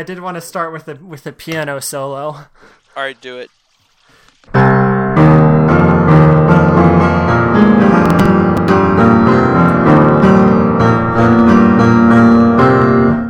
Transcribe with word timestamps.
I 0.00 0.02
did 0.02 0.20
want 0.20 0.36
to 0.36 0.40
start 0.40 0.72
with 0.72 0.88
a 0.88 0.94
with 0.94 1.26
a 1.26 1.32
piano 1.32 1.78
solo. 1.78 2.22
All 2.22 2.46
right, 2.96 3.20
do 3.20 3.36
it. 3.36 3.50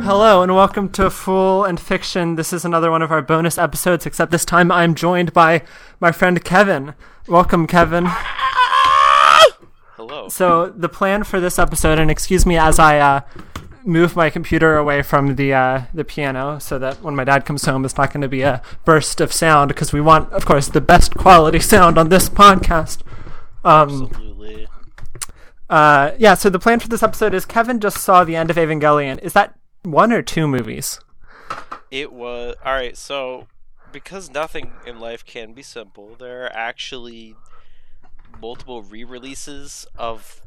Hello 0.05 0.43
and 0.43 0.55
welcome 0.55 0.87
to 0.91 1.09
Fool 1.09 1.65
and 1.65 1.77
Fiction. 1.77 2.35
This 2.35 2.53
is 2.53 2.63
another 2.63 2.89
one 2.89 3.01
of 3.01 3.11
our 3.11 3.21
bonus 3.21 3.57
episodes, 3.57 4.05
except 4.05 4.31
this 4.31 4.45
time 4.45 4.71
I'm 4.71 4.95
joined 4.95 5.33
by 5.33 5.63
my 5.99 6.13
friend 6.13 6.41
Kevin. 6.41 6.93
Welcome, 7.27 7.67
Kevin. 7.67 8.05
Hello. 9.97 10.29
So 10.29 10.69
the 10.69 10.87
plan 10.87 11.25
for 11.25 11.41
this 11.41 11.59
episode, 11.59 11.99
and 11.99 12.09
excuse 12.09 12.45
me 12.45 12.57
as 12.57 12.79
I 12.79 12.97
uh, 12.99 13.21
move 13.85 14.15
my 14.15 14.29
computer 14.29 14.77
away 14.77 15.01
from 15.01 15.35
the 15.35 15.53
uh, 15.53 15.83
the 15.93 16.03
piano, 16.03 16.59
so 16.59 16.77
that 16.79 17.01
when 17.01 17.15
my 17.15 17.23
dad 17.23 17.45
comes 17.45 17.65
home, 17.65 17.85
it's 17.85 17.97
not 17.97 18.11
going 18.13 18.21
to 18.21 18.27
be 18.27 18.41
a 18.41 18.61
burst 18.85 19.21
of 19.21 19.33
sound, 19.33 19.69
because 19.69 19.93
we 19.93 20.01
want, 20.01 20.31
of 20.31 20.45
course, 20.45 20.67
the 20.67 20.81
best 20.81 21.15
quality 21.15 21.59
sound 21.73 21.97
on 21.97 22.09
this 22.09 22.29
podcast. 22.29 23.01
Um, 23.63 24.09
Absolutely. 24.11 24.67
uh, 25.69 26.11
yeah. 26.17 26.33
So 26.33 26.49
the 26.49 26.59
plan 26.59 26.79
for 26.79 26.87
this 26.87 27.03
episode 27.03 27.33
is 27.33 27.45
Kevin 27.45 27.79
just 27.79 27.97
saw 27.97 28.23
the 28.23 28.35
end 28.35 28.49
of 28.49 28.55
Evangelion. 28.55 29.19
Is 29.19 29.33
that 29.33 29.55
one 29.83 30.11
or 30.11 30.21
two 30.21 30.47
movies? 30.47 30.99
It 31.89 32.13
was 32.13 32.55
all 32.65 32.73
right. 32.73 32.97
So, 32.97 33.47
because 33.91 34.29
nothing 34.31 34.71
in 34.85 34.99
life 34.99 35.25
can 35.25 35.53
be 35.53 35.63
simple, 35.63 36.15
there 36.17 36.45
are 36.45 36.53
actually 36.53 37.35
multiple 38.41 38.81
re-releases 38.81 39.85
of 39.97 40.41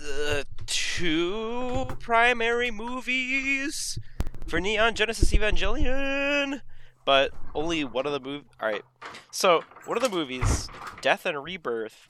the 0.00 0.46
two 0.66 1.86
primary 2.00 2.70
movies 2.70 3.98
for 4.46 4.60
Neon 4.60 4.94
Genesis 4.94 5.32
Evangelion. 5.32 6.60
But 7.04 7.32
only 7.54 7.84
one 7.84 8.04
of 8.06 8.12
the 8.12 8.20
move. 8.20 8.44
All 8.60 8.68
right. 8.68 8.84
So 9.30 9.64
one 9.86 9.96
of 9.96 10.02
the 10.02 10.10
movies, 10.10 10.68
Death 11.00 11.24
and 11.24 11.42
Rebirth, 11.42 12.06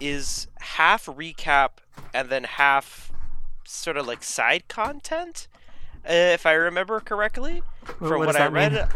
is 0.00 0.48
half 0.58 1.06
recap 1.06 1.70
and 2.12 2.28
then 2.28 2.44
half 2.44 3.12
sort 3.64 3.96
of 3.96 4.06
like 4.06 4.24
side 4.24 4.66
content, 4.68 5.46
uh, 6.04 6.12
if 6.12 6.44
I 6.44 6.52
remember 6.54 6.98
correctly. 6.98 7.62
Wh- 7.84 7.98
From 7.98 8.08
what 8.18 8.26
what 8.26 8.36
I 8.36 8.48
that 8.48 8.52
mean? 8.52 8.72
read, 8.74 8.88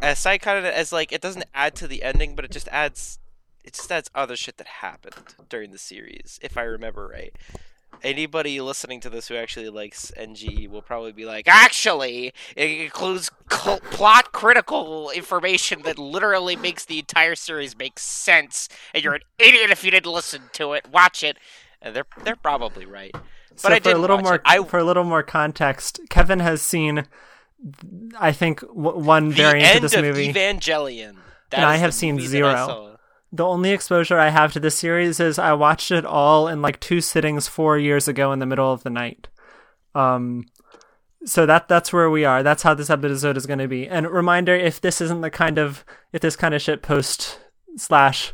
as 0.00 0.18
side 0.20 0.40
content 0.40 0.74
as 0.74 0.90
like 0.90 1.12
it 1.12 1.20
doesn't 1.20 1.44
add 1.52 1.74
to 1.76 1.86
the 1.86 2.02
ending, 2.02 2.34
but 2.34 2.46
it 2.46 2.50
just 2.50 2.68
adds 2.68 3.18
it 3.62 3.74
just 3.74 3.92
adds 3.92 4.10
other 4.14 4.36
shit 4.36 4.56
that 4.56 4.66
happened 4.66 5.34
during 5.50 5.72
the 5.72 5.78
series, 5.78 6.38
if 6.42 6.56
I 6.56 6.62
remember 6.62 7.06
right. 7.08 7.36
Anybody 8.02 8.60
listening 8.60 9.00
to 9.00 9.10
this 9.10 9.26
who 9.26 9.34
actually 9.34 9.68
likes 9.70 10.12
NGE 10.16 10.68
will 10.70 10.82
probably 10.82 11.10
be 11.10 11.24
like, 11.24 11.48
actually, 11.48 12.32
it 12.54 12.70
includes 12.82 13.28
cl- 13.50 13.80
plot 13.90 14.30
critical 14.30 15.10
information 15.10 15.82
that 15.82 15.98
literally 15.98 16.54
makes 16.54 16.84
the 16.84 17.00
entire 17.00 17.34
series 17.34 17.76
make 17.76 17.98
sense, 17.98 18.68
and 18.94 19.02
you're 19.02 19.14
an 19.14 19.22
idiot 19.38 19.70
if 19.70 19.82
you 19.82 19.90
didn't 19.90 20.12
listen 20.12 20.42
to 20.52 20.74
it. 20.74 20.86
Watch 20.92 21.24
it, 21.24 21.38
and 21.82 21.94
they're 21.96 22.06
they're 22.22 22.36
probably 22.36 22.86
right. 22.86 23.10
So 23.56 23.68
But 23.68 23.72
I 23.72 23.80
for 23.80 23.90
a 23.90 23.98
little 23.98 24.18
more. 24.18 24.40
I- 24.44 24.62
for 24.62 24.78
a 24.78 24.84
little 24.84 25.04
more 25.04 25.24
context, 25.24 25.98
Kevin 26.08 26.38
has 26.38 26.62
seen, 26.62 27.04
I 28.16 28.30
think, 28.30 28.60
w- 28.60 28.96
one 28.98 29.30
The 29.30 29.34
variant 29.34 29.76
of 29.76 29.82
this 29.82 29.94
of 29.94 30.02
movie. 30.04 30.32
Evangelion. 30.32 31.16
That 31.50 31.56
And 31.60 31.64
I 31.66 31.76
have 31.78 31.92
seen 31.94 32.20
zero. 32.20 32.97
The 33.30 33.44
only 33.44 33.70
exposure 33.70 34.18
I 34.18 34.30
have 34.30 34.52
to 34.54 34.60
this 34.60 34.78
series 34.78 35.20
is 35.20 35.38
I 35.38 35.52
watched 35.52 35.90
it 35.90 36.06
all 36.06 36.48
in 36.48 36.62
like 36.62 36.80
two 36.80 37.00
sittings 37.00 37.46
four 37.46 37.78
years 37.78 38.08
ago 38.08 38.32
in 38.32 38.38
the 38.38 38.46
middle 38.46 38.72
of 38.72 38.82
the 38.82 38.90
night. 38.90 39.28
Um, 39.94 40.46
so 41.24 41.44
that 41.46 41.68
that's 41.68 41.92
where 41.92 42.08
we 42.08 42.24
are. 42.24 42.42
That's 42.42 42.62
how 42.62 42.74
this 42.74 42.90
episode 42.90 43.36
is 43.36 43.46
going 43.46 43.58
to 43.58 43.68
be. 43.68 43.86
And 43.86 44.08
reminder: 44.08 44.54
if 44.54 44.80
this 44.80 45.00
isn't 45.00 45.20
the 45.20 45.30
kind 45.30 45.58
of 45.58 45.84
if 46.12 46.22
this 46.22 46.36
kind 46.36 46.54
of 46.54 46.62
shit 46.62 46.80
post 46.80 47.38
slash 47.76 48.32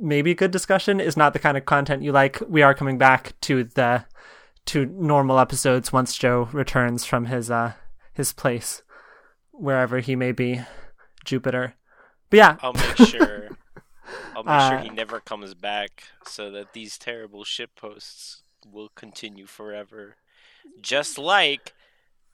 maybe 0.00 0.34
good 0.34 0.50
discussion 0.50 1.00
is 1.00 1.16
not 1.16 1.32
the 1.32 1.38
kind 1.38 1.56
of 1.56 1.64
content 1.64 2.02
you 2.02 2.10
like, 2.10 2.40
we 2.48 2.62
are 2.62 2.74
coming 2.74 2.98
back 2.98 3.38
to 3.42 3.64
the 3.64 4.04
to 4.66 4.86
normal 4.86 5.38
episodes 5.38 5.92
once 5.92 6.16
Joe 6.16 6.48
returns 6.52 7.04
from 7.04 7.26
his 7.26 7.50
uh 7.50 7.74
his 8.12 8.32
place 8.32 8.82
wherever 9.52 10.00
he 10.00 10.16
may 10.16 10.32
be, 10.32 10.60
Jupiter. 11.24 11.74
But 12.30 12.36
yeah, 12.36 12.56
I'll 12.60 12.72
make 12.72 12.96
sure. 12.96 13.50
I'll 14.34 14.42
make 14.44 14.60
sure 14.60 14.78
Uh, 14.78 14.82
he 14.82 14.90
never 14.90 15.20
comes 15.20 15.54
back, 15.54 16.04
so 16.26 16.50
that 16.50 16.72
these 16.72 16.98
terrible 16.98 17.44
shit 17.44 17.74
posts 17.74 18.42
will 18.70 18.90
continue 18.94 19.46
forever. 19.46 20.16
Just 20.80 21.18
like 21.18 21.74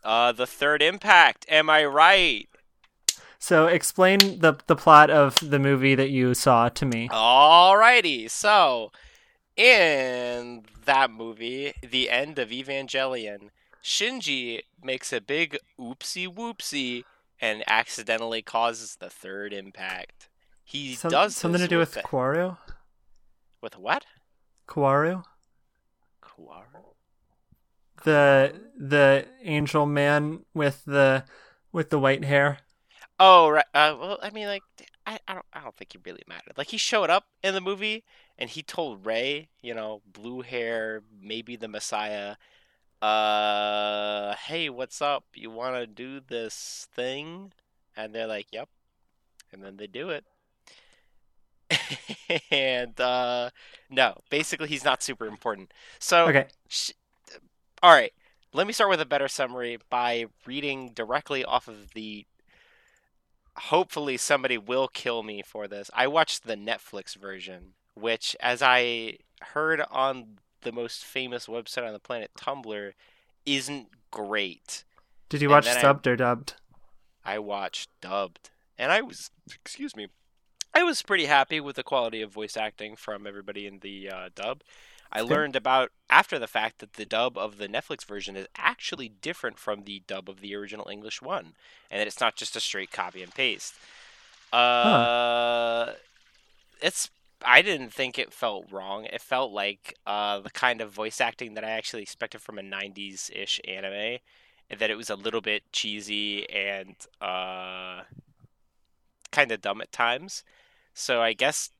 uh, 0.04 0.32
the 0.32 0.46
third 0.46 0.82
impact. 0.82 1.46
Am 1.48 1.68
I 1.70 1.84
right? 1.84 2.48
So 3.38 3.66
explain 3.66 4.18
the 4.18 4.58
the 4.66 4.76
plot 4.76 5.10
of 5.10 5.36
the 5.36 5.58
movie 5.58 5.94
that 5.94 6.10
you 6.10 6.34
saw 6.34 6.68
to 6.70 6.84
me. 6.84 7.08
Alrighty. 7.08 8.28
So, 8.30 8.90
in 9.56 10.64
that 10.84 11.10
movie, 11.10 11.72
the 11.82 12.10
end 12.10 12.38
of 12.38 12.50
Evangelion, 12.50 13.50
Shinji 13.82 14.62
makes 14.82 15.12
a 15.12 15.20
big 15.20 15.58
oopsie 15.78 16.26
whoopsie 16.32 17.04
and 17.40 17.62
accidentally 17.68 18.42
causes 18.42 18.96
the 18.96 19.08
third 19.10 19.52
impact. 19.52 20.28
He 20.68 20.94
Some- 20.96 21.10
does 21.10 21.34
something 21.34 21.62
to 21.62 21.66
do 21.66 21.78
with 21.78 21.94
Kaworu? 21.94 22.58
with 23.62 23.78
what? 23.78 24.04
Kaworu? 24.68 25.24
Kaworu? 26.22 26.84
The 28.04 28.52
the 28.76 29.26
angel 29.42 29.86
man 29.86 30.44
with 30.52 30.84
the 30.84 31.24
with 31.72 31.88
the 31.88 31.98
white 31.98 32.22
hair. 32.24 32.58
Oh 33.18 33.48
right. 33.48 33.64
Uh, 33.72 33.96
well, 33.98 34.18
I 34.22 34.28
mean, 34.28 34.46
like, 34.46 34.62
I, 35.06 35.18
I 35.26 35.32
don't, 35.34 35.46
I 35.54 35.60
don't 35.60 35.74
think 35.74 35.92
he 35.92 35.98
really 36.04 36.22
mattered. 36.28 36.58
Like, 36.58 36.68
he 36.68 36.76
showed 36.76 37.08
up 37.08 37.24
in 37.42 37.54
the 37.54 37.62
movie, 37.62 38.04
and 38.36 38.50
he 38.50 38.62
told 38.62 39.06
Rei, 39.06 39.48
you 39.62 39.72
know, 39.72 40.02
blue 40.06 40.42
hair, 40.42 41.02
maybe 41.18 41.56
the 41.56 41.66
Messiah, 41.66 42.36
uh, 43.00 44.34
hey, 44.34 44.68
what's 44.68 45.00
up? 45.00 45.24
You 45.34 45.50
want 45.50 45.76
to 45.76 45.86
do 45.86 46.20
this 46.20 46.86
thing? 46.92 47.52
And 47.96 48.14
they're 48.14 48.26
like, 48.26 48.48
yep. 48.52 48.68
And 49.50 49.64
then 49.64 49.78
they 49.78 49.86
do 49.86 50.10
it. 50.10 50.24
and 52.50 52.98
uh, 53.00 53.50
no, 53.90 54.18
basically, 54.30 54.68
he's 54.68 54.84
not 54.84 55.02
super 55.02 55.26
important. 55.26 55.72
So 55.98 56.26
Okay. 56.28 56.46
Sh- 56.68 56.92
All 57.82 57.92
right. 57.92 58.12
Let 58.52 58.66
me 58.66 58.72
start 58.72 58.90
with 58.90 59.00
a 59.00 59.06
better 59.06 59.28
summary 59.28 59.78
by 59.90 60.26
reading 60.46 60.92
directly 60.94 61.44
off 61.44 61.68
of 61.68 61.92
the. 61.94 62.26
Hopefully, 63.56 64.16
somebody 64.16 64.56
will 64.56 64.86
kill 64.88 65.22
me 65.22 65.42
for 65.44 65.66
this. 65.66 65.90
I 65.92 66.06
watched 66.06 66.44
the 66.44 66.56
Netflix 66.56 67.16
version, 67.16 67.74
which, 67.94 68.36
as 68.40 68.62
I 68.62 69.18
heard 69.52 69.82
on 69.90 70.38
the 70.62 70.70
most 70.72 71.04
famous 71.04 71.46
website 71.46 71.84
on 71.86 71.92
the 71.92 71.98
planet, 71.98 72.30
Tumblr, 72.38 72.92
isn't 73.46 73.88
great. 74.12 74.84
Did 75.28 75.42
you 75.42 75.48
And 75.48 75.52
watch 75.54 75.64
then 75.64 75.76
I- 75.76 75.82
subbed 75.82 76.06
or 76.06 76.16
dubbed? 76.16 76.54
I 77.24 77.38
watched 77.40 77.90
dubbed, 78.00 78.50
and 78.78 78.90
I 78.92 79.02
was, 79.02 79.30
excuse 79.52 79.94
me, 79.96 80.06
I 80.78 80.84
was 80.84 81.02
pretty 81.02 81.26
happy 81.26 81.58
with 81.58 81.74
the 81.74 81.82
quality 81.82 82.22
of 82.22 82.30
voice 82.30 82.56
acting 82.56 82.94
from 82.94 83.26
everybody 83.26 83.66
in 83.66 83.80
the 83.80 84.08
uh, 84.08 84.28
dub. 84.32 84.62
I 85.10 85.22
learned 85.22 85.56
about 85.56 85.90
after 86.08 86.38
the 86.38 86.46
fact 86.46 86.78
that 86.78 86.92
the 86.92 87.04
dub 87.04 87.36
of 87.36 87.58
the 87.58 87.66
Netflix 87.66 88.04
version 88.04 88.36
is 88.36 88.46
actually 88.54 89.08
different 89.08 89.58
from 89.58 89.82
the 89.82 90.02
dub 90.06 90.30
of 90.30 90.40
the 90.40 90.54
original 90.54 90.88
English 90.88 91.20
one, 91.20 91.54
and 91.90 92.00
that 92.00 92.06
it's 92.06 92.20
not 92.20 92.36
just 92.36 92.54
a 92.54 92.60
straight 92.60 92.92
copy 92.92 93.24
and 93.24 93.34
paste. 93.34 93.74
Uh, 94.52 95.94
it's 96.80 97.10
I 97.44 97.60
didn't 97.60 97.92
think 97.92 98.16
it 98.16 98.32
felt 98.32 98.70
wrong. 98.70 99.06
It 99.06 99.20
felt 99.20 99.50
like 99.50 99.96
uh, 100.06 100.38
the 100.38 100.50
kind 100.50 100.80
of 100.80 100.92
voice 100.92 101.20
acting 101.20 101.54
that 101.54 101.64
I 101.64 101.70
actually 101.70 102.02
expected 102.02 102.40
from 102.40 102.56
a 102.56 102.62
'90s 102.62 103.34
ish 103.34 103.60
anime, 103.66 104.18
and 104.70 104.78
that 104.78 104.90
it 104.90 104.96
was 104.96 105.10
a 105.10 105.16
little 105.16 105.40
bit 105.40 105.64
cheesy 105.72 106.48
and 106.48 106.94
uh, 107.20 108.02
kind 109.32 109.50
of 109.50 109.60
dumb 109.60 109.80
at 109.80 109.90
times. 109.90 110.44
So 110.98 111.22
I 111.22 111.32
guess 111.32 111.70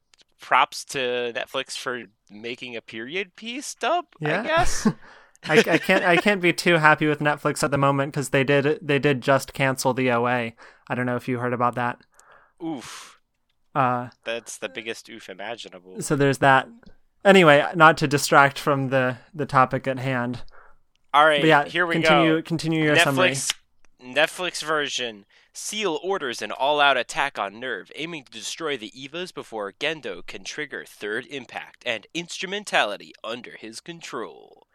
props 0.41 0.85
to 0.87 1.33
Netflix 1.35 1.77
for 1.77 2.05
making 2.31 2.77
a 2.77 2.81
period 2.81 3.35
piece 3.37 3.75
dub. 3.75 4.07
Yeah. 4.21 4.43
I 4.43 4.47
guess. 4.47 4.87
I, 5.49 5.59
I 5.59 5.79
can't 5.79 6.05
I 6.05 6.17
can't 6.17 6.41
be 6.43 6.53
too 6.53 6.75
happy 6.75 7.07
with 7.07 7.21
Netflix 7.21 7.63
at 7.63 7.71
the 7.71 7.79
moment 7.79 8.13
because 8.13 8.31
they 8.31 8.43
did 8.45 8.79
they 8.83 8.99
did 8.99 9.21
just 9.21 9.53
cancel 9.53 9.95
the 9.95 10.11
OA. 10.11 10.53
I 10.89 10.95
don't 10.95 11.07
know 11.07 11.17
if 11.17 11.29
you 11.29 11.39
heard 11.39 11.53
about 11.53 11.75
that. 11.77 12.01
oof, 12.65 13.21
Uh, 13.75 14.09
that's 14.25 14.59
the 14.59 14.69
biggest 14.69 15.09
oof 15.09 15.29
imaginable. 15.29 16.01
so 16.01 16.17
there's 16.17 16.39
that. 16.39 16.69
Anyway, 17.25 17.65
not 17.75 17.97
to 17.99 18.09
distract 18.09 18.59
from 18.59 18.89
the 18.89 19.19
the 19.35 19.47
topic 19.47 19.87
at 19.87 19.99
hand. 19.99 20.43
All 21.15 21.25
right, 21.27 21.41
But 21.41 21.47
yeah, 21.49 21.65
here 21.65 21.87
we 21.87 21.95
continue 21.95 22.37
go. 22.37 22.43
continue 22.43 22.83
your 22.85 22.97
summary. 22.97 23.31
Netflix 23.31 23.55
Netflix 24.03 24.63
version. 24.63 25.25
SEELE 25.59 25.99
orders 26.03 26.41
an 26.41 26.53
all-out 26.53 26.97
attack 26.97 27.39
on 27.39 27.55
NERV, 27.55 27.91
aiming 27.97 28.25
to 28.25 28.33
destroy 28.33 28.77
the 28.77 28.93
Evas 28.93 29.35
before 29.35 29.73
Gendo 29.73 30.25
can 30.25 30.45
trigger 30.45 30.85
third 30.87 31.27
impact 31.27 31.83
and 31.85 32.07
instrumentality 32.15 33.13
under 33.25 33.53
his 33.59 33.81
control. 33.81 34.67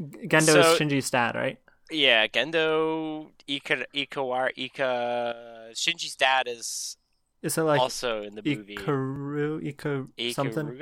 Gendo 0.00 0.42
So- 0.52 0.60
is 0.74 0.78
Shinji's 0.78 1.10
dad, 1.10 1.34
right? 1.34 1.58
Yeah, 1.90 2.26
Gendo 2.26 3.30
Ika 3.46 3.86
Ikawar 3.94 4.50
Ika 4.56 5.70
Shinji's 5.74 6.16
dad 6.16 6.46
is 6.48 6.96
Is 7.42 7.58
it 7.58 7.62
like 7.62 7.80
also 7.80 8.22
in 8.22 8.34
the 8.34 8.42
movie. 8.42 8.76
Ikaru, 8.76 9.62
Ika 9.62 10.32
something? 10.32 10.78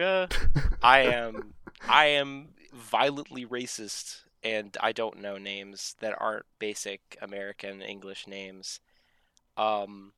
I 0.83 1.01
am 1.01 1.55
I 1.89 2.07
am 2.07 2.55
violently 2.73 3.45
racist 3.45 4.23
and 4.45 4.77
I 4.81 4.93
don't 4.93 5.21
know 5.21 5.39
names 5.39 5.97
that 6.01 6.15
aren't 6.21 6.47
basic 6.59 7.17
American 7.23 7.83
English 7.83 8.27
names. 8.27 8.81
Um 9.57 10.13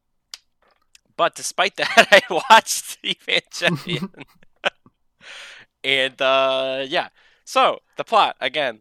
but 1.16 1.34
despite 1.34 1.76
that 1.76 2.08
I 2.10 2.22
watched 2.50 2.98
Evangelion. 3.04 4.24
and 5.84 6.20
uh 6.20 6.84
yeah. 6.86 7.08
So, 7.46 7.80
the 7.96 8.04
plot 8.04 8.36
again, 8.40 8.80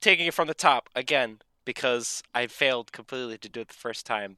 taking 0.00 0.26
it 0.26 0.34
from 0.34 0.48
the 0.48 0.54
top 0.54 0.88
again 0.94 1.40
because 1.64 2.22
I 2.34 2.46
failed 2.46 2.92
completely 2.92 3.38
to 3.38 3.48
do 3.48 3.60
it 3.60 3.68
the 3.68 3.74
first 3.74 4.06
time. 4.06 4.36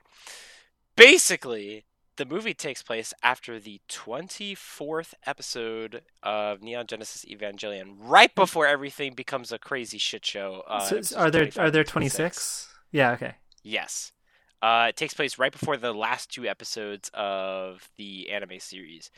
Basically, 0.96 1.84
the 2.20 2.26
movie 2.26 2.52
takes 2.52 2.82
place 2.82 3.14
after 3.22 3.58
the 3.58 3.80
24th 3.88 5.14
episode 5.24 6.02
of 6.22 6.60
Neon 6.60 6.86
Genesis 6.86 7.24
Evangelion, 7.24 7.94
right 7.96 8.34
before 8.34 8.66
everything 8.66 9.14
becomes 9.14 9.52
a 9.52 9.58
crazy 9.58 9.96
shit 9.96 10.26
show. 10.26 10.62
Uh, 10.68 10.80
So, 10.80 11.18
are 11.18 11.30
there 11.30 11.48
are 11.56 11.70
there 11.70 11.82
to 11.82 11.90
26? 11.90 12.68
Yeah, 12.92 13.12
okay. 13.12 13.36
Yes. 13.62 14.12
Uh, 14.60 14.86
it 14.90 14.96
takes 14.96 15.14
place 15.14 15.38
right 15.38 15.50
before 15.50 15.78
the 15.78 15.94
last 15.94 16.30
two 16.30 16.44
episodes 16.46 17.10
of 17.14 17.88
the 17.96 18.30
anime 18.30 18.60
series. 18.60 19.10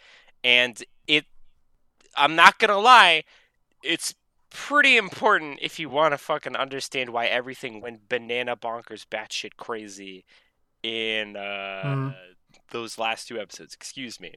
And 0.45 0.81
it, 1.09 1.25
I'm 2.17 2.37
not 2.37 2.61
gonna 2.61 2.79
lie, 2.79 3.25
it's 3.83 4.15
pretty 4.51 4.97
important 4.97 5.59
if 5.61 5.81
you 5.81 5.89
want 5.89 6.13
to 6.13 6.19
fucking 6.19 6.55
understand 6.55 7.11
why 7.11 7.27
everything 7.27 7.81
went 7.81 8.09
banana 8.09 8.57
bonkers 8.57 9.05
batshit 9.05 9.57
crazy 9.57 10.25
in 10.85 11.37
uh, 11.37 11.83
Mhm. 11.85 12.15
Those 12.73 12.99
last 12.99 13.29
two 13.29 13.39
episodes. 13.39 13.75
Excuse 13.75 14.21
me. 14.21 14.35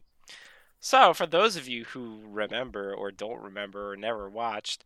So, 0.79 1.13
for 1.13 1.25
those 1.25 1.55
of 1.55 1.67
you 1.67 1.85
who 1.85 2.19
remember 2.23 2.93
or 2.93 3.11
don't 3.11 3.41
remember 3.41 3.91
or 3.91 3.95
never 3.95 4.29
watched, 4.29 4.83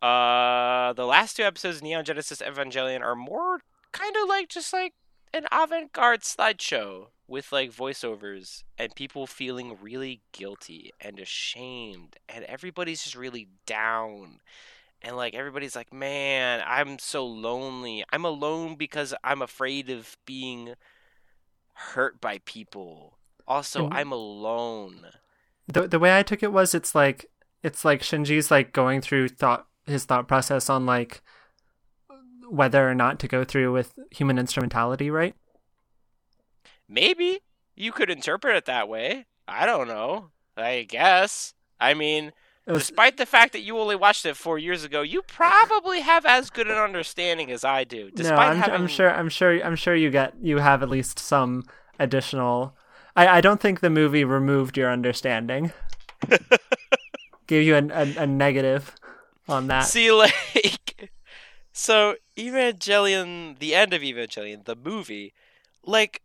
uh, 0.00 0.92
the 0.94 1.04
last 1.04 1.36
two 1.36 1.42
episodes 1.42 1.76
of 1.76 1.82
Neon 1.82 2.04
Genesis 2.04 2.40
Evangelion 2.40 3.02
are 3.02 3.14
more 3.14 3.60
kind 3.92 4.16
of 4.16 4.28
like 4.28 4.48
just 4.48 4.72
like 4.72 4.94
an 5.34 5.46
avant-garde 5.52 6.22
slideshow 6.22 7.08
with 7.28 7.52
like 7.52 7.70
voiceovers 7.72 8.64
and 8.76 8.94
people 8.94 9.26
feeling 9.26 9.78
really 9.80 10.20
guilty 10.32 10.90
and 11.00 11.18
ashamed 11.18 12.16
and 12.28 12.44
everybody's 12.44 13.02
just 13.02 13.16
really 13.16 13.48
down 13.64 14.40
and 15.00 15.16
like 15.16 15.34
everybody's 15.34 15.74
like 15.74 15.92
man 15.92 16.62
i'm 16.66 16.98
so 16.98 17.24
lonely 17.24 18.04
i'm 18.12 18.24
alone 18.24 18.74
because 18.74 19.14
i'm 19.24 19.40
afraid 19.40 19.88
of 19.88 20.16
being 20.26 20.74
hurt 21.94 22.20
by 22.20 22.38
people. 22.44 23.18
Also 23.46 23.86
And- 23.86 23.94
i'm 23.94 24.12
alone. 24.12 25.06
The 25.68 25.86
the 25.88 25.98
way 25.98 26.16
I 26.18 26.22
took 26.22 26.42
it 26.42 26.52
was 26.52 26.74
it's 26.74 26.94
like 26.94 27.26
it's 27.62 27.84
like 27.84 28.02
Shinji's 28.02 28.50
like 28.50 28.72
going 28.72 29.00
through 29.00 29.28
thought 29.28 29.66
his 29.86 30.04
thought 30.04 30.26
process 30.28 30.68
on 30.68 30.86
like 30.86 31.22
whether 32.48 32.88
or 32.88 32.94
not 32.94 33.18
to 33.20 33.28
go 33.28 33.44
through 33.44 33.72
with 33.72 33.94
human 34.10 34.38
instrumentality, 34.38 35.10
right? 35.10 35.34
maybe. 36.88 37.40
You 37.74 37.90
could 37.92 38.10
interpret 38.10 38.54
it 38.56 38.66
that 38.66 38.88
way. 38.88 39.26
I 39.48 39.64
don't 39.64 39.88
know. 39.88 40.30
I 40.56 40.82
guess. 40.88 41.54
I 41.80 41.94
mean 41.94 42.32
was 42.70 42.86
despite 42.86 43.16
the 43.16 43.26
fact 43.26 43.52
that 43.52 43.62
you 43.62 43.78
only 43.78 43.96
watched 43.96 44.24
it 44.24 44.36
four 44.36 44.58
years 44.58 44.84
ago, 44.84 45.02
you 45.02 45.22
probably 45.22 46.00
have 46.00 46.24
as 46.24 46.48
good 46.48 46.68
an 46.68 46.76
understanding 46.76 47.50
as 47.50 47.64
I 47.64 47.84
do. 47.84 48.10
no, 48.16 48.34
I'm, 48.34 48.56
having, 48.56 48.74
I'm 48.74 48.86
sure 48.86 49.12
I'm 49.12 49.28
sure 49.28 49.64
I'm 49.64 49.76
sure 49.76 49.94
you 49.94 50.10
get 50.10 50.34
you 50.40 50.58
have 50.58 50.82
at 50.82 50.88
least 50.88 51.18
some 51.18 51.64
additional. 51.98 52.76
I 53.16 53.26
I 53.26 53.40
don't 53.40 53.60
think 53.60 53.80
the 53.80 53.90
movie 53.90 54.24
removed 54.24 54.76
your 54.76 54.90
understanding. 54.90 55.72
Gave 57.48 57.66
you 57.66 57.74
a, 57.74 57.84
a, 57.88 58.22
a 58.22 58.26
negative 58.26 58.94
on 59.48 59.66
that. 59.66 59.82
See, 59.82 60.12
like, 60.12 61.10
so 61.72 62.16
Evangelion, 62.36 63.58
the 63.58 63.74
end 63.74 63.92
of 63.92 64.02
Evangelion, 64.02 64.64
the 64.64 64.76
movie, 64.76 65.34
like, 65.84 66.22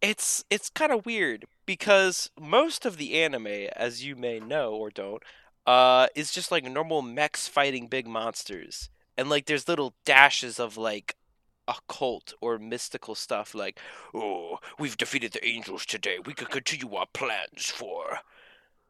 it's 0.00 0.44
it's 0.50 0.68
kind 0.70 0.92
of 0.92 1.06
weird 1.06 1.44
because 1.66 2.30
most 2.40 2.84
of 2.84 2.96
the 2.96 3.22
anime, 3.22 3.68
as 3.76 4.04
you 4.04 4.16
may 4.16 4.40
know 4.40 4.72
or 4.72 4.90
don't, 4.90 5.22
uh, 5.66 6.08
is 6.14 6.32
just 6.32 6.50
like 6.50 6.64
normal 6.64 7.02
mechs 7.02 7.48
fighting 7.48 7.86
big 7.86 8.06
monsters, 8.06 8.90
and 9.16 9.28
like 9.28 9.46
there's 9.46 9.68
little 9.68 9.94
dashes 10.04 10.58
of 10.58 10.76
like 10.76 11.16
occult 11.68 12.34
or 12.40 12.58
mystical 12.58 13.14
stuff 13.14 13.54
like, 13.54 13.78
oh, 14.14 14.58
we've 14.78 14.96
defeated 14.96 15.32
the 15.32 15.46
angels 15.46 15.86
today. 15.86 16.18
We 16.24 16.34
could 16.34 16.50
continue 16.50 16.94
our 16.94 17.06
plans 17.12 17.66
for 17.66 18.18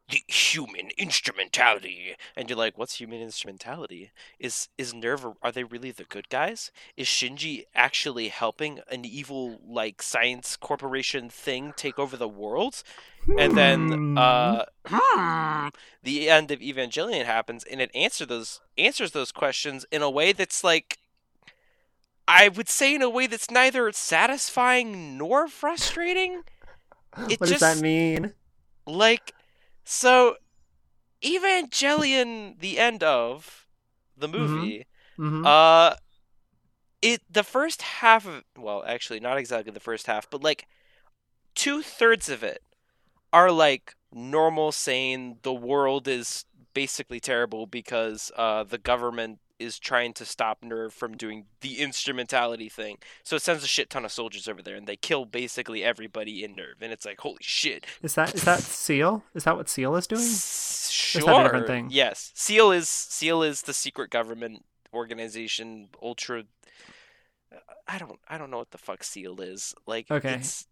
the 0.09 0.21
human 0.27 0.89
instrumentality. 0.97 2.15
And 2.35 2.49
you're 2.49 2.57
like, 2.57 2.77
what's 2.77 2.95
human 2.95 3.21
instrumentality? 3.21 4.11
Is 4.39 4.69
is 4.77 4.93
NERV 4.93 5.35
are 5.41 5.51
they 5.51 5.63
really 5.63 5.91
the 5.91 6.03
good 6.03 6.29
guys? 6.29 6.71
Is 6.97 7.07
Shinji 7.07 7.63
actually 7.73 8.29
helping 8.29 8.81
an 8.89 9.05
evil 9.05 9.59
like 9.65 10.01
science 10.01 10.55
corporation 10.55 11.29
thing 11.29 11.73
take 11.75 11.97
over 11.97 12.17
the 12.17 12.27
world? 12.27 12.83
And 13.37 13.57
then 13.57 14.17
uh 14.17 14.65
the 16.03 16.29
end 16.29 16.51
of 16.51 16.59
Evangelion 16.59 17.25
happens 17.25 17.63
and 17.63 17.81
it 17.81 17.91
answer 17.95 18.25
those 18.25 18.61
answers 18.77 19.11
those 19.11 19.31
questions 19.31 19.85
in 19.91 20.01
a 20.01 20.09
way 20.09 20.33
that's 20.33 20.63
like 20.63 20.99
I 22.27 22.49
would 22.49 22.69
say 22.69 22.95
in 22.95 23.01
a 23.01 23.09
way 23.09 23.27
that's 23.27 23.51
neither 23.51 23.91
satisfying 23.91 25.17
nor 25.17 25.47
frustrating. 25.47 26.43
It 27.29 27.39
what 27.39 27.49
does 27.49 27.59
just 27.59 27.61
that 27.61 27.81
mean? 27.81 28.33
like 28.85 29.33
so 29.83 30.35
evangelion 31.23 32.59
the 32.59 32.79
end 32.79 33.03
of 33.03 33.67
the 34.17 34.27
movie 34.27 34.85
hmm 35.17 35.43
uh 35.43 35.93
it 37.01 37.21
the 37.29 37.43
first 37.43 37.81
half 37.81 38.25
of 38.27 38.43
well 38.57 38.83
actually 38.87 39.19
not 39.19 39.37
exactly 39.37 39.71
the 39.71 39.79
first 39.79 40.07
half 40.07 40.29
but 40.29 40.43
like 40.43 40.67
two-thirds 41.55 42.29
of 42.29 42.43
it 42.43 42.61
are 43.33 43.51
like 43.51 43.95
normal 44.13 44.71
saying 44.71 45.37
the 45.43 45.53
world 45.53 46.07
is 46.07 46.45
basically 46.73 47.19
terrible 47.19 47.65
because 47.67 48.31
uh 48.37 48.63
the 48.63 48.77
government 48.77 49.39
is 49.59 49.79
trying 49.79 50.13
to 50.13 50.25
stop 50.25 50.61
NERV 50.61 50.91
from 50.91 51.15
doing 51.15 51.45
the 51.61 51.79
instrumentality 51.79 52.69
thing 52.69 52.97
so 53.23 53.35
it 53.35 53.41
sends 53.41 53.63
a 53.63 53.67
shit 53.67 53.89
ton 53.89 54.03
of 54.03 54.11
soldiers 54.11 54.47
over 54.47 54.61
there 54.61 54.75
and 54.75 54.87
they 54.87 54.95
kill 54.95 55.25
basically 55.25 55.83
everybody 55.83 56.43
in 56.43 56.55
NERV 56.55 56.81
and 56.81 56.91
it's 56.91 57.05
like 57.05 57.19
holy 57.19 57.37
shit 57.41 57.85
Is 58.01 58.15
that 58.15 58.33
is 58.33 58.43
that 58.43 58.59
SEELE? 58.59 59.23
Is 59.33 59.43
that 59.43 59.55
what 59.55 59.69
SEELE 59.69 59.95
is 59.95 60.07
doing? 60.07 60.27
Sure. 60.93 61.21
that 61.21 61.39
a 61.39 61.43
different 61.43 61.67
thing? 61.67 61.87
Yes. 61.91 62.31
SEELE 62.35 62.71
is 62.71 62.89
SEELE 62.89 63.43
is 63.43 63.63
the 63.63 63.73
secret 63.73 64.09
government 64.09 64.63
organization. 64.93 65.89
Ultra. 66.01 66.43
I 67.87 67.97
don't. 67.97 68.19
I 68.27 68.37
don't 68.37 68.51
know 68.51 68.57
what 68.57 68.71
the 68.71 68.77
fuck 68.77 69.03
SEELE 69.03 69.41
is. 69.41 69.73
Like. 69.85 70.09
Okay. 70.09 70.35
It's, 70.35 70.67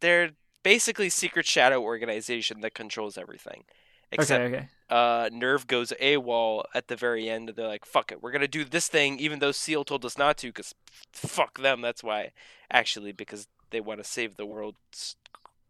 they're 0.00 0.30
basically 0.62 1.08
secret 1.08 1.46
shadow 1.46 1.82
organization 1.82 2.60
that 2.60 2.74
controls 2.74 3.18
everything. 3.18 3.64
Except 4.10 4.42
okay, 4.42 4.56
okay. 4.56 4.68
uh, 4.88 5.28
NERV 5.28 5.66
goes 5.66 5.92
AWOL 6.00 6.64
at 6.74 6.88
the 6.88 6.96
very 6.96 7.28
end, 7.28 7.52
they're 7.54 7.66
like, 7.68 7.84
"Fuck 7.84 8.10
it, 8.10 8.22
we're 8.22 8.30
gonna 8.30 8.48
do 8.48 8.64
this 8.64 8.88
thing," 8.88 9.18
even 9.18 9.38
though 9.38 9.52
SEELE 9.52 9.84
told 9.84 10.04
us 10.04 10.16
not 10.16 10.38
to, 10.38 10.46
because 10.48 10.74
fuck 11.12 11.58
them. 11.58 11.82
That's 11.82 12.02
why, 12.02 12.32
actually, 12.70 13.12
because 13.12 13.48
they 13.70 13.80
want 13.80 14.00
to 14.00 14.04
save 14.04 14.36
the 14.36 14.46
world? 14.46 14.76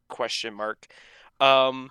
Question 0.09 0.55
mark. 0.55 0.87
Um. 1.41 1.91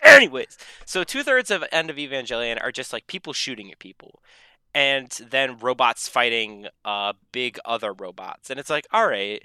Anyways, 0.00 0.56
so 0.84 1.02
two 1.02 1.24
thirds 1.24 1.50
of 1.50 1.64
end 1.72 1.90
of 1.90 1.96
Evangelion 1.96 2.62
are 2.62 2.70
just 2.70 2.92
like 2.92 3.08
people 3.08 3.32
shooting 3.32 3.72
at 3.72 3.80
people, 3.80 4.22
and 4.72 5.10
then 5.30 5.58
robots 5.58 6.08
fighting 6.08 6.68
uh 6.84 7.14
big 7.32 7.58
other 7.64 7.92
robots, 7.92 8.50
and 8.50 8.60
it's 8.60 8.70
like, 8.70 8.86
all 8.92 9.08
right, 9.08 9.42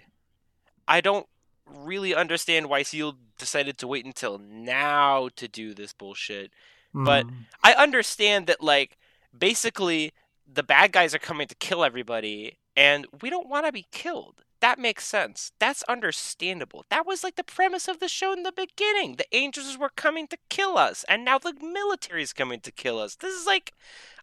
I 0.87 1.01
don't 1.01 1.25
really 1.65 2.13
understand 2.15 2.69
why 2.69 2.83
SEELE 2.83 3.17
decided 3.37 3.77
to 3.79 3.87
wait 3.87 4.05
until 4.05 4.37
now 4.37 5.29
to 5.35 5.47
do 5.47 5.73
this 5.73 5.93
bullshit. 5.93 6.51
But- 6.93 7.25
Mm. 7.27 7.45
I 7.63 7.73
understand 7.73 8.47
that 8.47 8.61
like 8.61 8.97
basically 9.37 10.11
the 10.47 10.63
bad 10.63 10.91
guys 10.91 11.15
are 11.15 11.19
coming 11.19 11.47
to 11.47 11.55
kill 11.55 11.83
everybody 11.83 12.57
and 12.75 13.07
we 13.21 13.29
don't 13.29 13.49
want 13.49 13.65
to 13.65 13.71
be 13.71 13.87
killed. 13.91 14.43
That 14.59 14.77
makes 14.79 15.05
sense. 15.05 15.51
That's 15.59 15.83
understandable. 15.83 16.85
That 16.89 17.05
was 17.05 17.23
like 17.23 17.35
the 17.35 17.43
premise 17.43 17.87
of 17.87 17.99
the 17.99 18.07
show 18.07 18.31
in 18.31 18.43
the 18.43 18.51
beginning. 18.51 19.15
The 19.15 19.25
angels 19.35 19.77
were 19.77 19.89
coming 19.89 20.27
to 20.27 20.37
kill 20.49 20.77
us 20.77 21.03
and 21.09 21.25
now 21.25 21.37
the 21.39 21.53
military's 21.61 22.31
coming 22.33 22.59
to 22.61 22.71
kill 22.71 22.99
us. 22.99 23.15
This 23.15 23.33
is 23.33 23.47
like 23.47 23.73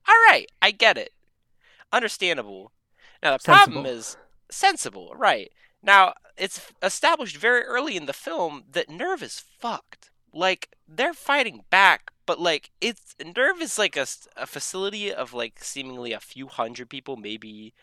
all 0.09 0.15
right, 0.29 0.47
I 0.63 0.71
get 0.71 0.97
it. 0.97 1.13
Understandable. 1.93 2.73
Now 3.23 3.33
the 3.37 3.43
problem 3.43 3.85
is 3.87 4.17
sensible, 4.51 5.13
right? 5.17 5.51
Now, 5.83 6.15
it's 6.37 6.73
established 6.83 7.37
very 7.37 7.63
early 7.63 7.97
in 7.97 8.07
the 8.07 8.13
film 8.13 8.65
that 8.73 8.89
NERV 8.89 9.23
is 9.23 9.43
fucked. 9.59 10.11
Like, 10.33 10.69
they're 10.87 11.15
fighting 11.15 11.65
back, 11.71 12.13
but, 12.27 12.41
like, 12.41 12.71
it's. 12.81 13.15
NERV 13.21 13.61
is 13.61 13.79
like 13.79 13.97
a, 13.97 14.07
a 14.37 14.47
facility 14.47 15.13
of, 15.13 15.35
like, 15.35 15.63
seemingly 15.63 16.13
a 16.13 16.21
few 16.21 16.47
hundred 16.47 16.89
people, 16.89 17.17
maybe 17.17 17.75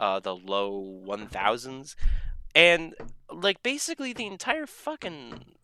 uh, 0.00 0.20
the 0.20 0.34
low 0.34 1.02
1000s. 1.06 1.94
And, 2.54 2.94
like, 3.30 3.62
basically 3.62 4.12
the 4.12 4.26
entire 4.26 4.66
fucking 4.66 5.55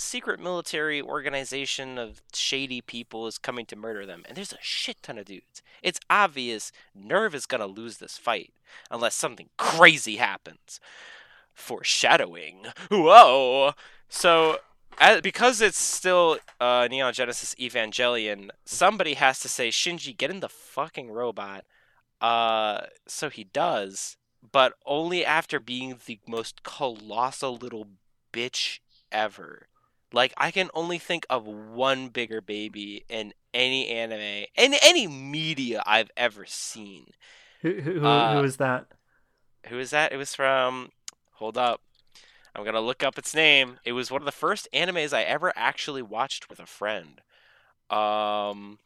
secret 0.00 0.40
military 0.40 1.02
organization 1.02 1.98
of 1.98 2.22
shady 2.34 2.80
people 2.80 3.26
is 3.26 3.38
coming 3.38 3.66
to 3.66 3.76
murder 3.76 4.06
them. 4.06 4.22
And 4.26 4.36
there's 4.36 4.52
a 4.52 4.58
shit 4.60 5.02
ton 5.02 5.18
of 5.18 5.26
dudes. 5.26 5.62
It's 5.82 6.00
obvious 6.08 6.72
NERV 6.98 7.34
is 7.34 7.46
to 7.46 7.66
lose 7.66 7.98
this 7.98 8.16
fight 8.16 8.52
unless 8.90 9.14
something 9.14 9.50
crazy 9.58 10.16
happens. 10.16 10.80
Foreshadowing. 11.52 12.66
Whoa! 12.90 13.72
So, 14.08 14.58
as, 14.98 15.20
because 15.20 15.60
it's 15.60 15.78
still 15.78 16.38
uh, 16.58 16.88
Neon 16.90 17.12
Genesis 17.12 17.54
Evangelion, 17.56 18.48
somebody 18.64 19.14
has 19.14 19.40
to 19.40 19.48
say, 19.48 19.68
Shinji, 19.68 20.16
get 20.16 20.30
in 20.30 20.40
the 20.40 20.48
fucking 20.48 21.10
robot. 21.10 21.64
Uh, 22.20 22.86
so 23.06 23.28
he 23.28 23.44
does, 23.44 24.16
but 24.50 24.74
only 24.86 25.24
after 25.24 25.60
being 25.60 25.98
the 26.06 26.20
most 26.26 26.62
colossal 26.62 27.56
little 27.56 27.86
bitch 28.32 28.80
ever. 29.12 29.66
Like 30.12 30.34
I 30.36 30.50
can 30.50 30.70
only 30.74 30.98
think 30.98 31.24
of 31.30 31.46
one 31.46 32.08
bigger 32.08 32.40
baby 32.40 33.04
in 33.08 33.32
any 33.54 33.88
anime 33.88 34.46
in 34.56 34.74
any 34.82 35.06
media 35.06 35.82
I've 35.86 36.10
ever 36.16 36.44
seen. 36.46 37.12
Who 37.62 37.80
who, 37.80 38.06
Uh, 38.06 38.38
who 38.38 38.44
is 38.44 38.56
that? 38.56 38.86
Who 39.68 39.78
is 39.78 39.90
that? 39.90 40.12
It 40.12 40.16
was 40.16 40.34
from. 40.34 40.90
Hold 41.34 41.56
up. 41.56 41.80
I'm 42.54 42.64
gonna 42.64 42.80
look 42.80 43.02
up 43.02 43.18
its 43.18 43.34
name. 43.34 43.78
It 43.84 43.92
was 43.92 44.10
one 44.10 44.20
of 44.20 44.26
the 44.26 44.32
first 44.32 44.68
animes 44.72 45.12
I 45.12 45.22
ever 45.22 45.52
actually 45.54 46.02
watched 46.02 46.50
with 46.50 46.58
a 46.58 46.66
friend. 46.66 47.20
Um, 47.88 48.78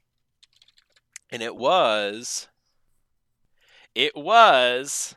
and 1.31 1.43
it 1.43 1.57
was. 1.57 2.49
It 3.95 4.15
was. 4.17 5.15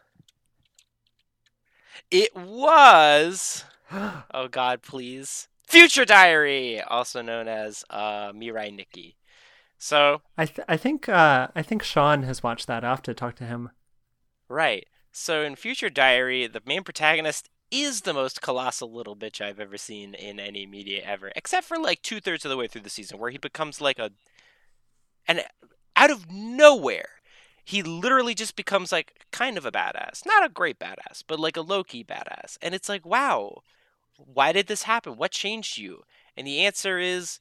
It 2.11 2.35
was. 2.35 3.63
Oh 4.33 4.49
God, 4.49 4.81
please. 4.81 5.47
Future 5.67 6.05
Diary, 6.05 6.81
also 6.81 7.21
known 7.21 7.47
as 7.47 7.83
uh, 7.89 8.31
Mirai 8.31 8.73
Nikki. 8.73 9.17
So 9.77 10.21
I 10.37 10.45
th- 10.45 10.65
I 10.67 10.75
think 10.75 11.07
uh 11.07 11.49
I 11.55 11.61
think 11.61 11.83
Sean 11.83 12.23
has 12.23 12.41
watched 12.41 12.67
that. 12.67 12.83
I 12.83 12.89
have 12.89 13.03
to 13.03 13.13
talk 13.13 13.35
to 13.35 13.43
him. 13.43 13.69
Right. 14.49 14.87
So 15.11 15.43
in 15.43 15.55
Future 15.55 15.89
Diary, 15.89 16.47
the 16.47 16.61
main 16.65 16.83
protagonist 16.83 17.49
is 17.69 18.01
the 18.01 18.13
most 18.13 18.41
colossal 18.41 18.91
little 18.91 19.15
bitch 19.15 19.41
I've 19.41 19.59
ever 19.59 19.77
seen 19.77 20.13
in 20.13 20.39
any 20.39 20.65
media 20.65 21.03
ever, 21.03 21.31
except 21.35 21.67
for 21.67 21.77
like 21.77 22.01
two 22.01 22.19
thirds 22.19 22.45
of 22.45 22.49
the 22.49 22.57
way 22.57 22.67
through 22.67 22.81
the 22.81 22.89
season, 22.89 23.19
where 23.19 23.31
he 23.31 23.37
becomes 23.37 23.81
like 23.81 23.99
a. 23.99 24.11
And 25.27 25.43
out 25.95 26.09
of 26.09 26.31
nowhere, 26.31 27.09
he 27.65 27.83
literally 27.83 28.33
just 28.33 28.55
becomes 28.55 28.91
like 28.91 29.25
kind 29.31 29.57
of 29.57 29.65
a 29.65 29.71
badass. 29.71 30.25
Not 30.25 30.45
a 30.45 30.49
great 30.49 30.79
badass, 30.79 31.23
but 31.27 31.39
like 31.39 31.57
a 31.57 31.61
low 31.61 31.83
key 31.83 32.03
badass. 32.03 32.57
And 32.61 32.73
it's 32.73 32.87
like, 32.87 33.05
wow, 33.05 33.61
why 34.17 34.51
did 34.51 34.67
this 34.67 34.83
happen? 34.83 35.13
What 35.13 35.31
changed 35.31 35.77
you? 35.77 36.03
And 36.35 36.45
the 36.45 36.65
answer 36.65 36.99
is 36.99 37.39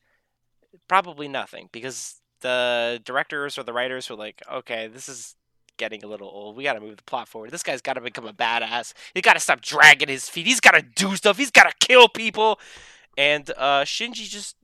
probably 0.88 1.28
nothing, 1.28 1.68
because 1.72 2.20
the 2.40 3.00
directors 3.04 3.58
or 3.58 3.62
the 3.62 3.72
writers 3.72 4.08
were 4.08 4.16
like, 4.16 4.42
okay, 4.50 4.86
this 4.86 5.08
is 5.08 5.34
getting 5.76 6.02
a 6.04 6.06
little 6.06 6.28
old. 6.28 6.56
We 6.56 6.64
got 6.64 6.74
to 6.74 6.80
move 6.80 6.96
the 6.96 7.02
plot 7.02 7.28
forward. 7.28 7.50
This 7.50 7.62
guy's 7.62 7.82
got 7.82 7.94
to 7.94 8.00
become 8.00 8.26
a 8.26 8.32
badass. 8.32 8.92
He 9.14 9.20
got 9.20 9.34
to 9.34 9.40
stop 9.40 9.60
dragging 9.60 10.08
his 10.08 10.28
feet. 10.28 10.46
He's 10.46 10.60
got 10.60 10.72
to 10.72 10.82
do 10.82 11.16
stuff. 11.16 11.36
He's 11.36 11.50
got 11.50 11.68
to 11.68 11.86
kill 11.86 12.08
people. 12.08 12.58
And 13.16 13.50
uh, 13.56 13.82
Shinji 13.82 14.28
just 14.28 14.56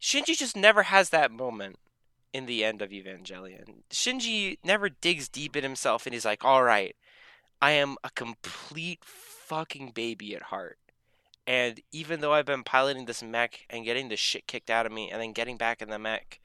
Shinji 0.00 0.36
just 0.36 0.56
never 0.56 0.84
has 0.84 1.10
that 1.10 1.30
moment 1.30 1.76
in 2.32 2.46
the 2.46 2.64
end 2.64 2.82
of 2.82 2.90
Evangelion. 2.90 3.82
Shinji 3.90 4.58
never 4.64 4.88
digs 4.88 5.28
deep 5.28 5.56
in 5.56 5.62
himself 5.62 6.06
and 6.06 6.12
he's 6.14 6.24
like, 6.24 6.44
"All 6.44 6.62
right, 6.62 6.96
I 7.60 7.72
am 7.72 7.96
a 8.04 8.10
complete 8.10 9.00
fucking 9.04 9.90
baby 9.90 10.34
at 10.34 10.44
heart." 10.44 10.78
And 11.46 11.80
even 11.92 12.20
though 12.20 12.32
I've 12.32 12.46
been 12.46 12.64
piloting 12.64 13.04
this 13.06 13.22
mech 13.22 13.66
and 13.70 13.84
getting 13.84 14.08
the 14.08 14.16
shit 14.16 14.46
kicked 14.46 14.68
out 14.70 14.84
of 14.86 14.92
me 14.92 15.10
and 15.10 15.20
then 15.22 15.32
getting 15.32 15.56
back 15.56 15.80
in 15.80 15.90
the 15.90 15.98
mech, 15.98 16.40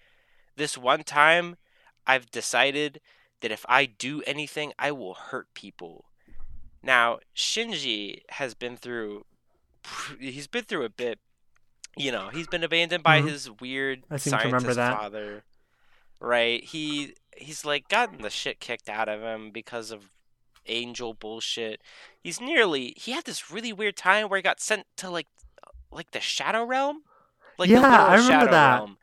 this 0.56 0.78
one 0.78 1.04
time 1.04 1.58
I've 2.06 2.30
decided 2.30 3.02
that 3.42 3.52
if 3.52 3.66
I 3.68 3.86
do 3.86 4.22
anything, 4.28 4.74
I 4.78 4.92
will 4.92 5.16
hurt 5.16 5.48
people. 5.56 6.06
Now, 6.84 7.20
Shinji 7.36 8.22
has 8.30 8.54
been 8.54 8.78
through 8.78 9.26
he's 10.20 10.46
been 10.46 10.64
through 10.66 10.86
a 10.86 10.90
bit. 10.90 11.18
You 11.98 12.12
know, 12.12 12.30
he's 12.30 12.46
been 12.48 12.64
abandoned 12.64 13.04
by 13.04 13.20
Mhm. 13.22 13.28
his 13.30 13.50
weird 13.50 14.04
I 14.12 14.18
seem 14.18 14.32
to 14.34 14.38
remember 14.38 14.60
scientist 14.60 14.78
that. 14.78 14.98
father. 14.98 15.44
Right? 16.20 16.64
He 16.64 17.16
he's 17.36 17.66
like 17.66 17.88
gotten 17.90 18.22
the 18.22 18.30
shit 18.30 18.60
kicked 18.60 18.88
out 18.90 19.10
of 19.10 19.22
him 19.22 19.50
because 19.50 19.90
of 19.90 20.12
angel 20.68 21.14
bullshit. 21.14 21.82
He's 22.20 22.42
nearly 22.42 22.94
he 22.98 23.12
had 23.12 23.26
this 23.26 23.52
really 23.52 23.74
weird 23.74 23.98
time 23.98 24.30
where 24.30 24.38
he 24.38 24.44
got 24.44 24.60
sent 24.62 24.86
to 24.98 25.10
like 25.10 25.28
like 25.92 26.12
the 26.12 26.22
shadow 26.22 26.64
realm. 26.64 27.04
Like 27.58 27.72
Yeah, 27.72 28.06
I 28.06 28.16
remember 28.16 28.48
shadow 28.48 28.48
that. 28.48 28.84
realm. 28.84 28.98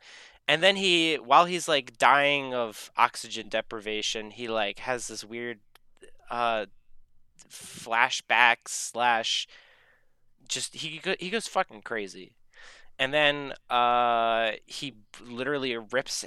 And 0.47 0.63
then 0.63 0.75
he 0.75 1.15
while 1.15 1.45
he's 1.45 1.67
like 1.67 1.97
dying 1.97 2.53
of 2.53 2.91
oxygen 2.97 3.49
deprivation, 3.49 4.31
he 4.31 4.47
like 4.47 4.79
has 4.79 5.07
this 5.07 5.23
weird 5.23 5.59
uh 6.29 6.65
flashback 7.49 8.57
slash 8.67 9.47
just 10.47 10.75
he 10.75 11.01
he 11.19 11.29
goes 11.29 11.47
fucking 11.47 11.81
crazy. 11.81 12.33
And 12.99 13.13
then 13.13 13.53
uh 13.69 14.53
he 14.65 14.95
literally 15.21 15.77
rips 15.77 16.25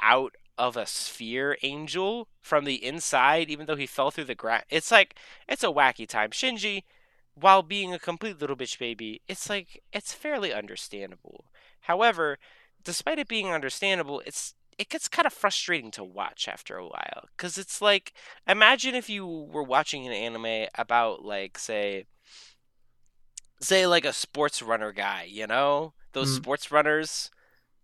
out 0.00 0.34
of 0.58 0.76
a 0.76 0.86
sphere 0.86 1.56
angel 1.62 2.28
from 2.40 2.64
the 2.64 2.84
inside 2.84 3.50
even 3.50 3.66
though 3.66 3.76
he 3.76 3.86
fell 3.86 4.10
through 4.10 4.24
the 4.24 4.34
ground. 4.34 4.64
It's 4.70 4.90
like 4.90 5.16
it's 5.48 5.64
a 5.64 5.68
wacky 5.68 6.08
time. 6.08 6.30
Shinji 6.30 6.84
while 7.34 7.62
being 7.62 7.94
a 7.94 7.98
complete 7.98 8.38
little 8.40 8.56
bitch 8.56 8.78
baby, 8.78 9.22
it's 9.28 9.48
like 9.48 9.82
it's 9.92 10.12
fairly 10.12 10.52
understandable. 10.52 11.46
However, 11.82 12.38
despite 12.84 13.18
it 13.18 13.28
being 13.28 13.48
understandable, 13.48 14.22
it's 14.26 14.54
it 14.78 14.88
gets 14.88 15.08
kind 15.08 15.26
of 15.26 15.32
frustrating 15.32 15.90
to 15.92 16.04
watch 16.04 16.48
after 16.48 16.76
a 16.76 16.86
while 16.86 17.28
cuz 17.36 17.58
it's 17.58 17.82
like 17.82 18.12
imagine 18.46 18.94
if 18.94 19.08
you 19.10 19.26
were 19.26 19.62
watching 19.62 20.06
an 20.06 20.12
anime 20.12 20.68
about 20.74 21.24
like 21.24 21.58
say 21.58 22.06
say 23.60 23.86
like 23.86 24.04
a 24.04 24.12
sports 24.12 24.62
runner 24.62 24.92
guy, 24.92 25.24
you 25.28 25.46
know? 25.46 25.92
Those 26.12 26.30
Mm. 26.30 26.36
sports 26.36 26.70
runners, 26.70 27.30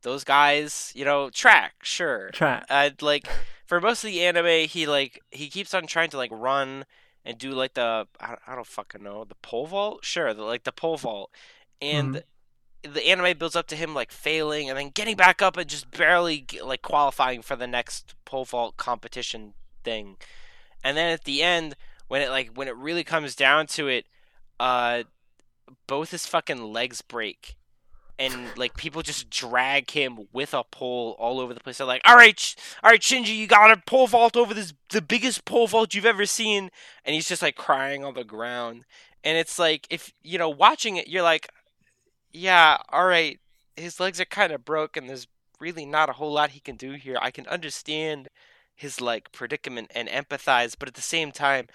those 0.03 0.25
guys, 0.25 0.93
you 0.95 1.05
know, 1.05 1.31
track, 1.31 1.75
sure. 1.83 2.31
Try. 2.33 2.65
Uh, 2.69 2.91
like 3.01 3.29
for 3.67 3.81
most 3.81 4.05
of 4.05 4.11
the 4.11 4.23
anime, 4.23 4.69
he 4.69 4.87
like 4.87 5.21
he 5.31 5.49
keeps 5.49 5.75
on 5.75 5.87
trying 5.87 6.11
to 6.11 6.17
like 6.17 6.31
run 6.33 6.85
and 7.25 7.39
do 7.39 7.51
like 7.51 7.75
the 7.75 8.07
I 8.21 8.29
don't, 8.29 8.41
I 8.47 8.55
don't 8.55 8.67
fucking 8.67 9.03
know 9.03 9.25
the 9.25 9.35
pole 9.37 9.67
vault, 9.67 10.05
sure, 10.05 10.33
the, 10.33 10.43
like 10.43 10.65
the 10.65 10.73
pole 10.73 10.97
vault, 10.97 11.31
and 11.83 12.23
the 12.83 13.09
anime 13.09 13.37
builds 13.37 13.57
up 13.57 13.67
to 13.69 13.77
him 13.77 13.95
like 13.95 14.13
failing 14.13 14.69
and 14.69 14.79
then 14.79 14.91
getting 14.91 15.17
back 15.17 15.43
up 15.43 15.57
and 15.57 15.69
just 15.69 15.91
barely 15.91 16.47
like 16.63 16.83
qualifying 16.83 17.43
for 17.43 17.57
the 17.57 17.67
next 17.67 18.15
pole 18.25 18.45
vault 18.45 18.77
competition 18.77 19.55
thing, 19.83 20.17
and 20.85 20.97
then 20.97 21.11
at 21.13 21.25
the 21.25 21.43
end 21.43 21.75
when 22.09 22.23
it 22.23 22.31
like 22.31 22.51
when 22.55 22.69
it 22.69 22.77
really 22.77 23.05
comes 23.05 23.35
down 23.35 23.67
to 23.67 23.89
it, 23.89 24.07
uh, 24.61 25.03
both 25.89 26.13
his 26.13 26.27
fucking 26.27 26.73
legs 26.73 27.03
break 27.03 27.57
and 28.19 28.57
like 28.57 28.77
people 28.77 29.03
just 29.03 29.29
drag 29.31 29.91
him 29.91 30.27
with 30.33 30.55
a 30.55 30.65
pole 30.65 31.17
all 31.19 31.39
over 31.41 31.53
the 31.53 31.61
place. 31.61 31.79
They're 31.79 31.87
like, 31.87 32.03
"All 32.05 32.17
right, 32.17 32.39
Sh- 32.39 32.57
all 32.83 32.91
right, 32.91 33.01
Shinji, 33.01 33.37
you 33.37 33.47
got 33.47 33.69
to 33.69 33.83
pole 33.87 34.07
vault 34.07 34.37
over 34.37 34.55
this 34.55 34.73
the 34.91 35.03
biggest 35.03 35.45
pole 35.45 35.67
vault 35.67 35.95
you've 35.95 36.07
ever 36.07 36.27
seen," 36.27 36.71
and 37.05 37.15
he's 37.15 37.29
just 37.29 37.43
like 37.43 37.57
crying 37.57 38.05
on 38.05 38.15
the 38.15 38.25
ground. 38.25 38.85
And 39.25 39.37
it's 39.39 39.59
like 39.59 39.87
if 39.91 40.13
you 40.23 40.39
know 40.39 40.49
watching 40.49 40.97
it, 40.97 41.09
you're 41.09 41.23
like, 41.23 41.49
"Yeah, 42.33 42.79
all 42.91 43.07
right, 43.07 43.39
his 43.77 44.01
legs 44.01 44.21
are 44.21 44.25
kind 44.27 44.53
of 44.53 44.65
broken. 44.65 45.07
There's 45.07 45.27
really 45.61 45.87
not 45.87 46.09
a 46.09 46.15
whole 46.15 46.33
lot 46.33 46.51
he 46.51 46.61
can 46.61 46.77
do 46.77 46.93
here. 46.93 47.19
I 47.21 47.31
can 47.31 47.47
understand 47.49 48.29
his 48.75 49.01
like 49.01 49.33
predicament 49.33 49.91
and 49.95 50.09
empathize, 50.09 50.75
but 50.79 50.89
at 50.89 50.95
the 50.95 51.03
same 51.03 51.33
time." 51.33 51.69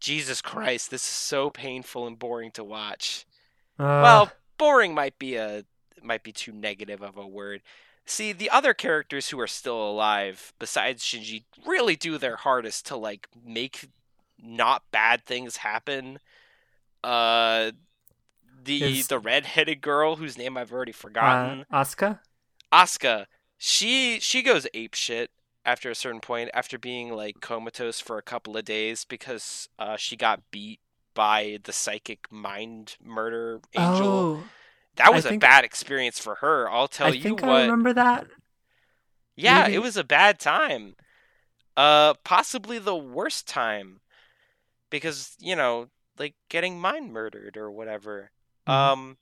Jesus 0.00 0.40
Christ, 0.40 0.90
this 0.92 1.02
is 1.02 1.08
so 1.08 1.50
painful 1.50 2.06
and 2.06 2.16
boring 2.18 2.52
to 2.52 2.62
watch. 2.62 3.26
Uh, 3.78 4.00
Well, 4.02 4.32
boring 4.56 4.94
might 4.94 5.18
be 5.18 5.34
a 5.34 5.64
might 6.04 6.22
be 6.22 6.32
too 6.32 6.52
negative 6.52 7.02
of 7.02 7.16
a 7.16 7.26
word. 7.26 7.62
See, 8.06 8.32
the 8.32 8.50
other 8.50 8.72
characters 8.72 9.28
who 9.28 9.38
are 9.40 9.46
still 9.46 9.90
alive 9.90 10.52
besides 10.58 11.04
Shinji 11.04 11.44
really 11.66 11.94
do 11.96 12.16
their 12.16 12.36
hardest 12.36 12.86
to 12.86 12.96
like 12.96 13.28
make 13.44 13.88
not 14.42 14.82
bad 14.90 15.24
things 15.24 15.58
happen. 15.58 16.18
Uh 17.04 17.72
the 18.64 18.98
Is- 18.98 19.08
the 19.08 19.18
red-headed 19.18 19.80
girl 19.80 20.16
whose 20.16 20.36
name 20.36 20.56
I've 20.56 20.72
already 20.72 20.92
uh, 20.92 20.96
forgotten, 20.96 21.66
Asuka. 21.72 22.20
Asuka. 22.72 23.26
She 23.56 24.20
she 24.20 24.42
goes 24.42 24.66
ape 24.74 24.94
shit 24.94 25.30
after 25.64 25.90
a 25.90 25.94
certain 25.94 26.20
point 26.20 26.50
after 26.54 26.78
being 26.78 27.12
like 27.12 27.40
comatose 27.40 28.00
for 28.00 28.18
a 28.18 28.22
couple 28.22 28.56
of 28.56 28.64
days 28.64 29.04
because 29.04 29.68
uh, 29.78 29.96
she 29.96 30.16
got 30.16 30.50
beat 30.50 30.80
by 31.14 31.58
the 31.64 31.72
psychic 31.72 32.30
mind 32.30 32.96
murder 33.04 33.60
angel. 33.76 34.06
Oh, 34.06 34.44
That 34.98 35.14
was 35.14 35.24
a 35.26 35.36
bad 35.38 35.64
experience 35.64 36.18
for 36.18 36.36
her. 36.36 36.68
I'll 36.70 36.88
tell 36.88 37.08
I 37.08 37.10
you 37.10 37.22
think 37.22 37.42
I 37.42 37.62
remember 37.62 37.92
that. 37.94 38.26
yeah, 39.36 39.62
maybe- 39.62 39.74
it 39.76 39.78
was 39.82 39.96
a 39.96 40.04
bad 40.04 40.38
time. 40.38 40.96
Uh, 41.76 42.14
possibly 42.24 42.78
the 42.78 42.96
worst 42.96 43.46
time. 43.48 44.00
because 44.90 45.36
you 45.38 45.54
know, 45.54 45.88
like 46.18 46.34
getting 46.48 46.80
mind 46.80 47.12
murdered 47.12 47.56
or 47.56 47.70
whatever. 47.70 48.30
Mhm. 48.66 48.72
Um. 48.72 49.16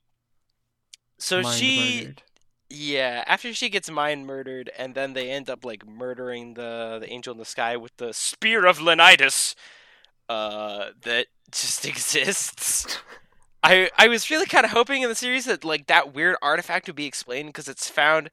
So 1.19 1.41
Mind 1.41 1.55
she, 1.57 1.99
murdered. 2.01 2.23
yeah, 2.69 3.23
after 3.27 3.53
she 3.53 3.69
gets 3.69 3.89
mind 3.89 4.25
murdered, 4.27 4.71
and 4.77 4.95
then 4.95 5.13
they 5.13 5.29
end 5.29 5.49
up 5.49 5.65
like 5.65 5.85
murdering 5.85 6.53
the 6.55 6.97
the 7.01 7.09
angel 7.11 7.33
in 7.33 7.37
the 7.39 7.45
sky 7.45 7.75
with 7.77 7.95
the 7.97 8.13
spear 8.13 8.65
of 8.65 8.79
Leonidas, 8.79 9.55
uh, 10.29 10.91
that 11.01 11.27
just 11.51 11.85
exists. 11.91 12.97
I 13.67 13.89
I 13.97 14.07
was 14.07 14.29
really 14.29 14.45
kind 14.45 14.65
of 14.65 14.71
hoping 14.71 15.01
in 15.01 15.09
the 15.09 15.15
series 15.15 15.45
that 15.45 15.63
like 15.63 15.87
that 15.87 16.13
weird 16.13 16.37
artifact 16.41 16.87
would 16.87 16.95
be 16.95 17.05
explained 17.05 17.49
because 17.49 17.67
it's 17.67 17.89
found. 17.89 18.29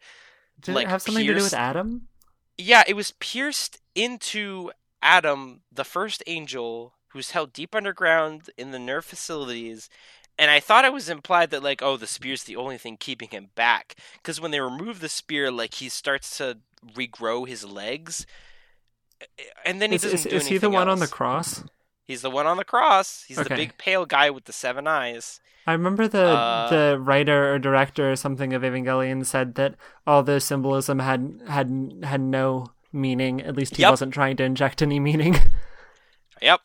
Did 0.60 0.74
like, 0.74 0.86
it 0.86 0.90
have 0.90 1.02
something 1.02 1.26
to 1.26 1.34
do 1.34 1.42
with 1.42 1.52
Adam? 1.52 2.08
Yeah, 2.56 2.84
it 2.86 2.94
was 2.94 3.12
pierced 3.18 3.80
into 3.94 4.70
Adam, 5.02 5.62
the 5.72 5.84
first 5.84 6.22
angel, 6.26 6.94
who's 7.08 7.32
held 7.32 7.52
deep 7.52 7.74
underground 7.74 8.50
in 8.56 8.70
the 8.70 8.78
NERV 8.78 9.02
facilities. 9.02 9.90
And 10.38 10.50
I 10.50 10.60
thought 10.60 10.84
it 10.84 10.92
was 10.92 11.08
implied 11.08 11.50
that 11.50 11.62
like, 11.62 11.82
oh, 11.82 11.96
the 11.96 12.06
spear's 12.06 12.44
the 12.44 12.56
only 12.56 12.78
thing 12.78 12.96
keeping 12.96 13.28
him 13.28 13.50
back. 13.54 13.96
Because 14.14 14.40
when 14.40 14.50
they 14.50 14.60
remove 14.60 15.00
the 15.00 15.08
spear, 15.08 15.50
like 15.50 15.74
he 15.74 15.88
starts 15.88 16.38
to 16.38 16.58
regrow 16.94 17.46
his 17.46 17.64
legs, 17.64 18.26
and 19.64 19.80
then 19.80 19.90
he 19.90 19.96
Is, 19.96 20.02
doesn't 20.02 20.18
is, 20.18 20.24
do 20.24 20.36
is 20.36 20.46
he 20.46 20.58
the 20.58 20.70
one 20.70 20.88
on 20.88 20.98
the 20.98 21.06
cross? 21.06 21.64
He's 22.06 22.22
the 22.22 22.30
one 22.30 22.46
on 22.46 22.56
the 22.58 22.64
cross. 22.64 23.24
He's 23.26 23.38
the 23.38 23.48
big 23.48 23.78
pale 23.78 24.04
guy 24.06 24.30
with 24.30 24.44
the 24.44 24.52
seven 24.52 24.86
eyes. 24.86 25.40
I 25.66 25.72
remember 25.72 26.06
the 26.06 26.26
Uh, 26.26 26.68
the 26.68 26.98
writer 27.00 27.52
or 27.54 27.58
director 27.58 28.12
or 28.12 28.16
something 28.16 28.52
of 28.52 28.62
Evangelion 28.62 29.24
said 29.24 29.54
that 29.54 29.74
all 30.06 30.22
the 30.22 30.38
symbolism 30.40 30.98
had 30.98 31.40
had 31.48 32.00
had 32.04 32.20
no 32.20 32.66
meaning. 32.92 33.40
At 33.40 33.56
least 33.56 33.76
he 33.76 33.82
Yep. 33.82 33.90
wasn't 33.92 34.12
trying 34.14 34.36
to 34.36 34.44
inject 34.44 34.82
any 34.82 35.00
meaning. 35.00 35.36
Yep. 36.42 36.60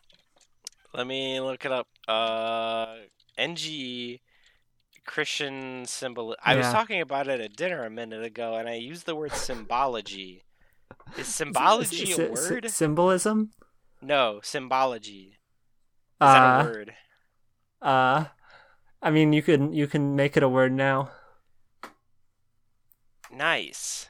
Let 0.93 1.07
me 1.07 1.39
look 1.39 1.63
it 1.63 1.71
up. 1.71 1.87
Uh, 2.07 2.95
NG 3.37 4.19
Christian 5.05 5.85
symbol. 5.85 6.35
I 6.43 6.55
was 6.55 6.65
talking 6.67 6.99
about 7.01 7.27
it 7.27 7.39
at 7.39 7.55
dinner 7.55 7.85
a 7.85 7.89
minute 7.89 8.23
ago, 8.25 8.55
and 8.55 8.67
I 8.67 8.73
used 8.75 9.05
the 9.05 9.15
word 9.15 9.31
symbology. 9.47 10.43
Is 11.17 11.27
symbology 11.27 12.11
S- 12.11 12.19
a 12.19 12.31
s- 12.31 12.49
word? 12.49 12.69
symbolism. 12.69 13.51
No, 14.01 14.39
symbology. 14.43 15.37
Is 16.21 16.27
Uh, 16.27 16.33
that 16.33 16.61
a 16.61 16.65
word? 16.65 16.93
Uh, 17.81 18.25
I 19.01 19.09
mean, 19.11 19.33
you 19.33 19.41
can 19.41 19.73
you 19.73 19.87
can 19.87 20.15
make 20.15 20.35
it 20.37 20.43
a 20.43 20.49
word 20.49 20.73
now. 20.73 21.11
Nice. 23.31 24.09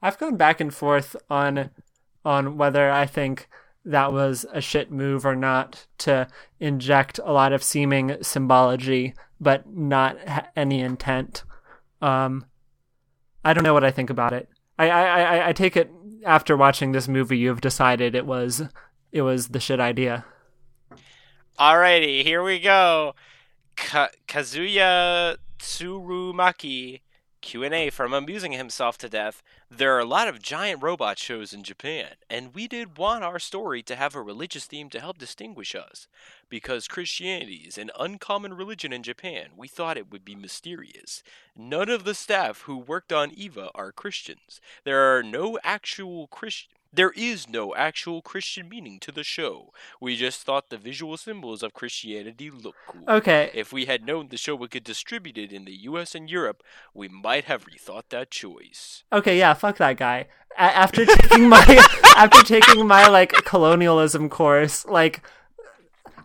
I've 0.00 0.18
gone 0.18 0.36
back 0.36 0.60
and 0.60 0.72
forth 0.72 1.16
on 1.30 1.70
on 2.24 2.56
whether 2.56 2.90
I 2.90 3.06
think 3.06 3.48
that 3.84 4.12
was 4.12 4.46
a 4.52 4.60
shit 4.60 4.90
move 4.92 5.26
or 5.26 5.34
not 5.34 5.86
to 5.98 6.28
inject 6.60 7.18
a 7.24 7.32
lot 7.32 7.52
of 7.52 7.62
seeming 7.62 8.16
symbology 8.22 9.14
but 9.40 9.68
not 9.68 10.28
ha- 10.28 10.46
any 10.54 10.80
intent. 10.80 11.42
Um, 12.00 12.46
I 13.44 13.52
don't 13.52 13.64
know 13.64 13.74
what 13.74 13.84
I 13.84 13.90
think 13.90 14.08
about 14.08 14.32
it. 14.32 14.48
I, 14.78 14.88
I, 14.88 15.02
I, 15.20 15.48
I 15.48 15.52
take 15.52 15.76
it 15.76 15.90
after 16.24 16.56
watching 16.56 16.92
this 16.92 17.08
movie, 17.08 17.38
you've 17.38 17.60
decided 17.60 18.14
it 18.14 18.26
was 18.26 18.62
it 19.10 19.22
was 19.22 19.48
the 19.48 19.60
shit 19.60 19.80
idea. 19.80 20.24
Alrighty, 21.58 22.22
here 22.22 22.42
we 22.42 22.58
go. 22.58 23.14
Ka- 23.76 24.10
Kazuya 24.26 25.36
Tsurumaki 25.58 27.00
Q&A 27.42 27.90
from 27.90 28.14
amusing 28.14 28.52
himself 28.52 28.96
to 28.98 29.08
death. 29.08 29.42
There 29.70 29.94
are 29.94 30.00
a 30.00 30.06
lot 30.06 30.28
of 30.28 30.40
giant 30.40 30.82
robot 30.82 31.18
shows 31.18 31.52
in 31.52 31.64
Japan, 31.64 32.14
and 32.30 32.54
we 32.54 32.66
did 32.66 32.96
want 32.96 33.24
our 33.24 33.38
story 33.38 33.82
to 33.82 33.96
have 33.96 34.14
a 34.14 34.22
religious 34.22 34.64
theme 34.64 34.88
to 34.90 35.00
help 35.00 35.18
distinguish 35.18 35.74
us. 35.74 36.06
Because 36.48 36.88
Christianity 36.88 37.64
is 37.66 37.76
an 37.76 37.90
uncommon 37.98 38.54
religion 38.54 38.92
in 38.92 39.02
Japan, 39.02 39.48
we 39.56 39.68
thought 39.68 39.98
it 39.98 40.10
would 40.10 40.24
be 40.24 40.34
mysterious. 40.34 41.22
None 41.56 41.90
of 41.90 42.04
the 42.04 42.14
staff 42.14 42.62
who 42.62 42.78
worked 42.78 43.12
on 43.12 43.32
Eva 43.32 43.70
are 43.74 43.92
Christians. 43.92 44.60
There 44.84 45.14
are 45.14 45.22
no 45.22 45.58
actual 45.62 46.28
Christian 46.28 46.70
there 46.92 47.12
is 47.16 47.48
no 47.48 47.74
actual 47.74 48.20
Christian 48.20 48.68
meaning 48.68 49.00
to 49.00 49.12
the 49.12 49.24
show. 49.24 49.72
We 50.00 50.16
just 50.16 50.42
thought 50.42 50.68
the 50.68 50.76
visual 50.76 51.16
symbols 51.16 51.62
of 51.62 51.72
Christianity 51.72 52.50
looked 52.50 52.78
cool. 52.86 53.02
Okay, 53.08 53.50
If 53.54 53.72
we 53.72 53.86
had 53.86 54.04
known 54.04 54.28
the 54.28 54.36
show 54.36 54.54
would 54.56 54.70
get 54.70 54.84
distributed 54.84 55.52
in 55.52 55.64
the 55.64 55.72
US 55.90 56.14
and 56.14 56.28
Europe, 56.28 56.62
we 56.92 57.08
might 57.08 57.44
have 57.44 57.64
rethought 57.64 58.10
that 58.10 58.30
choice. 58.30 59.04
Okay, 59.12 59.38
yeah, 59.38 59.54
fuck 59.54 59.78
that 59.78 59.96
guy. 59.96 60.26
A- 60.58 60.76
after 60.76 61.06
taking 61.06 61.48
my 61.48 61.64
after 62.16 62.42
taking 62.42 62.86
my 62.86 63.08
like 63.08 63.32
colonialism 63.44 64.28
course, 64.28 64.84
like 64.84 65.22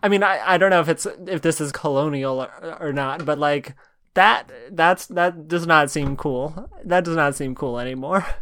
I 0.02 0.08
mean, 0.08 0.22
I, 0.22 0.54
I 0.54 0.58
don't 0.58 0.70
know 0.70 0.80
if 0.80 0.88
it's 0.88 1.06
if 1.26 1.40
this 1.42 1.60
is 1.60 1.72
colonial 1.72 2.42
or, 2.42 2.76
or 2.80 2.92
not, 2.92 3.24
but 3.24 3.38
like 3.38 3.74
that 4.14 4.50
that's 4.70 5.06
that 5.06 5.48
does 5.48 5.66
not 5.66 5.90
seem 5.90 6.16
cool. 6.16 6.68
That 6.84 7.04
does 7.04 7.16
not 7.16 7.36
seem 7.36 7.54
cool 7.54 7.78
anymore. 7.78 8.26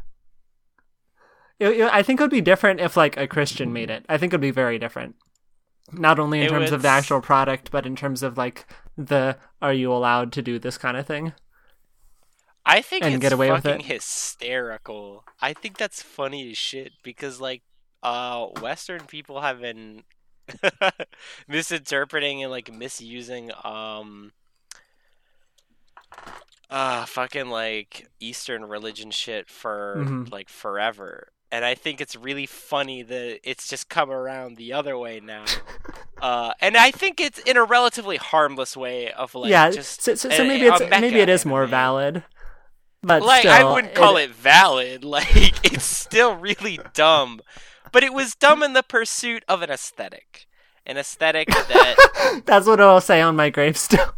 It- 1.59 1.81
it- 1.81 1.93
I 1.93 2.03
think 2.03 2.21
it 2.21 2.23
would 2.23 2.31
be 2.31 2.41
different 2.41 2.81
if 2.81 2.97
like 2.97 3.17
a 3.17 3.27
Christian 3.27 3.73
made 3.73 3.91
it. 3.91 4.05
I 4.09 4.19
think 4.19 4.33
it 4.33 4.37
would 4.37 4.41
be 4.43 4.51
very 4.51 4.79
different. 4.79 5.17
Not 5.93 6.19
only 6.19 6.41
in 6.41 6.47
It 6.47 6.49
terms 6.51 6.73
of 6.73 6.83
the 6.83 6.89
actual 6.89 7.21
product, 7.21 7.71
but 7.71 7.87
in 7.87 7.95
terms 7.97 8.23
of 8.23 8.37
like 8.37 8.67
the 8.97 9.39
are 9.63 9.73
you 9.73 9.93
allowed 9.93 10.33
to 10.33 10.43
do 10.43 10.59
this 10.59 10.77
kind 10.79 10.97
of 10.97 11.07
thing? 11.07 11.33
I 12.65 12.83
think 12.83 13.05
And 13.05 13.15
it's 13.15 13.23
get 13.23 13.33
away 13.33 13.53
with 13.53 13.65
it. 13.65 13.83
hysterical. 13.83 15.25
I 15.41 15.53
think 15.53 15.77
that's 15.79 16.03
funny 16.03 16.51
as 16.51 16.59
shit 16.59 16.93
because 17.03 17.41
like 17.41 17.63
uh 18.03 18.47
western 18.61 19.07
people 19.07 19.41
have 19.41 19.61
been 19.61 20.03
misinterpreting 21.49 22.43
and 22.43 22.51
like 22.51 22.73
misusing 22.73 23.51
um 23.65 24.33
uh 26.71 27.05
fucking 27.07 27.49
like 27.49 28.09
eastern 28.21 28.65
religion 28.65 29.11
shit 29.13 29.49
for 29.49 29.97
Mhm. 30.05 30.31
like 30.33 30.49
forever. 30.49 31.29
And 31.53 31.65
I 31.65 31.75
think 31.75 32.01
it's 32.01 32.17
really 32.17 32.47
funny 32.47 33.03
that 33.03 33.41
it's 33.49 33.69
just 33.69 33.89
come 33.89 34.11
around 34.11 34.57
the 34.57 34.73
other 34.73 34.99
way 34.99 35.21
now. 35.21 35.45
uh 36.21 36.53
and 36.61 36.77
I 36.77 36.91
think 36.91 37.21
it's 37.21 37.39
in 37.41 37.57
a 37.57 37.65
relatively 37.65 38.17
harmless 38.17 38.77
way 38.77 39.13
of 39.13 39.35
like 39.35 39.51
yeah, 39.51 39.71
just 39.71 40.03
so, 40.03 40.15
so, 40.15 40.29
so 40.31 40.43
a- 40.43 40.47
maybe 40.47 40.67
it's 40.67 40.81
maybe 40.91 41.21
it 41.21 41.29
is 41.29 41.45
more 41.47 41.67
valid. 41.67 42.25
But 43.03 43.23
like 43.23 43.41
still, 43.41 43.53
I 43.53 43.63
wouldn't 43.73 43.95
call 43.95 44.17
it, 44.17 44.31
valid. 44.31 45.05
Like 45.17 45.65
it's 45.65 45.85
still 45.85 46.35
really 46.35 46.81
dumb, 46.95 47.41
but 47.93 48.03
it 48.03 48.13
was 48.13 48.35
dumb 48.35 48.63
in 48.63 48.73
the 48.73 48.83
pursuit 48.83 49.45
of 49.47 49.63
an 49.63 49.71
aesthetic, 49.71 50.47
an 50.85 50.97
aesthetic 50.97 51.47
that 51.49 52.43
That's 52.47 52.67
what 52.67 52.81
I'll 52.81 53.01
say 53.01 53.21
on 53.21 53.37
my 53.37 53.51
gravestone. 53.51 54.11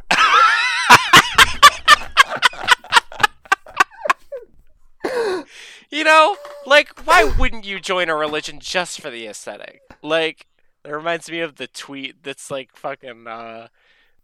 You 5.90 6.04
know, 6.04 6.36
like 6.66 7.06
why 7.06 7.24
wouldn't 7.38 7.64
you 7.64 7.80
join 7.80 8.08
a 8.08 8.16
religion 8.16 8.58
just 8.60 9.00
for 9.00 9.10
the 9.10 9.26
aesthetic? 9.26 9.82
Like 10.02 10.46
that 10.82 10.94
reminds 10.94 11.30
me 11.30 11.40
of 11.40 11.56
the 11.56 11.66
tweet 11.66 12.22
that's 12.22 12.50
like 12.50 12.76
fucking 12.76 13.26
uh 13.26 13.68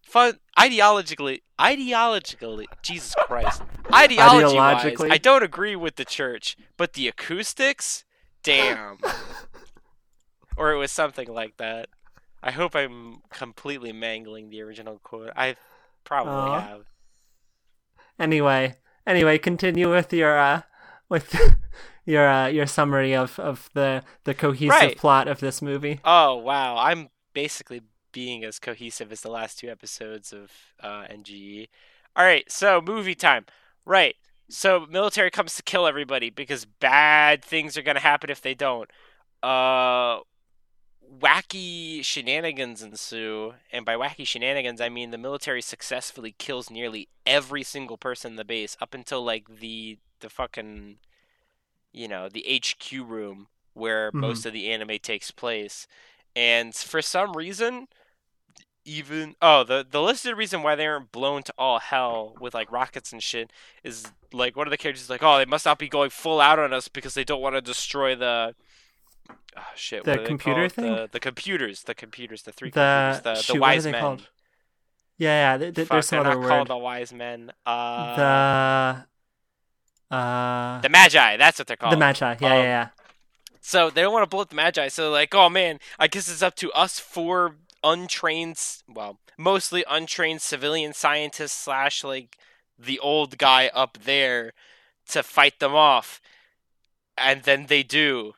fun 0.02 0.38
ideologically 0.58 1.40
ideologically 1.58 2.66
Jesus 2.82 3.14
Christ 3.26 3.62
ideology 3.92 4.56
wise 4.56 4.82
Ideologically. 4.84 5.10
I 5.10 5.18
don't 5.18 5.42
agree 5.42 5.76
with 5.76 5.96
the 5.96 6.04
church, 6.04 6.56
but 6.76 6.92
the 6.92 7.08
acoustics, 7.08 8.04
damn. 8.42 8.98
or 10.56 10.72
it 10.72 10.78
was 10.78 10.90
something 10.90 11.28
like 11.28 11.56
that. 11.56 11.88
I 12.42 12.50
hope 12.50 12.76
I'm 12.76 13.22
completely 13.30 13.92
mangling 13.92 14.50
the 14.50 14.60
original 14.60 15.00
quote. 15.02 15.30
I 15.34 15.56
probably 16.04 16.60
have. 16.60 16.84
anyway, 18.18 18.76
anyway, 19.06 19.38
continue 19.38 19.90
with 19.90 20.12
your 20.12 20.38
uh, 20.38 20.62
with 21.14 21.56
your 22.04 22.28
uh, 22.28 22.46
your 22.48 22.66
summary 22.66 23.14
of, 23.14 23.38
of 23.38 23.70
the 23.74 24.02
the 24.24 24.34
cohesive 24.34 24.68
Right. 24.70 24.96
plot 24.98 25.28
of 25.28 25.40
this 25.40 25.62
movie. 25.62 26.00
Oh 26.04 26.34
wow, 26.36 26.76
I'm 26.76 27.08
basically 27.32 27.82
being 28.12 28.44
as 28.44 28.58
cohesive 28.58 29.10
as 29.12 29.22
the 29.22 29.30
last 29.30 29.58
two 29.58 29.68
episodes 29.70 30.32
of 30.32 30.50
uh, 30.80 31.04
NGE. 31.10 31.68
All 32.16 32.24
right, 32.24 32.50
so 32.50 32.80
movie 32.80 33.14
time. 33.14 33.46
Right. 33.84 34.16
So 34.50 34.86
military 34.90 35.30
comes 35.30 35.54
to 35.56 35.62
kill 35.62 35.86
everybody 35.86 36.30
because 36.30 36.64
bad 36.66 37.44
things 37.44 37.76
are 37.78 37.82
gonna 37.82 38.00
happen 38.00 38.30
if 38.30 38.42
they 38.42 38.54
don't. 38.54 38.90
Uh, 39.42 40.18
wacky 41.20 42.04
shenanigans 42.04 42.82
ensue, 42.82 43.54
and 43.72 43.84
by 43.84 43.94
wacky 43.94 44.26
shenanigans 44.26 44.80
I 44.80 44.88
mean 44.88 45.10
the 45.10 45.18
military 45.18 45.62
successfully 45.62 46.34
kills 46.38 46.70
nearly 46.70 47.08
every 47.26 47.62
single 47.62 47.96
person 47.98 48.32
in 48.32 48.36
the 48.36 48.44
base 48.44 48.76
up 48.80 48.94
until 48.94 49.22
like 49.24 49.46
the 49.60 49.98
the 50.20 50.30
fucking 50.30 50.98
you 51.92 52.08
know 52.08 52.28
the 52.28 52.44
HQ 52.48 52.92
room 52.92 53.48
where 53.74 54.12
Mhm. 54.12 54.20
most 54.20 54.46
of 54.46 54.52
the 54.52 54.70
anime 54.70 54.98
takes 55.00 55.30
place. 55.30 55.86
And 56.36 56.74
for 56.74 57.02
some 57.02 57.34
reason, 57.36 57.88
even 58.84 59.34
oh 59.40 59.64
the 59.64 59.86
the 59.88 60.02
listed 60.02 60.36
reason 60.36 60.62
why 60.62 60.74
they 60.74 60.86
aren't 60.86 61.10
blown 61.12 61.42
to 61.42 61.54
all 61.56 61.78
hell 61.78 62.36
with 62.38 62.52
like 62.54 62.70
rockets 62.70 63.12
and 63.12 63.22
shit 63.22 63.50
is 63.82 64.04
like 64.32 64.56
one 64.56 64.66
of 64.66 64.70
the 64.70 64.76
characters 64.76 65.02
is 65.04 65.10
like 65.10 65.22
oh 65.22 65.38
they 65.38 65.46
must 65.46 65.64
not 65.64 65.78
be 65.78 65.88
going 65.88 66.10
full 66.10 66.40
out 66.40 66.58
on 66.58 66.72
us 66.72 66.88
because 66.88 67.14
they 67.14 67.24
don't 67.24 67.40
want 67.40 67.54
to 67.54 67.62
destroy 67.62 68.14
the 68.14 68.54
oh, 69.30 69.62
shit. 69.74 70.04
The 70.04 70.10
what 70.12 70.18
are 70.18 70.22
they 70.22 70.26
computer 70.28 70.68
thing? 70.68 70.84
The, 70.94 71.08
the 71.12 71.20
computers, 71.20 71.82
the 71.84 71.94
computers, 71.94 72.42
the 72.42 72.52
three 72.52 72.70
The- 72.70 73.14
computers, 73.14 73.22
the, 73.22 73.42
shoot, 73.42 73.52
the 73.54 73.60
what 73.60 73.66
are 73.66 73.70
wise 73.74 73.84
they 73.84 73.92
men. 73.92 74.00
called? 74.00 74.28
Yeah, 75.18 75.52
yeah. 75.52 75.58
th- 75.58 75.74
th- 75.74 75.88
Fuck, 75.88 75.94
there's 75.94 76.06
some 76.08 76.22
they're 76.24 76.32
other 76.32 76.40
not 76.40 76.48
called 76.48 76.68
the 76.68 76.76
wise 76.76 77.12
men. 77.12 77.52
Uh, 77.64 78.16
The 80.10 80.16
uh, 80.16 80.80
the 80.80 80.88
magi. 80.88 81.36
That's 81.36 81.58
what 81.58 81.66
they're 81.66 81.76
called. 81.76 81.92
the 81.92 81.96
Magi. 81.96 82.36
Yeah, 82.40 82.46
Um, 82.48 82.58
yeah, 82.58 82.62
yeah. 82.62 82.88
So 83.60 83.90
they 83.90 84.02
don't 84.02 84.12
want 84.12 84.24
to 84.24 84.28
blow 84.28 84.42
up 84.42 84.50
the 84.50 84.56
Magi. 84.56 84.88
So 84.88 85.10
like, 85.10 85.34
oh 85.34 85.48
man, 85.48 85.78
I 85.98 86.06
guess 86.06 86.28
it's 86.30 86.42
up 86.42 86.54
to 86.56 86.70
us 86.72 86.98
four 86.98 87.56
untrained, 87.82 88.60
well, 88.88 89.18
mostly 89.38 89.84
untrained 89.88 90.42
civilian 90.42 90.92
scientists 90.92 91.52
slash 91.52 92.04
like 92.04 92.36
the 92.78 92.98
old 92.98 93.38
guy 93.38 93.70
up 93.74 93.98
there 94.04 94.52
to 95.08 95.22
fight 95.22 95.60
them 95.60 95.74
off. 95.74 96.20
And 97.16 97.42
then 97.44 97.66
they 97.66 97.82
do, 97.82 98.34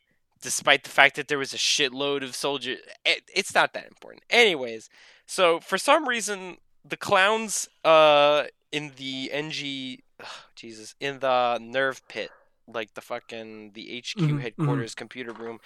despite 0.47 0.85
the 0.85 0.91
fact 0.91 1.17
that 1.17 1.29
there 1.29 1.39
was 1.39 1.53
a 1.53 1.59
shitload 1.59 2.23
of 2.23 2.35
soldiers. 2.37 2.79
It, 3.05 3.25
it's 3.35 3.55
not 3.55 3.73
that 3.75 3.87
important. 3.89 4.23
Anyways, 4.31 4.89
so 5.27 5.61
for 5.61 5.79
some 5.79 6.09
reason, 6.09 6.59
the 6.85 6.97
clowns 6.97 7.69
uh 7.85 8.45
in 8.73 8.93
the 8.97 9.31
NG, 9.33 10.03
ugh, 10.21 10.29
Jesus, 10.55 10.95
in 11.01 11.19
the 11.21 11.59
NERV 11.61 12.01
pit 12.09 12.33
like 12.69 12.95
the 12.95 13.01
fucking 13.01 13.73
the 13.75 13.91
HQ 13.99 14.23
Mhm, 14.23 14.41
headquarters 14.41 14.95
computer 14.95 15.33
room, 15.33 15.59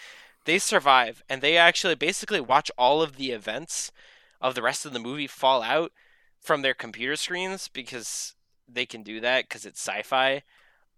they 0.47 0.59
survive 0.59 1.23
and 1.29 1.43
they 1.43 1.57
actually 1.59 1.95
basically 1.95 2.41
watch 2.41 2.71
all 2.79 3.03
of 3.03 3.17
the 3.17 3.31
events 3.33 3.93
of 4.41 4.55
the 4.55 4.63
rest 4.63 4.87
of 4.87 4.93
the 4.95 4.99
movie 4.99 5.27
fall 5.27 5.63
out 5.63 5.93
from 6.41 6.63
their 6.63 6.75
computer 6.75 7.17
screens 7.17 7.69
because 7.69 8.35
they 8.69 8.87
can 8.87 9.03
do 9.03 9.21
that 9.21 9.45
because 9.49 9.67
it's 9.67 9.81
sci-fi. 9.81 10.43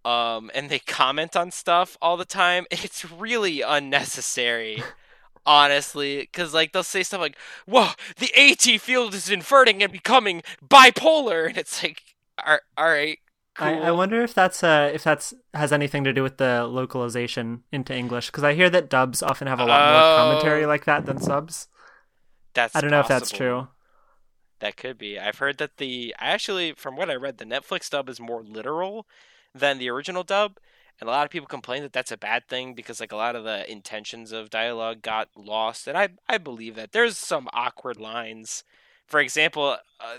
Um, 0.05 0.51
and 0.55 0.69
they 0.69 0.81
comment 0.81 1.37
on 1.37 1.51
stuff 1.53 1.97
all 2.03 2.17
the 2.17 2.25
time. 2.25 2.67
It's 2.71 3.05
really 3.11 3.61
unnecessary, 3.63 4.83
honestly, 5.47 6.19
because 6.21 6.53
like 6.55 6.73
they'll 6.73 6.83
say 6.83 7.03
stuff 7.03 7.21
like, 7.21 7.37
"Whoa, 7.67 7.91
the 8.19 8.31
AT 8.37 8.81
field 8.81 9.15
is 9.15 9.31
inverting 9.31 9.83
and 9.83 9.93
becoming 9.93 10.43
bipolar," 10.67 11.49
and 11.49 11.57
it's 11.59 11.83
like, 11.83 12.03
"All 12.45 12.59
all 12.77 12.89
right, 12.91 13.19
cool." 13.55 13.69
I, 13.69 13.89
I 13.89 13.91
wonder 13.93 14.23
if 14.23 14.35
that's 14.35 14.65
uh 14.65 14.91
if 14.93 15.05
that's 15.05 15.35
has 15.55 15.73
anything 15.73 16.05
to 16.05 16.13
do 16.13 16.23
with 16.23 16.39
the 16.39 16.67
localization 16.67 17.63
into 17.73 17.95
English 17.95 18.27
because 18.27 18.45
I 18.45 18.55
hear 18.55 18.71
that 18.71 18.89
dubs 18.91 19.23
often 19.23 19.47
have 19.47 19.61
a 19.61 19.65
lot 19.65 19.93
more 19.93 20.17
commentary 20.17 20.65
Oh. 20.65 20.69
like 20.69 20.85
that 20.87 21.07
than 21.07 21.19
subs. 21.21 21.69
That's 22.55 22.75
I 22.77 22.81
don't 22.81 22.91
know 22.91 23.01
if 23.01 23.09
that's 23.09 23.31
true. 23.31 23.69
That 24.61 24.77
could 24.77 24.97
be. 24.99 25.19
I've 25.19 25.39
heard 25.39 25.59
that 25.59 25.79
the 25.79 26.15
I 26.19 26.27
actually, 26.31 26.73
from 26.73 26.97
what 26.97 27.11
I 27.11 27.15
read, 27.17 27.39
the 27.39 27.45
Netflix 27.45 27.91
dub 27.91 28.09
is 28.09 28.21
more 28.21 28.43
literal 28.43 29.07
than 29.55 29.79
the 29.79 29.91
original 29.91 30.23
dub, 30.25 30.59
and 31.01 31.09
a 31.09 31.13
lot 31.13 31.25
of 31.25 31.31
people 31.31 31.47
complain 31.47 31.83
that 31.83 31.93
that's 31.93 32.13
a 32.13 32.17
bad 32.17 32.49
thing 32.49 32.75
because 32.75 33.01
like 33.01 33.13
a 33.13 33.17
lot 33.17 33.37
of 33.37 33.45
the 33.45 33.71
intentions 33.71 34.33
of 34.33 34.51
dialogue 34.51 35.03
got 35.03 35.29
lost, 35.37 35.87
and 35.87 35.97
I 35.97 36.11
I 36.29 36.39
believe 36.39 36.77
that 36.77 36.93
there's 36.93 37.19
some 37.19 37.49
awkward 37.53 37.99
lines. 37.99 38.65
For 39.07 39.21
example, 39.21 39.77
uh, 40.01 40.19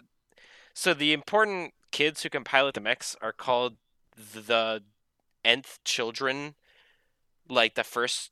so 0.74 0.94
the 0.94 1.14
important 1.14 1.74
kids 1.92 2.24
who 2.24 2.30
can 2.30 2.44
pilot 2.44 2.76
the 2.76 2.82
mechs 2.82 3.16
are 3.22 3.34
called 3.34 3.78
the 4.16 4.84
nth 5.46 5.80
children, 5.84 6.56
like 7.50 7.76
the 7.76 7.84
first 7.84 8.32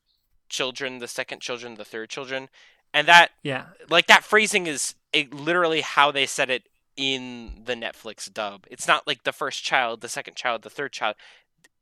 children, 0.50 1.00
the 1.00 1.08
second 1.08 1.42
children, 1.42 1.76
the 1.76 1.86
third 1.86 2.10
children, 2.10 2.50
and 2.94 3.08
that 3.08 3.32
Yeah, 3.44 3.66
like 3.90 4.08
that 4.08 4.24
phrasing 4.24 4.68
is 4.68 4.96
it, 5.14 5.34
literally 5.34 5.82
how 5.82 6.12
they 6.12 6.26
said 6.26 6.50
it 6.50 6.64
in 6.98 7.62
the 7.66 7.76
Netflix 7.76 8.32
dub. 8.32 8.66
It's 8.70 8.88
not 8.88 9.08
like 9.08 9.24
the 9.24 9.32
first 9.32 9.64
child, 9.64 10.02
the 10.02 10.10
second 10.10 10.36
child, 10.36 10.62
the 10.62 10.70
third 10.70 10.92
child. 10.92 11.16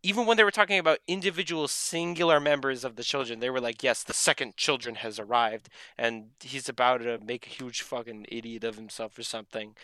Even 0.01 0.25
when 0.25 0.37
they 0.37 0.45
were 0.45 0.51
talking 0.51 0.79
about 0.79 0.99
individual 1.07 1.67
singular 1.67 2.39
members 2.39 2.85
of 2.85 2.95
the 2.95 3.03
children, 3.03 3.39
they 3.39 3.49
were 3.49 3.59
like, 3.59 3.83
"Yes, 3.83 4.03
the 4.03 4.13
second 4.13 4.55
children 4.55 4.95
has 4.95 5.19
arrived, 5.19 5.69
and 5.97 6.31
he's 6.41 6.69
about 6.69 7.01
to 7.01 7.19
make 7.19 7.45
a 7.47 7.49
huge 7.49 7.81
fucking 7.81 8.25
idiot 8.29 8.63
of 8.63 8.75
himself 8.75 9.17
or 9.17 9.23
something." 9.23 9.75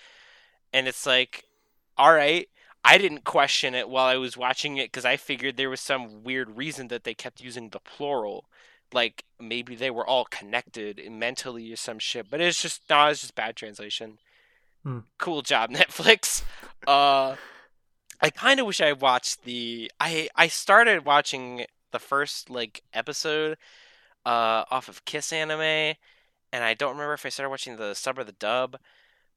And 0.73 0.87
it's 0.87 1.05
like, 1.05 1.45
all 1.97 2.13
right. 2.13 2.49
I 2.83 2.97
didn't 2.99 3.23
question 3.23 3.73
it 3.73 3.89
while 3.89 4.05
I 4.05 4.17
was 4.17 4.37
watching 4.37 4.77
it 4.77 4.91
because 4.91 5.05
I 5.05 5.17
figured 5.17 5.57
there 5.57 5.71
was 5.71 5.81
some 5.81 6.23
weird 6.23 6.57
reason 6.57 6.87
that 6.89 7.03
they 7.03 7.15
kept 7.15 7.41
using 7.41 7.69
the 7.69 7.79
plural 7.79 8.45
like 8.93 9.25
maybe 9.39 9.75
they 9.75 9.91
were 9.91 10.07
all 10.07 10.25
connected 10.25 11.01
mentally 11.11 11.71
or 11.71 11.75
some 11.75 11.99
shit. 11.99 12.29
But 12.29 12.41
it's 12.41 12.61
just 12.61 12.81
no, 12.89 13.07
it's 13.07 13.21
just 13.21 13.35
bad 13.35 13.55
translation. 13.55 14.19
Hmm. 14.85 14.99
Cool 15.17 15.41
job, 15.41 15.71
Netflix. 15.71 16.43
Uh, 16.87 17.35
I 18.21 18.29
kind 18.29 18.59
of 18.59 18.67
wish 18.67 18.79
I 18.81 18.93
watched 18.93 19.43
the. 19.43 19.91
I 19.99 20.29
I 20.35 20.47
started 20.47 21.05
watching 21.05 21.65
the 21.91 21.99
first 21.99 22.49
like 22.49 22.83
episode 22.93 23.57
uh 24.25 24.63
off 24.69 24.87
of 24.87 25.03
Kiss 25.05 25.33
Anime, 25.33 25.95
and 26.53 26.63
I 26.63 26.75
don't 26.75 26.93
remember 26.93 27.13
if 27.13 27.25
I 27.25 27.29
started 27.29 27.49
watching 27.49 27.77
the 27.77 27.95
sub 27.95 28.19
or 28.19 28.23
the 28.23 28.31
dub. 28.33 28.77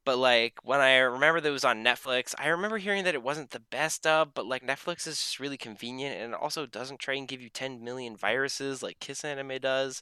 But 0.05 0.17
like 0.17 0.59
when 0.63 0.79
I 0.81 0.97
remember 0.97 1.41
that 1.41 1.49
it 1.49 1.51
was 1.51 1.65
on 1.65 1.83
Netflix, 1.83 2.33
I 2.39 2.47
remember 2.49 2.77
hearing 2.77 3.03
that 3.05 3.15
it 3.15 3.23
wasn't 3.23 3.51
the 3.51 3.59
best 3.59 4.03
dub, 4.03 4.31
but 4.33 4.45
like 4.45 4.63
Netflix 4.65 5.07
is 5.07 5.17
just 5.19 5.39
really 5.39 5.57
convenient 5.57 6.19
and 6.21 6.33
it 6.33 6.39
also 6.41 6.65
doesn't 6.65 6.99
try 6.99 7.15
and 7.15 7.27
give 7.27 7.41
you 7.41 7.49
10 7.49 7.83
million 7.83 8.15
viruses 8.15 8.81
like 8.81 8.99
Kiss 8.99 9.25
Anime 9.25 9.59
does. 9.59 10.01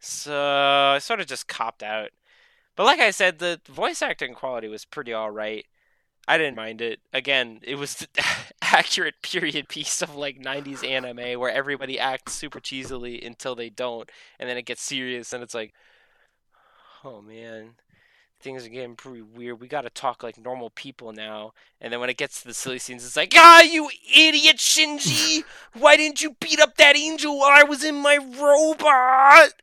So 0.00 0.34
I 0.94 0.98
sort 0.98 1.20
of 1.20 1.26
just 1.26 1.48
copped 1.48 1.82
out. 1.82 2.10
But 2.78 2.84
like 2.84 3.00
I 3.00 3.10
said, 3.10 3.40
the 3.40 3.60
voice 3.68 4.02
acting 4.02 4.34
quality 4.34 4.68
was 4.68 4.84
pretty 4.84 5.12
alright. 5.12 5.66
I 6.28 6.38
didn't 6.38 6.54
mind 6.54 6.80
it. 6.80 7.00
Again, 7.12 7.58
it 7.64 7.74
was 7.74 7.96
the 7.96 8.06
accurate 8.62 9.20
period 9.20 9.68
piece 9.68 10.00
of 10.00 10.14
like 10.14 10.40
90s 10.40 10.88
anime 10.88 11.40
where 11.40 11.50
everybody 11.50 11.98
acts 11.98 12.34
super 12.34 12.60
cheesily 12.60 13.26
until 13.26 13.56
they 13.56 13.68
don't, 13.68 14.08
and 14.38 14.48
then 14.48 14.56
it 14.56 14.64
gets 14.64 14.80
serious 14.80 15.32
and 15.32 15.42
it's 15.42 15.54
like, 15.54 15.74
oh 17.02 17.20
man, 17.20 17.70
things 18.38 18.64
are 18.64 18.68
getting 18.68 18.94
pretty 18.94 19.22
weird. 19.22 19.60
We 19.60 19.66
got 19.66 19.80
to 19.80 19.90
talk 19.90 20.22
like 20.22 20.38
normal 20.38 20.70
people 20.70 21.12
now. 21.12 21.54
And 21.80 21.92
then 21.92 21.98
when 21.98 22.10
it 22.10 22.16
gets 22.16 22.42
to 22.42 22.46
the 22.46 22.54
silly 22.54 22.78
scenes, 22.78 23.04
it's 23.04 23.16
like, 23.16 23.34
ah, 23.36 23.62
you 23.62 23.90
idiot, 24.16 24.58
Shinji! 24.58 25.42
Why 25.72 25.96
didn't 25.96 26.22
you 26.22 26.36
beat 26.38 26.60
up 26.60 26.76
that 26.76 26.96
angel 26.96 27.40
while 27.40 27.50
I 27.50 27.64
was 27.64 27.82
in 27.82 27.96
my 27.96 28.18
robot? 28.18 29.54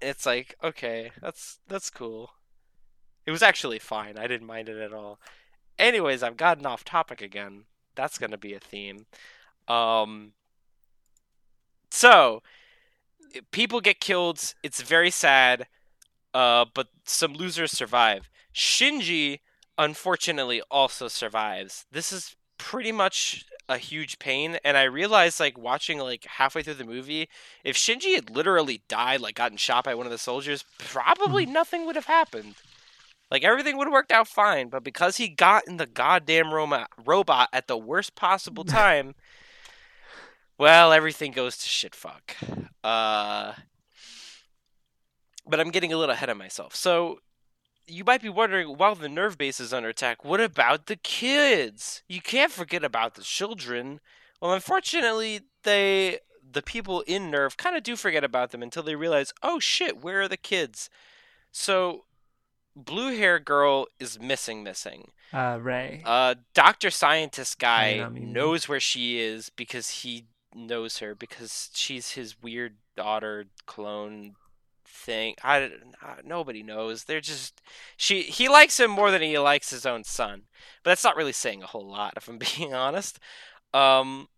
And 0.00 0.08
it's 0.08 0.24
like, 0.24 0.54
okay, 0.64 1.12
that's 1.20 1.58
that's 1.68 1.90
cool. 1.90 2.30
It 3.26 3.30
was 3.30 3.42
actually 3.42 3.78
fine. 3.78 4.18
I 4.18 4.26
didn't 4.26 4.46
mind 4.46 4.68
it 4.68 4.78
at 4.78 4.92
all. 4.92 5.18
Anyways, 5.78 6.22
I've 6.22 6.36
gotten 6.36 6.66
off 6.66 6.84
topic 6.84 7.22
again. 7.22 7.64
That's 7.94 8.18
gonna 8.18 8.38
be 8.38 8.54
a 8.54 8.60
theme. 8.60 9.06
Um. 9.68 10.32
So, 11.90 12.42
people 13.50 13.80
get 13.80 14.00
killed. 14.00 14.54
It's 14.62 14.82
very 14.82 15.10
sad. 15.10 15.66
Uh, 16.32 16.64
but 16.74 16.88
some 17.04 17.32
losers 17.34 17.70
survive. 17.70 18.28
Shinji, 18.52 19.38
unfortunately, 19.78 20.60
also 20.70 21.06
survives. 21.06 21.86
This 21.92 22.12
is 22.12 22.34
pretty 22.58 22.90
much 22.90 23.44
a 23.68 23.78
huge 23.78 24.18
pain, 24.18 24.58
and 24.64 24.76
I 24.76 24.82
realized, 24.82 25.38
like, 25.40 25.56
watching, 25.56 25.98
like, 25.98 26.24
halfway 26.24 26.62
through 26.62 26.74
the 26.74 26.84
movie, 26.84 27.28
if 27.62 27.76
Shinji 27.76 28.14
had 28.14 28.30
literally 28.30 28.82
died, 28.88 29.20
like, 29.20 29.36
gotten 29.36 29.56
shot 29.56 29.84
by 29.84 29.94
one 29.94 30.06
of 30.06 30.12
the 30.12 30.18
soldiers, 30.18 30.64
probably 30.78 31.46
nothing 31.46 31.86
would 31.86 31.96
have 31.96 32.06
happened. 32.06 32.56
Like, 33.34 33.42
everything 33.42 33.76
would 33.76 33.88
have 33.88 33.92
worked 33.92 34.12
out 34.12 34.28
fine, 34.28 34.68
but 34.68 34.84
because 34.84 35.16
he 35.16 35.26
got 35.26 35.66
in 35.66 35.76
the 35.76 35.86
goddamn 35.86 36.54
Roma- 36.54 36.86
robot 37.04 37.48
at 37.52 37.66
the 37.66 37.76
worst 37.76 38.14
possible 38.14 38.62
time, 38.82 39.16
well, 40.56 40.92
everything 40.92 41.32
goes 41.32 41.56
to 41.56 41.66
shit 41.66 41.96
fuck. 41.96 42.36
Uh 42.84 43.54
but 45.44 45.58
I'm 45.58 45.72
getting 45.72 45.92
a 45.92 45.96
little 45.96 46.12
ahead 46.12 46.30
of 46.30 46.36
myself. 46.36 46.76
So 46.76 47.18
you 47.88 48.04
might 48.04 48.22
be 48.22 48.28
wondering, 48.28 48.68
while 48.78 48.94
the 48.94 49.08
NERV 49.08 49.36
base 49.36 49.58
is 49.58 49.72
under 49.72 49.88
attack, 49.88 50.24
what 50.24 50.40
about 50.40 50.86
the 50.86 50.94
kids? 50.94 52.04
You 52.08 52.20
can't 52.20 52.52
forget 52.52 52.84
about 52.84 53.16
the 53.16 53.22
children. 53.22 53.98
Well, 54.40 54.52
unfortunately, 54.52 55.40
they 55.64 56.20
the 56.48 56.62
people 56.62 57.00
in 57.00 57.32
NERV 57.32 57.56
kind 57.56 57.76
of 57.76 57.82
do 57.82 57.96
forget 57.96 58.22
about 58.22 58.52
them 58.52 58.62
until 58.62 58.84
they 58.84 58.94
realize, 58.94 59.32
oh 59.42 59.58
shit, 59.58 60.04
where 60.04 60.20
are 60.22 60.28
the 60.28 60.36
kids? 60.36 60.88
So, 61.50 62.04
blue 62.76 63.16
hair 63.16 63.38
girl 63.38 63.86
is 64.00 64.18
missing, 64.20 64.62
missing. 64.62 65.10
uh, 65.32 65.58
Rei. 65.60 66.02
Uh, 66.04 66.34
Doctor 66.54 66.90
Scientist 66.90 67.58
guy 67.58 68.00
I 68.04 68.08
mean- 68.08 68.32
knows 68.32 68.68
where 68.68 68.80
she 68.80 69.20
is 69.20 69.50
because 69.50 69.88
he 70.02 70.26
knows 70.54 70.98
her 70.98 71.14
because 71.14 71.70
she's 71.74 72.12
his 72.12 72.40
weird 72.42 72.76
daughter 72.96 73.46
clone 73.66 74.34
thing. 74.86 75.34
I 75.42 75.70
uh, 76.04 76.16
nobody 76.24 76.62
knows. 76.62 77.04
They're 77.04 77.20
just 77.20 77.60
she. 77.96 78.22
He 78.22 78.48
likes 78.48 78.78
him 78.78 78.90
more 78.90 79.10
than 79.10 79.22
he 79.22 79.38
likes 79.38 79.70
his 79.70 79.84
own 79.86 80.04
son, 80.04 80.42
but 80.82 80.90
that's 80.90 81.04
not 81.04 81.16
really 81.16 81.32
saying 81.32 81.62
a 81.62 81.66
whole 81.66 81.88
lot 81.88 82.14
if 82.16 82.28
I'm 82.28 82.38
being 82.56 82.72
honest. 82.74 83.18
Um, 83.72 84.28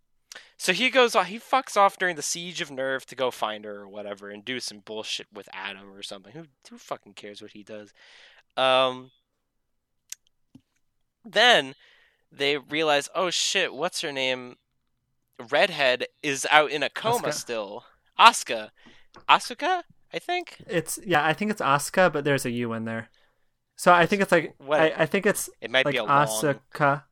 so 0.56 0.72
he 0.72 0.90
goes 0.90 1.14
off. 1.14 1.26
He 1.26 1.38
fucks 1.38 1.76
off 1.76 1.98
during 1.98 2.16
the 2.16 2.22
siege 2.22 2.60
of 2.60 2.70
NERV 2.70 3.04
to 3.06 3.14
go 3.14 3.30
find 3.30 3.64
her 3.64 3.82
or 3.82 3.88
whatever 3.88 4.30
and 4.30 4.44
do 4.44 4.60
some 4.60 4.80
bullshit 4.80 5.26
with 5.32 5.48
Adam 5.52 5.92
or 5.94 6.02
something. 6.02 6.32
Who 6.32 6.44
who 6.70 6.78
fucking 6.78 7.14
cares 7.14 7.42
what 7.42 7.52
he 7.52 7.62
does? 7.62 7.92
Um. 8.56 9.10
Then 11.24 11.74
they 12.30 12.56
realize, 12.56 13.08
oh 13.14 13.30
shit, 13.30 13.74
what's 13.74 14.00
her 14.02 14.12
name? 14.12 14.56
Redhead 15.50 16.06
is 16.22 16.46
out 16.50 16.70
in 16.70 16.82
a 16.82 16.88
coma 16.88 17.28
Asuka. 17.28 17.32
still. 17.32 17.84
Asuka. 18.18 18.70
Asuka, 19.28 19.82
I 20.12 20.18
think. 20.18 20.56
It's 20.66 20.98
yeah, 21.04 21.24
I 21.26 21.32
think 21.32 21.50
it's 21.50 21.60
Asuka, 21.60 22.12
but 22.12 22.24
there's 22.24 22.46
a 22.46 22.50
U 22.50 22.72
in 22.72 22.84
there. 22.84 23.10
So 23.76 23.92
I 23.92 24.06
think 24.06 24.22
it's 24.22 24.32
like 24.32 24.54
What? 24.58 24.80
I, 24.80 24.92
I 24.98 25.06
think 25.06 25.26
it's 25.26 25.50
It 25.60 25.70
might 25.70 25.84
like 25.84 25.92
be 25.92 25.98
a 25.98 26.04
long. 26.04 26.26
Asuka, 26.26 27.02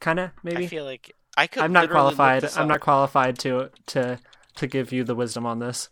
kinda 0.00 0.32
maybe. 0.42 0.64
I 0.64 0.68
feel 0.68 0.84
like 0.84 1.14
I 1.40 1.46
could. 1.46 1.62
I'm 1.62 1.72
not 1.72 1.88
qualified. 1.88 2.44
I'm 2.54 2.68
not 2.68 2.80
qualified 2.80 3.38
to 3.38 3.70
to 3.86 4.18
to 4.56 4.66
give 4.66 4.92
you 4.92 5.04
the 5.04 5.14
wisdom 5.14 5.46
on 5.46 5.58
this. 5.58 5.88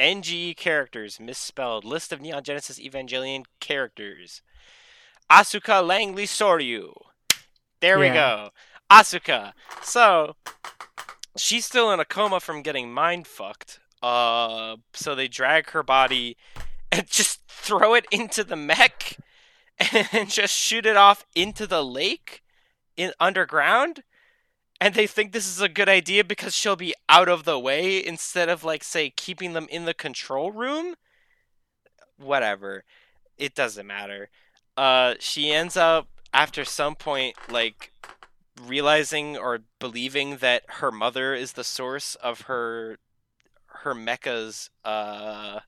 NGE 0.00 0.56
characters 0.56 1.20
misspelled. 1.20 1.84
List 1.84 2.14
of 2.14 2.22
Neon 2.22 2.42
Genesis 2.42 2.80
Evangelion 2.80 3.44
characters. 3.60 4.40
Asuka 5.30 5.86
Langley 5.86 6.24
Soryu. 6.24 6.94
There 7.80 7.98
we 7.98 8.08
go. 8.08 8.50
Asuka. 8.90 9.52
So 9.82 10.36
she's 11.36 11.66
still 11.66 11.92
in 11.92 12.00
a 12.00 12.06
coma 12.06 12.40
from 12.40 12.62
getting 12.62 12.90
mind 12.90 13.26
fucked. 13.26 13.80
Uh, 14.02 14.76
so 14.94 15.14
they 15.14 15.28
drag 15.28 15.70
her 15.70 15.82
body 15.82 16.38
and 16.92 17.06
just 17.06 17.42
throw 17.48 17.92
it 17.92 18.06
into 18.10 18.42
the 18.44 18.56
mech 18.56 19.18
and 20.12 20.30
just 20.30 20.54
shoot 20.54 20.86
it 20.86 20.96
off 20.96 21.26
into 21.34 21.66
the 21.66 21.84
lake 21.84 22.42
in 22.96 23.12
underground. 23.20 24.02
And 24.80 24.94
they 24.94 25.06
think 25.06 25.32
this 25.32 25.48
is 25.48 25.60
a 25.60 25.68
good 25.68 25.88
idea 25.88 26.22
because 26.24 26.54
she'll 26.54 26.76
be 26.76 26.94
out 27.08 27.28
of 27.28 27.44
the 27.44 27.58
way 27.58 28.04
instead 28.04 28.48
of 28.48 28.64
like 28.64 28.84
say 28.84 29.10
keeping 29.10 29.52
them 29.52 29.66
in 29.70 29.84
the 29.84 29.94
control 29.94 30.52
room. 30.52 30.94
Whatever. 32.18 32.84
It 33.38 33.54
doesn't 33.54 33.86
matter. 33.86 34.28
Uh 34.76 35.14
she 35.18 35.50
ends 35.50 35.76
up 35.76 36.08
after 36.32 36.64
some 36.64 36.94
point 36.94 37.36
like 37.50 37.92
realizing 38.66 39.36
or 39.36 39.60
believing 39.78 40.38
that 40.38 40.62
her 40.68 40.90
mother 40.90 41.34
is 41.34 41.52
the 41.52 41.64
source 41.64 42.14
of 42.16 42.42
her 42.42 42.98
her 43.66 43.94
mecha's 43.94 44.70
uh 44.84 45.60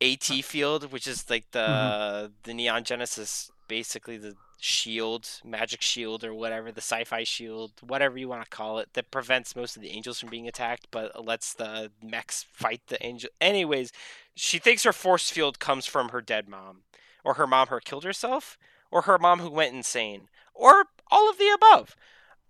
AT 0.00 0.24
field, 0.24 0.92
which 0.92 1.06
is 1.06 1.28
like 1.30 1.50
the 1.52 2.32
the 2.42 2.54
Neon 2.54 2.84
Genesis, 2.84 3.50
basically 3.68 4.18
the 4.18 4.34
shield, 4.64 5.28
magic 5.44 5.82
shield, 5.82 6.24
or 6.24 6.32
whatever 6.32 6.72
the 6.72 6.80
sci-fi 6.80 7.22
shield, 7.22 7.72
whatever 7.82 8.16
you 8.16 8.28
want 8.28 8.42
to 8.42 8.48
call 8.48 8.78
it, 8.78 8.88
that 8.94 9.10
prevents 9.10 9.54
most 9.54 9.76
of 9.76 9.82
the 9.82 9.90
angels 9.90 10.18
from 10.18 10.30
being 10.30 10.48
attacked, 10.48 10.86
but 10.90 11.22
lets 11.22 11.52
the 11.52 11.92
mechs 12.02 12.46
fight 12.50 12.80
the 12.86 13.04
angel. 13.04 13.28
Anyways, 13.42 13.92
she 14.34 14.58
thinks 14.58 14.84
her 14.84 14.92
force 14.92 15.30
field 15.30 15.58
comes 15.58 15.84
from 15.84 16.08
her 16.08 16.22
dead 16.22 16.48
mom, 16.48 16.82
or 17.22 17.34
her 17.34 17.46
mom 17.46 17.68
who 17.68 17.78
killed 17.80 18.04
herself, 18.04 18.56
or 18.90 19.02
her 19.02 19.18
mom 19.18 19.40
who 19.40 19.50
went 19.50 19.74
insane, 19.74 20.28
or 20.54 20.86
all 21.10 21.28
of 21.28 21.36
the 21.36 21.50
above. 21.50 21.94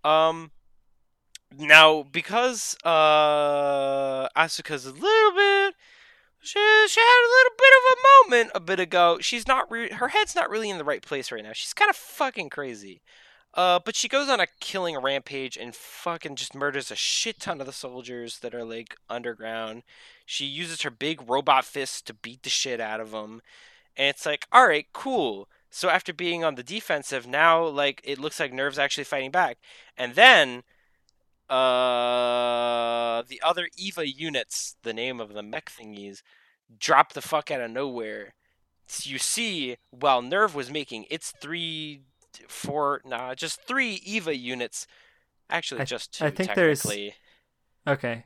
Um, 0.05 0.51
now 1.57 2.03
because 2.03 2.75
uh 2.83 4.27
Asuka's 4.35 4.85
a 4.85 4.91
little 4.91 5.31
bit 5.31 5.75
she, 6.45 6.87
she 6.87 6.99
had 6.99 7.21
a 7.25 7.33
little 7.35 7.55
bit 7.57 7.73
of 7.77 7.83
a 7.91 8.31
moment 8.31 8.51
a 8.55 8.59
bit 8.59 8.79
ago. 8.79 9.17
She's 9.19 9.47
not 9.47 9.69
re- 9.71 9.91
her 9.91 10.09
head's 10.09 10.35
not 10.35 10.49
really 10.49 10.69
in 10.69 10.77
the 10.77 10.83
right 10.83 11.01
place 11.01 11.31
right 11.31 11.43
now. 11.43 11.53
She's 11.53 11.73
kind 11.73 11.89
of 11.89 11.95
fucking 11.95 12.49
crazy. 12.49 13.01
Uh, 13.55 13.79
but 13.83 13.95
she 13.95 14.09
goes 14.09 14.27
on 14.27 14.41
a 14.41 14.47
killing 14.59 14.97
rampage 14.97 15.57
and 15.57 15.73
fucking 15.73 16.35
just 16.35 16.53
murders 16.53 16.91
a 16.91 16.95
shit 16.95 17.39
ton 17.39 17.61
of 17.61 17.65
the 17.65 17.71
soldiers 17.73 18.39
that 18.39 18.53
are 18.53 18.65
like 18.65 18.97
underground. 19.09 19.83
She 20.25 20.45
uses 20.45 20.81
her 20.81 20.91
big 20.91 21.27
robot 21.27 21.63
fists 21.63 22.01
to 22.03 22.13
beat 22.13 22.43
the 22.43 22.49
shit 22.49 22.81
out 22.81 22.99
of 22.99 23.11
them. 23.11 23.41
And 23.95 24.09
it's 24.09 24.25
like, 24.25 24.45
all 24.51 24.67
right, 24.67 24.87
cool. 24.91 25.47
So 25.69 25.89
after 25.89 26.13
being 26.13 26.43
on 26.43 26.55
the 26.55 26.63
defensive, 26.63 27.25
now 27.25 27.65
like 27.65 28.01
it 28.03 28.19
looks 28.19 28.41
like 28.41 28.51
NERV's 28.51 28.79
actually 28.79 29.05
fighting 29.05 29.31
back. 29.31 29.57
And 29.97 30.15
then 30.15 30.63
uh 31.49 33.23
the 33.27 33.41
other 33.43 33.69
Eva 33.77 34.07
units, 34.07 34.75
the 34.83 34.93
name 34.93 35.19
of 35.19 35.33
the 35.33 35.43
mech 35.43 35.71
thingies, 35.71 36.21
drop 36.79 37.13
the 37.13 37.21
fuck 37.21 37.51
out 37.51 37.61
of 37.61 37.71
nowhere. 37.71 38.33
So 38.87 39.09
you 39.09 39.17
see, 39.17 39.77
while 39.89 40.21
NERV 40.21 40.53
was 40.53 40.69
making 40.69 41.05
its 41.09 41.33
three, 41.41 42.01
four, 42.47 43.01
nah, 43.05 43.33
just 43.33 43.61
three 43.67 43.95
Eva 44.05 44.35
units. 44.35 44.85
Actually, 45.49 45.81
I- 45.81 45.85
just 45.85 46.13
two. 46.13 46.25
I 46.25 46.29
think 46.29 46.49
there's-. 46.55 46.81
Okay. 47.87 48.25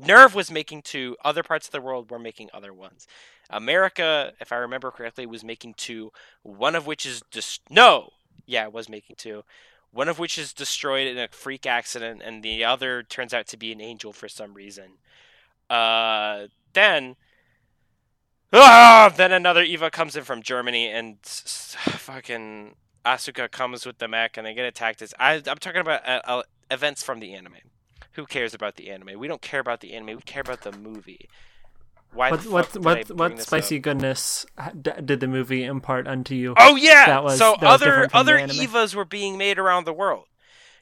NERV 0.00 0.34
was 0.34 0.50
making 0.50 0.82
two. 0.82 1.16
Other 1.22 1.42
parts 1.42 1.66
of 1.66 1.72
the 1.72 1.80
world 1.80 2.10
were 2.10 2.18
making 2.18 2.48
other 2.54 2.72
ones. 2.72 3.06
America, 3.50 4.32
if 4.40 4.52
I 4.52 4.56
remember 4.56 4.90
correctly, 4.90 5.26
was 5.26 5.44
making 5.44 5.74
two. 5.74 6.12
One 6.42 6.74
of 6.74 6.86
which 6.86 7.04
is 7.04 7.22
dis- 7.30 7.60
no, 7.68 8.10
yeah, 8.46 8.64
it 8.64 8.72
was 8.72 8.88
making 8.88 9.16
two. 9.18 9.42
One 9.92 10.08
of 10.08 10.18
which 10.18 10.38
is 10.38 10.52
destroyed 10.52 11.08
in 11.08 11.18
a 11.18 11.28
freak 11.28 11.66
accident, 11.66 12.22
and 12.24 12.42
the 12.42 12.64
other 12.64 13.02
turns 13.02 13.34
out 13.34 13.46
to 13.48 13.56
be 13.56 13.72
an 13.72 13.80
angel 13.80 14.12
for 14.12 14.28
some 14.28 14.54
reason. 14.54 14.98
Uh, 15.68 16.46
then, 16.72 17.16
ah, 18.52 19.12
then 19.14 19.32
another 19.32 19.62
Eva 19.62 19.90
comes 19.90 20.14
in 20.16 20.24
from 20.24 20.42
Germany, 20.42 20.88
and 20.88 21.18
fucking 21.24 22.76
Asuka 23.04 23.50
comes 23.50 23.84
with 23.84 23.98
the 23.98 24.08
mech, 24.08 24.36
and 24.36 24.46
they 24.46 24.54
get 24.54 24.64
attacked. 24.64 25.02
As 25.02 25.12
I, 25.18 25.42
I'm 25.46 25.58
talking 25.58 25.80
about 25.80 26.08
uh, 26.08 26.20
uh, 26.24 26.42
events 26.70 27.02
from 27.02 27.20
the 27.20 27.34
anime. 27.34 27.54
Who 28.12 28.26
cares 28.26 28.54
about 28.54 28.76
the 28.76 28.90
anime? 28.90 29.18
We 29.18 29.28
don't 29.28 29.42
care 29.42 29.60
about 29.60 29.80
the 29.80 29.92
anime. 29.92 30.16
We 30.16 30.22
care 30.22 30.42
about 30.42 30.62
the 30.62 30.72
movie. 30.72 31.28
Why 32.12 32.30
What 32.30 32.46
what 32.46 32.66
fuck 32.66 32.72
did 32.72 32.86
I 32.86 32.90
what 33.02 33.10
what 33.16 33.40
spicy 33.40 33.76
up? 33.76 33.82
goodness 33.82 34.44
did 34.82 35.20
the 35.20 35.28
movie 35.28 35.64
impart 35.64 36.06
unto 36.08 36.34
you? 36.34 36.54
Oh 36.58 36.76
yeah. 36.76 37.06
that 37.06 37.22
was- 37.24 37.38
so 37.38 37.56
that 37.60 37.70
other 37.70 38.08
the 38.08 38.16
other? 38.16 38.38
Evas 38.38 38.94
were 38.94 39.04
being 39.04 39.38
made 39.38 39.58
around 39.58 39.84
the 39.84 39.92
world. 39.92 40.26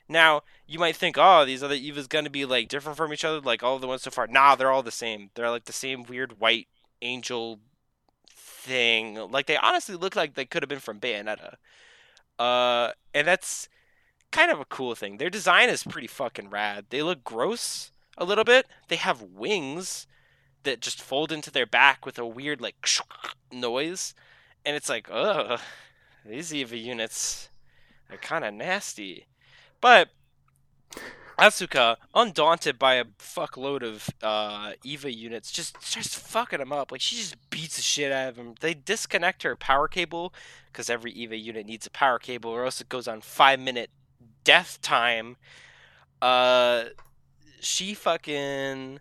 Now 0.08 0.42
you 0.66 0.78
might 0.78 0.96
think, 0.96 1.16
oh, 1.18 1.44
these 1.44 1.62
other 1.62 1.76
Evas 1.76 2.08
gonna 2.08 2.30
be 2.30 2.44
like 2.46 2.68
different 2.68 2.96
from 2.96 3.12
each 3.12 3.24
other, 3.24 3.40
like 3.40 3.62
all 3.62 3.78
the 3.78 3.86
ones 3.86 4.02
so 4.02 4.10
far. 4.10 4.26
Nah, 4.26 4.54
they're 4.54 4.70
all 4.70 4.82
the 4.82 4.90
same. 4.90 5.30
They're 5.34 5.50
like 5.50 5.66
the 5.66 5.72
same 5.72 6.02
weird 6.04 6.40
white 6.40 6.66
angel 7.02 7.60
thing. 8.30 9.14
Like 9.30 9.46
they 9.46 9.56
honestly 9.56 9.96
look 9.96 10.16
like 10.16 10.34
they 10.34 10.46
could 10.46 10.62
have 10.62 10.68
been 10.70 10.78
from 10.80 11.00
Bayonetta. 11.00 11.54
Uh, 12.38 12.92
and 13.14 13.26
that's 13.26 13.68
kind 14.30 14.50
of 14.50 14.60
a 14.60 14.64
cool 14.64 14.94
thing. 14.94 15.18
Their 15.18 15.30
design 15.30 15.68
is 15.68 15.82
pretty 15.82 16.06
fucking 16.06 16.50
rad. 16.50 16.86
They 16.90 17.02
look 17.02 17.24
gross 17.24 17.90
a 18.16 18.24
little 18.24 18.44
bit. 18.44 18.66
They 18.88 18.96
have 18.96 19.20
wings 19.22 20.06
that 20.64 20.80
just 20.80 21.00
fold 21.00 21.32
into 21.32 21.50
their 21.50 21.66
back 21.66 22.04
with 22.04 22.18
a 22.18 22.26
weird 22.26 22.60
like 22.60 22.88
noise, 23.52 24.14
and 24.64 24.76
it's 24.76 24.88
like, 24.88 25.08
ugh, 25.10 25.60
these 26.24 26.52
Eva 26.52 26.76
units 26.76 27.48
are 28.10 28.16
kind 28.16 28.44
of 28.44 28.54
nasty. 28.54 29.26
But 29.80 30.10
Asuka, 31.38 31.96
undaunted 32.14 32.78
by 32.78 32.94
a 32.94 33.04
fuckload 33.04 33.82
of 33.82 34.10
uh, 34.22 34.72
Eva 34.82 35.12
units, 35.12 35.52
just 35.52 35.80
just 35.80 36.16
fucking 36.16 36.58
them 36.58 36.72
up. 36.72 36.90
Like 36.90 37.00
she 37.00 37.16
just 37.16 37.36
beats 37.48 37.76
the 37.76 37.82
shit 37.82 38.10
out 38.10 38.30
of 38.30 38.36
them. 38.36 38.54
They 38.60 38.74
disconnect 38.74 39.44
her 39.44 39.54
power 39.54 39.86
cable 39.86 40.34
because 40.66 40.90
every 40.90 41.12
Eva 41.12 41.36
unit 41.36 41.66
needs 41.66 41.86
a 41.86 41.90
power 41.90 42.18
cable, 42.18 42.50
or 42.50 42.64
else 42.64 42.80
it 42.80 42.88
goes 42.88 43.06
on 43.06 43.20
five 43.20 43.60
minute 43.60 43.90
death 44.42 44.80
time. 44.82 45.36
Uh, 46.20 46.86
she 47.60 47.94
fucking 47.94 48.98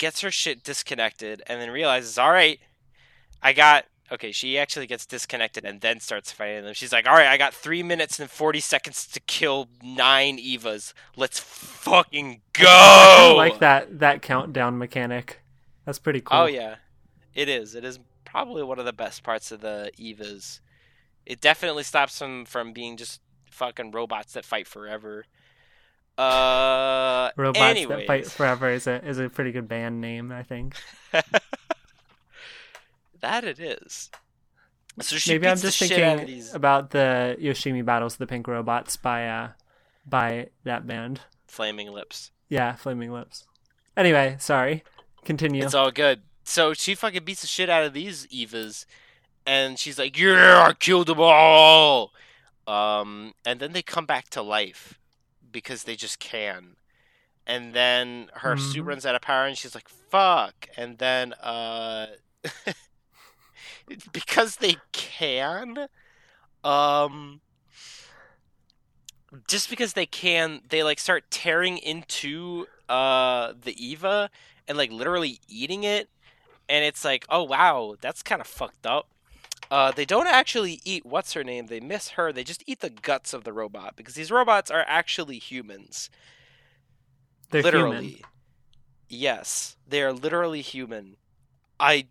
gets 0.00 0.22
her 0.22 0.32
shit 0.32 0.64
disconnected 0.64 1.42
and 1.46 1.60
then 1.60 1.70
realizes, 1.70 2.18
all 2.18 2.32
right, 2.32 2.58
I 3.40 3.52
got. 3.52 3.84
Okay, 4.12 4.32
she 4.32 4.58
actually 4.58 4.88
gets 4.88 5.06
disconnected 5.06 5.64
and 5.64 5.80
then 5.80 6.00
starts 6.00 6.32
fighting 6.32 6.64
them. 6.64 6.74
She's 6.74 6.92
like, 6.92 7.06
all 7.06 7.14
right, 7.14 7.28
I 7.28 7.36
got 7.36 7.54
three 7.54 7.84
minutes 7.84 8.18
and 8.18 8.28
40 8.28 8.58
seconds 8.58 9.06
to 9.06 9.20
kill 9.20 9.68
nine 9.84 10.36
Evas. 10.36 10.94
Let's 11.14 11.38
fucking 11.38 12.40
go! 12.52 12.66
I 12.66 13.34
like 13.36 13.60
that 13.60 14.00
that 14.00 14.20
countdown 14.20 14.78
mechanic. 14.78 15.42
That's 15.86 16.00
pretty 16.00 16.22
cool. 16.22 16.40
Oh, 16.40 16.46
yeah. 16.46 16.76
It 17.36 17.48
is. 17.48 17.76
It 17.76 17.84
is 17.84 18.00
probably 18.24 18.64
one 18.64 18.80
of 18.80 18.84
the 18.84 18.92
best 18.92 19.22
parts 19.22 19.52
of 19.52 19.60
the 19.60 19.92
Evas. 19.96 20.58
It 21.24 21.40
definitely 21.40 21.84
stops 21.84 22.18
them 22.18 22.44
from 22.46 22.72
being 22.72 22.96
just 22.96 23.20
fucking 23.44 23.92
robots 23.92 24.32
that 24.32 24.44
fight 24.44 24.66
forever. 24.66 25.26
Uh, 26.20 27.30
Robots 27.36 27.58
anyways. 27.60 27.98
that 28.00 28.06
fight 28.06 28.26
forever 28.26 28.68
is 28.70 28.86
a 28.86 29.04
is 29.06 29.18
a 29.18 29.28
pretty 29.30 29.52
good 29.52 29.68
band 29.68 30.00
name, 30.00 30.30
I 30.32 30.42
think. 30.42 30.76
That 33.20 33.44
it 33.44 33.60
is. 33.60 34.10
So 35.00 35.16
Maybe 35.30 35.46
I'm 35.46 35.58
just 35.58 35.76
shit 35.76 35.92
out 35.92 36.14
of 36.14 36.18
thinking 36.20 36.36
these 36.36 36.54
about 36.54 36.90
the 36.90 37.36
Yoshimi 37.38 37.84
battles 37.84 38.16
the 38.16 38.26
Pink 38.26 38.48
Robots 38.48 38.96
by 38.96 39.28
uh 39.28 39.48
by 40.06 40.48
that 40.64 40.86
band. 40.86 41.20
flaming 41.46 41.92
lips. 41.92 42.30
Yeah, 42.48 42.74
Flaming 42.74 43.12
Lips. 43.12 43.46
Anyway, 43.96 44.36
sorry. 44.40 44.82
Continue. 45.24 45.62
It's 45.64 45.74
all 45.74 45.92
good. 45.92 46.22
So 46.42 46.74
she 46.74 46.94
fucking 46.96 47.24
beats 47.24 47.42
the 47.42 47.46
shit 47.46 47.70
out 47.70 47.84
of 47.84 47.92
these 47.92 48.26
Evas, 48.26 48.86
and 49.46 49.78
she's 49.78 49.98
like, 49.98 50.18
"Yeah, 50.18 50.64
I 50.68 50.72
killed 50.72 51.06
them 51.06 51.20
all." 51.20 52.10
Um, 52.66 53.34
and 53.44 53.60
then 53.60 53.72
they 53.72 53.82
come 53.82 54.06
back 54.06 54.30
to 54.30 54.42
life 54.42 54.98
because 55.52 55.84
they 55.84 55.96
just 55.96 56.18
can. 56.20 56.76
And 57.46 57.74
then 57.74 58.30
her 58.36 58.56
suit 58.56 58.84
Mhm. 58.84 58.86
runs 58.86 59.06
out 59.06 59.14
of 59.16 59.22
power, 59.22 59.46
and 59.46 59.58
she's 59.58 59.74
like, 59.74 59.88
"Fuck!" 59.88 60.68
And 60.76 60.98
then, 60.98 61.32
uh, 61.34 62.08
because 64.12 64.56
they 64.56 64.76
can, 64.92 65.88
um, 66.64 67.40
just 69.48 69.70
because 69.70 69.92
they 69.92 70.06
can, 70.06 70.60
they 70.68 70.82
like 70.82 70.98
start 70.98 71.24
tearing 71.30 71.78
into 71.78 72.66
uh 72.88 73.52
the 73.62 73.74
Eva 73.84 74.30
and 74.66 74.76
like 74.76 74.90
literally 74.90 75.40
eating 75.48 75.84
it, 75.84 76.08
and 76.68 76.84
it's 76.84 77.04
like, 77.04 77.26
oh 77.30 77.44
wow, 77.44 77.96
that's 78.00 78.22
kind 78.22 78.40
of 78.42 78.48
fucked 78.48 78.86
up. 78.86 79.09
Uh, 79.70 79.92
they 79.92 80.04
don't 80.04 80.26
actually 80.26 80.80
eat 80.84 81.06
what's 81.06 81.32
her 81.34 81.44
name. 81.44 81.66
They 81.66 81.80
miss 81.80 82.10
her. 82.10 82.32
They 82.32 82.42
just 82.42 82.64
eat 82.66 82.80
the 82.80 82.90
guts 82.90 83.32
of 83.32 83.44
the 83.44 83.52
robot 83.52 83.94
because 83.96 84.14
these 84.14 84.30
robots 84.30 84.70
are 84.70 84.84
actually 84.88 85.38
humans. 85.38 86.10
They're 87.50 87.62
literally. 87.62 88.06
human. 88.08 88.22
Yes, 89.08 89.76
they 89.86 90.02
are 90.02 90.12
literally 90.12 90.60
human. 90.62 91.16
I. 91.78 92.06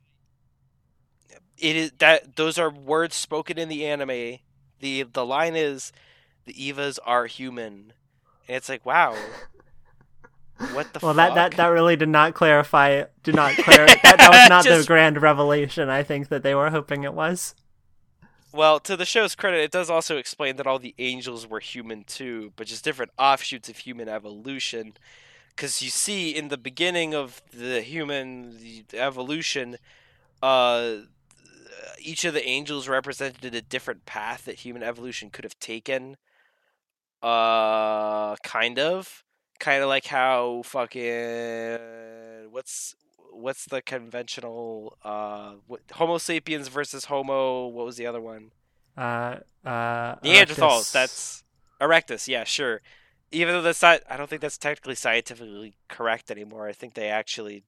It 1.58 1.76
is 1.76 1.92
that 2.00 2.38
those 2.38 2.58
are 2.58 2.70
words 2.70 3.16
spoken 3.16 3.58
in 3.58 3.68
the 3.68 3.86
anime. 3.86 4.40
the 4.80 5.04
The 5.04 5.26
line 5.26 5.56
is, 5.56 5.92
"The 6.46 6.54
Evas 6.54 7.00
are 7.06 7.26
human," 7.26 7.94
and 8.48 8.56
it's 8.58 8.70
like, 8.70 8.86
wow. 8.86 9.16
What 10.68 10.94
the 10.94 11.00
Well, 11.02 11.14
fuck? 11.14 11.16
that, 11.16 11.36
that 11.36 11.58
that 11.58 11.68
really 11.68 11.96
did 11.96 12.10
not 12.10 12.34
clarify. 12.34 13.06
Did 13.24 13.36
not 13.36 13.56
clarify. 13.56 13.96
that, 14.04 14.18
that 14.18 14.32
was 14.32 14.50
not 14.50 14.66
the 14.66 14.84
grand 14.86 15.22
revelation. 15.22 15.90
I 15.90 16.04
think 16.04 16.30
that 16.30 16.44
they 16.44 16.56
were 16.56 16.70
hoping 16.70 17.04
it 17.04 17.14
was. 17.14 17.56
Well, 18.52 18.80
to 18.82 18.98
the 18.98 19.06
show's 19.06 19.36
credit, 19.36 19.60
it 19.62 19.72
does 19.72 19.90
also 19.90 20.18
explain 20.18 20.56
that 20.56 20.66
all 20.68 20.80
the 20.80 20.96
angels 20.98 21.46
were 21.48 21.60
human 21.60 22.04
too, 22.04 22.52
but 22.56 22.68
just 22.68 22.84
different 22.84 23.12
offshoots 23.18 23.70
of 23.70 23.78
human 23.78 24.10
evolution. 24.10 24.94
Because 25.50 25.82
you 25.82 25.90
see, 25.90 26.36
in 26.36 26.48
the 26.48 26.58
beginning 26.58 27.14
of 27.14 27.42
the 27.52 27.82
human 27.82 28.58
evolution, 28.94 29.78
uh, 30.42 30.96
each 32.00 32.26
of 32.26 32.34
the 32.34 32.46
angels 32.48 32.88
represented 32.88 33.54
a 33.54 33.62
different 33.62 34.06
path 34.06 34.46
that 34.46 34.60
human 34.60 34.84
evolution 34.84 35.30
could 35.30 35.44
have 35.46 35.60
taken. 35.60 36.18
Uh, 37.22 38.36
kind 38.38 38.80
of, 38.80 39.24
kind 39.60 39.84
of 39.84 39.90
like 39.90 40.06
how 40.06 40.62
fucking 40.66 41.80
what's 42.52 42.96
what's 43.32 43.66
the 43.66 43.82
conventional 43.82 44.98
uh 45.04 45.54
what, 45.68 45.82
Homo 45.92 46.18
sapiens 46.18 46.68
versus 46.68 47.06
Homo? 47.06 47.68
What 47.68 47.86
was 47.86 47.98
the 47.98 48.08
other 48.08 48.22
one? 48.22 48.52
Uh, 48.98 49.38
uh, 49.66 50.16
Neanderthals. 50.18 50.58
Erectus. 50.58 50.92
That's 50.92 51.44
Erectus. 51.82 52.28
Yeah, 52.28 52.44
sure. 52.44 52.82
Even 53.32 53.54
though 53.54 53.62
that's 53.62 53.82
not, 53.82 54.02
I 54.10 54.18
don't 54.18 54.30
think 54.30 54.42
that's 54.42 54.58
technically 54.58 54.96
scientifically 54.96 55.76
correct 55.88 56.32
anymore. 56.32 56.68
I 56.68 56.74
think 56.74 56.96
they 56.96 57.08
actually 57.08 57.64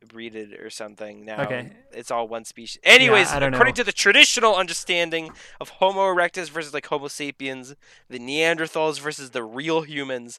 interbreeded 0.00 0.54
or 0.60 0.70
something 0.70 1.24
now. 1.24 1.42
Okay. 1.42 1.70
It's 1.92 2.10
all 2.10 2.28
one 2.28 2.44
species. 2.44 2.80
Anyways, 2.82 3.30
don't 3.30 3.54
according 3.54 3.72
know. 3.72 3.76
to 3.76 3.84
the 3.84 3.92
traditional 3.92 4.54
understanding 4.56 5.30
of 5.60 5.68
Homo 5.70 6.00
erectus 6.00 6.48
versus 6.50 6.74
like 6.74 6.86
Homo 6.86 7.08
sapiens, 7.08 7.74
the 8.08 8.18
Neanderthals 8.18 9.00
versus 9.00 9.30
the 9.30 9.42
real 9.42 9.82
humans, 9.82 10.38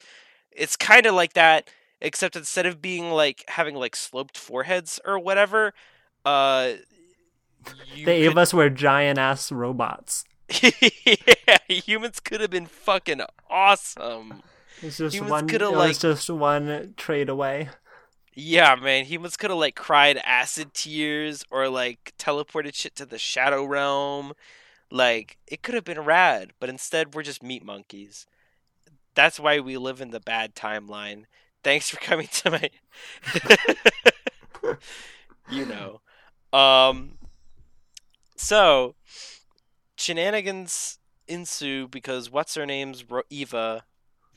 it's 0.52 0.76
kind 0.76 1.06
of 1.06 1.16
like 1.16 1.34
that, 1.34 1.70
except 2.02 2.36
instead 2.36 2.66
of 2.66 2.82
being 2.82 3.12
like 3.12 3.44
having 3.48 3.76
like 3.76 3.96
sloped 3.96 4.38
foreheads 4.38 5.00
or 5.06 5.20
whatever, 5.20 5.74
uh, 6.26 6.74
the 7.96 8.06
could- 8.06 8.28
of 8.28 8.38
us 8.38 8.54
were 8.54 8.70
giant 8.70 9.20
ass 9.20 9.52
robots. 9.52 10.24
yeah, 10.62 11.58
humans 11.70 12.20
could 12.20 12.42
have 12.42 12.50
been 12.50 12.66
fucking 12.66 13.22
awesome. 13.50 14.44
It's 14.82 14.98
just 14.98 15.16
Humans 15.16 15.32
one. 15.32 15.46
It 15.46 15.60
coulda, 15.60 15.78
was 15.78 15.98
just 16.00 16.30
one 16.30 16.94
trade 16.98 17.30
away. 17.30 17.70
Yeah, 18.34 18.76
man, 18.76 19.06
humans 19.06 19.36
could 19.36 19.50
have 19.50 19.60
like 19.60 19.76
cried 19.76 20.18
acid 20.24 20.74
tears 20.74 21.44
or 21.52 21.68
like 21.70 22.14
teleported 22.18 22.74
shit 22.74 22.96
to 22.96 23.06
the 23.06 23.18
shadow 23.18 23.64
realm. 23.66 24.34
Like 24.92 25.38
it 25.48 25.64
could 25.64 25.76
have 25.76 25.86
been 25.86 26.02
rad, 26.02 26.54
but 26.60 26.70
instead 26.70 27.16
we're 27.16 27.24
just 27.24 27.44
meat 27.44 27.66
monkeys. 27.66 28.28
That's 29.16 29.40
why 29.40 29.60
we 29.60 29.78
live 29.78 30.02
in 30.02 30.12
the 30.12 30.20
bad 30.22 30.56
timeline. 30.56 31.26
Thanks 31.64 31.90
for 31.90 31.98
coming 31.98 32.28
to 32.28 32.52
my 32.52 32.70
You 35.52 35.66
know. 35.66 36.02
Um 36.58 37.18
so 38.36 38.96
shenanigans 39.96 41.00
ensue 41.28 41.88
because 41.88 42.30
what's 42.30 42.56
her 42.56 42.66
name's 42.66 43.04
Eva 43.30 43.84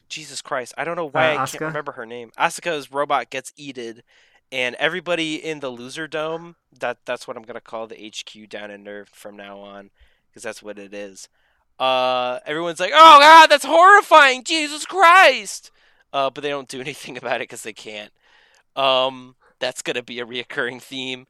Jesus 0.08 0.42
Christ, 0.42 0.74
I 0.76 0.84
don't 0.84 0.96
know 0.96 1.08
why 1.08 1.30
Uh, 1.36 1.42
I 1.42 1.46
can't 1.46 1.60
remember 1.60 1.92
her 1.92 2.06
name. 2.06 2.30
Asuka's 2.38 2.92
robot 2.92 3.30
gets 3.30 3.52
eated, 3.56 4.02
and 4.52 4.74
everybody 4.76 5.36
in 5.36 5.60
the 5.60 5.70
loser 5.70 6.06
dome 6.06 6.56
that 6.78 6.98
that's 7.04 7.26
what 7.26 7.36
I'm 7.36 7.42
gonna 7.42 7.60
call 7.60 7.86
the 7.86 7.96
HQ 7.96 8.48
down 8.48 8.70
in 8.70 8.84
NERV 8.84 9.08
from 9.08 9.36
now 9.36 9.58
on, 9.58 9.90
because 10.28 10.42
that's 10.42 10.62
what 10.62 10.78
it 10.78 10.92
is. 10.94 11.28
Uh, 11.78 12.38
everyone's 12.46 12.78
like, 12.80 12.92
"Oh 12.94 13.18
God, 13.20 13.48
that's 13.50 13.64
horrifying! 13.64 14.44
Jesus 14.44 14.84
Christ!" 14.84 15.70
Uh, 16.12 16.30
but 16.30 16.42
they 16.42 16.50
don't 16.50 16.68
do 16.68 16.80
anything 16.82 17.16
about 17.16 17.36
it 17.36 17.48
because 17.48 17.62
they 17.62 17.72
can't. 17.72 18.12
Um, 18.76 19.34
that's 19.58 19.82
gonna 19.82 20.02
be 20.02 20.20
a 20.20 20.26
reoccurring 20.26 20.82
theme. 20.82 21.26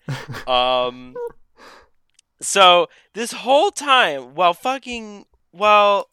Um, 0.47 1.15
so 2.41 2.89
this 3.15 3.33
whole 3.33 3.71
time, 3.71 4.35
while 4.35 4.55
fucking 4.55 5.25
while 5.51 6.11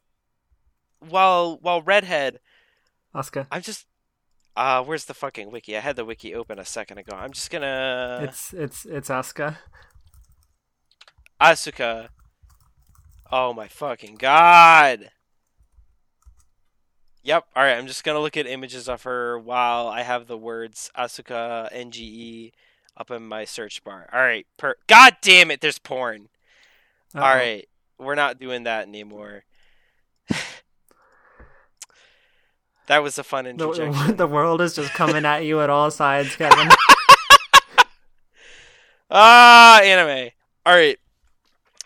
while 1.00 1.58
while 1.62 1.82
redhead 1.82 2.40
Asuka. 3.16 3.48
I'm 3.52 3.62
just 3.62 3.86
uh 4.56 4.84
where's 4.84 5.06
the 5.06 5.14
fucking 5.14 5.52
wiki? 5.52 5.76
I 5.78 5.82
had 5.82 5.96
the 5.96 6.06
wiki 6.06 6.34
open 6.36 6.60
a 6.60 6.66
second 6.66 6.98
ago. 6.98 7.16
I'm 7.16 7.32
just 7.32 7.50
gonna 7.50 8.20
It's 8.24 8.54
it's 8.54 8.86
it's 8.86 9.10
Asuka. 9.10 9.58
Asuka. 11.42 12.10
Oh 13.32 13.54
my 13.54 13.68
fucking 13.68 14.16
god. 14.16 15.10
Yep. 17.24 17.46
All 17.56 17.64
right. 17.64 17.78
I'm 17.78 17.88
just 17.88 18.04
gonna 18.04 18.20
look 18.20 18.38
at 18.38 18.48
images 18.48 18.90
of 18.90 19.04
her 19.04 19.38
while 19.38 19.88
I 19.88 20.02
have 20.02 20.28
the 20.28 20.38
words 20.38 20.92
Asuka 20.98 21.72
NGE 21.74 22.52
up 22.98 23.12
in 23.12 23.28
my 23.28 23.46
search 23.46 23.84
bar. 23.84 24.10
All 24.12 24.20
right. 24.20 24.46
Per. 24.58 24.76
God 24.88 25.18
damn 25.22 25.52
it! 25.52 25.62
There's 25.62 25.80
porn. 25.80 26.30
Uh-oh. 27.16 27.24
All 27.24 27.36
right. 27.36 27.68
We're 27.98 28.16
not 28.16 28.40
doing 28.40 28.64
that 28.64 28.88
anymore. 28.88 29.44
that 32.88 33.04
was 33.04 33.18
a 33.18 33.24
fun 33.24 33.46
The, 33.46 33.52
interjection. 33.52 34.16
the 34.18 34.28
world 34.28 34.62
is 34.62 34.76
just 34.76 34.92
coming 34.94 35.26
at 35.26 35.46
you 35.46 35.62
at 35.62 35.70
all 35.70 35.92
sides, 35.92 36.36
Kevin. 36.36 36.70
Ah, 39.10 39.82
anime. 39.82 40.30
All 40.66 40.74
right. 40.74 40.98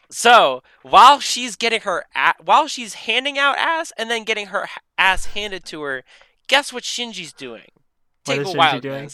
So 0.10 0.62
while 0.84 1.19
she's 1.19 1.55
getting 1.55 1.81
her, 1.81 2.05
a- 2.15 2.36
while 2.43 2.67
she's 2.67 2.93
handing 2.93 3.38
out 3.38 3.58
ass 3.58 3.91
and 3.97 4.10
then 4.10 4.23
getting 4.23 4.47
her 4.47 4.67
ass 4.97 5.25
handed 5.27 5.65
to 5.65 5.81
her, 5.81 6.03
guess 6.47 6.71
what 6.71 6.84
Shinji's 6.84 7.34
doing? 7.34 7.69
What 8.25 8.36
Take 8.36 8.41
is 8.41 8.49
a 8.49 8.51
Shinji 8.53 8.58
wild 8.58 8.81
doing? 8.84 9.10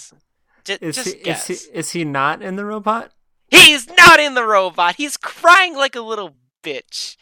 J- 0.66 0.78
Is 0.82 0.96
just 0.96 1.08
he, 1.16 1.30
is 1.30 1.48
he 1.48 1.54
is 1.74 1.92
he 1.92 2.04
not 2.06 2.42
in 2.42 2.56
the 2.56 2.66
robot? 2.66 3.12
He's 3.50 3.88
not 3.88 4.20
in 4.20 4.34
the 4.36 4.46
robot. 4.46 4.96
He's 4.96 5.18
crying 5.18 5.76
like 5.76 5.96
a 5.96 6.02
little 6.02 6.36
bitch. 6.64 7.16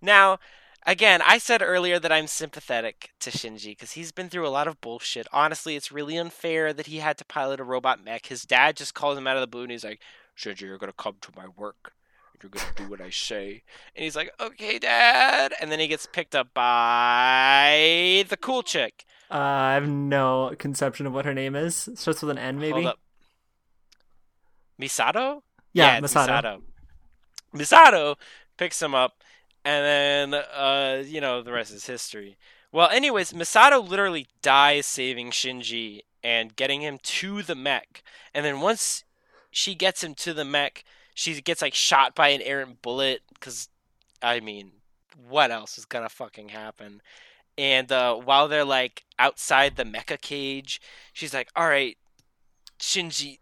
Now, 0.00 0.38
again, 0.86 1.20
I 1.26 1.38
said 1.38 1.62
earlier 1.62 1.98
that 1.98 2.12
I'm 2.12 2.26
sympathetic 2.26 3.10
to 3.20 3.30
Shinji 3.30 3.70
because 3.70 3.92
he's 3.92 4.12
been 4.12 4.28
through 4.28 4.46
a 4.46 4.50
lot 4.50 4.68
of 4.68 4.80
bullshit. 4.80 5.26
Honestly, 5.32 5.76
it's 5.76 5.92
really 5.92 6.16
unfair 6.16 6.72
that 6.72 6.86
he 6.86 6.98
had 6.98 7.18
to 7.18 7.24
pilot 7.24 7.60
a 7.60 7.64
robot 7.64 8.04
mech. 8.04 8.26
His 8.26 8.42
dad 8.42 8.76
just 8.76 8.94
called 8.94 9.18
him 9.18 9.26
out 9.26 9.36
of 9.36 9.40
the 9.40 9.46
blue 9.46 9.62
and 9.62 9.70
he's 9.70 9.84
like, 9.84 10.00
Shinji, 10.36 10.62
you're 10.62 10.78
going 10.78 10.90
to 10.90 10.96
come 10.96 11.16
to 11.20 11.30
my 11.36 11.46
work. 11.56 11.92
You're 12.42 12.50
going 12.50 12.66
to 12.74 12.82
do 12.82 12.90
what 12.90 13.00
I 13.00 13.10
say. 13.10 13.62
And 13.94 14.02
he's 14.02 14.16
like, 14.16 14.32
okay, 14.40 14.78
dad. 14.78 15.54
And 15.60 15.70
then 15.70 15.78
he 15.78 15.86
gets 15.86 16.06
picked 16.06 16.34
up 16.34 16.52
by 16.52 18.24
the 18.28 18.36
cool 18.36 18.64
chick. 18.64 19.04
Uh, 19.30 19.36
I 19.36 19.74
have 19.74 19.88
no 19.88 20.52
conception 20.58 21.06
of 21.06 21.12
what 21.12 21.24
her 21.24 21.34
name 21.34 21.54
is. 21.54 21.86
It 21.86 21.98
starts 21.98 22.20
with 22.20 22.30
an 22.30 22.38
N, 22.38 22.58
maybe. 22.58 22.72
Hold 22.72 22.86
up. 22.86 22.98
Misato? 24.80 25.42
Yeah, 25.72 25.98
it's 25.98 26.12
Masato. 26.12 26.60
Misato. 27.54 27.54
Misato 27.54 28.16
picks 28.56 28.82
him 28.82 28.94
up, 28.94 29.22
and 29.64 30.32
then 30.32 30.42
uh, 30.54 31.02
you 31.04 31.20
know 31.20 31.42
the 31.42 31.52
rest 31.52 31.72
is 31.72 31.86
history. 31.86 32.36
Well, 32.70 32.88
anyways, 32.88 33.32
Misato 33.32 33.86
literally 33.86 34.26
dies 34.40 34.86
saving 34.86 35.30
Shinji 35.30 36.00
and 36.24 36.56
getting 36.56 36.80
him 36.80 36.98
to 37.02 37.42
the 37.42 37.54
mech, 37.54 38.02
and 38.34 38.44
then 38.44 38.60
once 38.60 39.04
she 39.50 39.74
gets 39.74 40.02
him 40.02 40.14
to 40.14 40.32
the 40.32 40.44
mech, 40.44 40.84
she 41.14 41.40
gets 41.40 41.62
like 41.62 41.74
shot 41.74 42.14
by 42.14 42.28
an 42.28 42.42
errant 42.42 42.82
bullet. 42.82 43.22
Because 43.34 43.68
I 44.22 44.40
mean, 44.40 44.72
what 45.28 45.50
else 45.50 45.78
is 45.78 45.84
gonna 45.84 46.08
fucking 46.08 46.50
happen? 46.50 47.02
And 47.58 47.92
uh, 47.92 48.14
while 48.14 48.48
they're 48.48 48.64
like 48.64 49.04
outside 49.18 49.76
the 49.76 49.84
mecha 49.84 50.20
cage, 50.20 50.80
she's 51.12 51.34
like, 51.34 51.48
"All 51.54 51.68
right, 51.68 51.98
Shinji, 52.78 53.38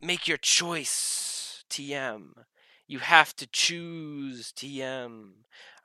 make 0.00 0.26
your 0.26 0.38
choice, 0.38 1.64
TM. 1.70 2.32
You 2.90 2.98
have 2.98 3.36
to 3.36 3.46
choose, 3.46 4.50
TM. 4.50 5.28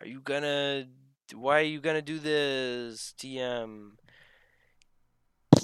Are 0.02 0.08
you 0.08 0.22
gonna. 0.22 0.88
Why 1.36 1.60
are 1.60 1.62
you 1.62 1.80
gonna 1.80 2.02
do 2.02 2.18
this, 2.18 3.14
TM? 3.20 3.92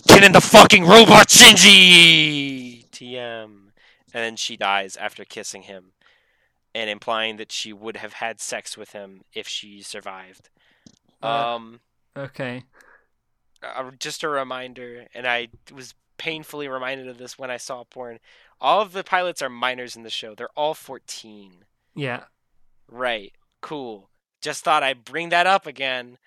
Get 0.06 0.24
in 0.24 0.34
the 0.34 0.40
fucking 0.42 0.86
robot, 0.86 1.30
Shinji! 1.30 2.88
TM. 2.92 3.72
And 4.14 4.24
then 4.24 4.36
she 4.36 4.56
dies 4.56 4.96
after 4.96 5.26
kissing 5.26 5.64
him 5.64 5.94
and 6.76 6.92
implying 6.92 7.38
that 7.38 7.52
she 7.52 7.74
would 7.74 7.98
have 7.98 8.14
had 8.14 8.40
sex 8.40 8.78
with 8.78 8.92
him 8.92 9.22
if 9.34 9.48
she 9.48 9.82
survived. 9.82 10.52
Uh, 11.24 11.56
Um. 11.56 11.80
Okay. 12.16 12.66
uh, 13.64 13.90
just 13.98 14.22
a 14.22 14.30
reminder, 14.30 15.08
and 15.16 15.26
I 15.26 15.48
was 15.74 15.96
painfully 16.20 16.68
reminded 16.68 17.08
of 17.08 17.18
this 17.18 17.40
when 17.40 17.50
I 17.50 17.58
saw 17.58 17.84
porn. 17.84 18.20
All 18.62 18.82
of 18.82 18.94
the 18.94 19.04
pilots 19.04 19.42
are 19.42 19.50
minors 19.50 19.96
in 19.96 20.04
the 20.04 20.10
show. 20.12 20.36
They're 20.36 20.50
all 20.56 20.76
14. 20.76 21.66
Yeah. 21.96 22.26
Right. 22.88 23.34
Cool. 23.60 24.10
Just 24.40 24.64
thought 24.64 24.84
I'd 24.84 25.04
bring 25.04 25.30
that 25.30 25.48
up 25.48 25.66
again. 25.66 26.20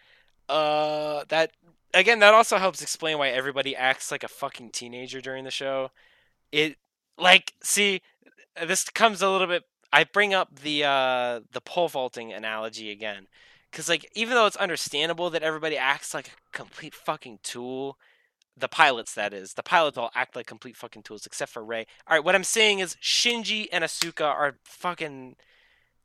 Uh, 0.48 1.24
that 1.28 1.52
again, 1.94 2.18
that 2.18 2.34
also 2.34 2.58
helps 2.58 2.82
explain 2.82 3.18
why 3.18 3.28
everybody 3.28 3.74
acts 3.74 4.10
like 4.10 4.24
a 4.24 4.28
fucking 4.28 4.70
teenager 4.70 5.20
during 5.20 5.44
the 5.44 5.50
show. 5.50 5.90
It 6.52 6.76
like 7.16 7.54
see, 7.62 8.02
this 8.66 8.84
comes 8.84 9.22
a 9.22 9.30
little 9.30 9.46
bit. 9.46 9.64
I 9.92 10.04
bring 10.04 10.34
up 10.34 10.60
the 10.60 10.84
uh 10.84 11.40
the 11.52 11.60
pole 11.60 11.88
vaulting 11.88 12.32
analogy 12.32 12.90
again, 12.90 13.26
because 13.70 13.88
like 13.88 14.10
even 14.14 14.34
though 14.34 14.46
it's 14.46 14.56
understandable 14.56 15.30
that 15.30 15.42
everybody 15.42 15.76
acts 15.76 16.12
like 16.14 16.28
a 16.28 16.56
complete 16.56 16.94
fucking 16.94 17.38
tool, 17.42 17.96
the 18.56 18.68
pilots 18.68 19.14
that 19.14 19.34
is 19.34 19.54
the 19.54 19.62
pilots 19.62 19.98
all 19.98 20.10
act 20.14 20.36
like 20.36 20.46
complete 20.46 20.76
fucking 20.76 21.02
tools 21.02 21.26
except 21.26 21.50
for 21.52 21.64
Rei 21.64 21.86
All 22.06 22.16
right, 22.16 22.24
what 22.24 22.34
I'm 22.36 22.44
saying 22.44 22.78
is 22.78 22.96
Shinji 23.02 23.66
and 23.72 23.82
Asuka 23.82 24.24
are 24.24 24.56
fucking 24.64 25.36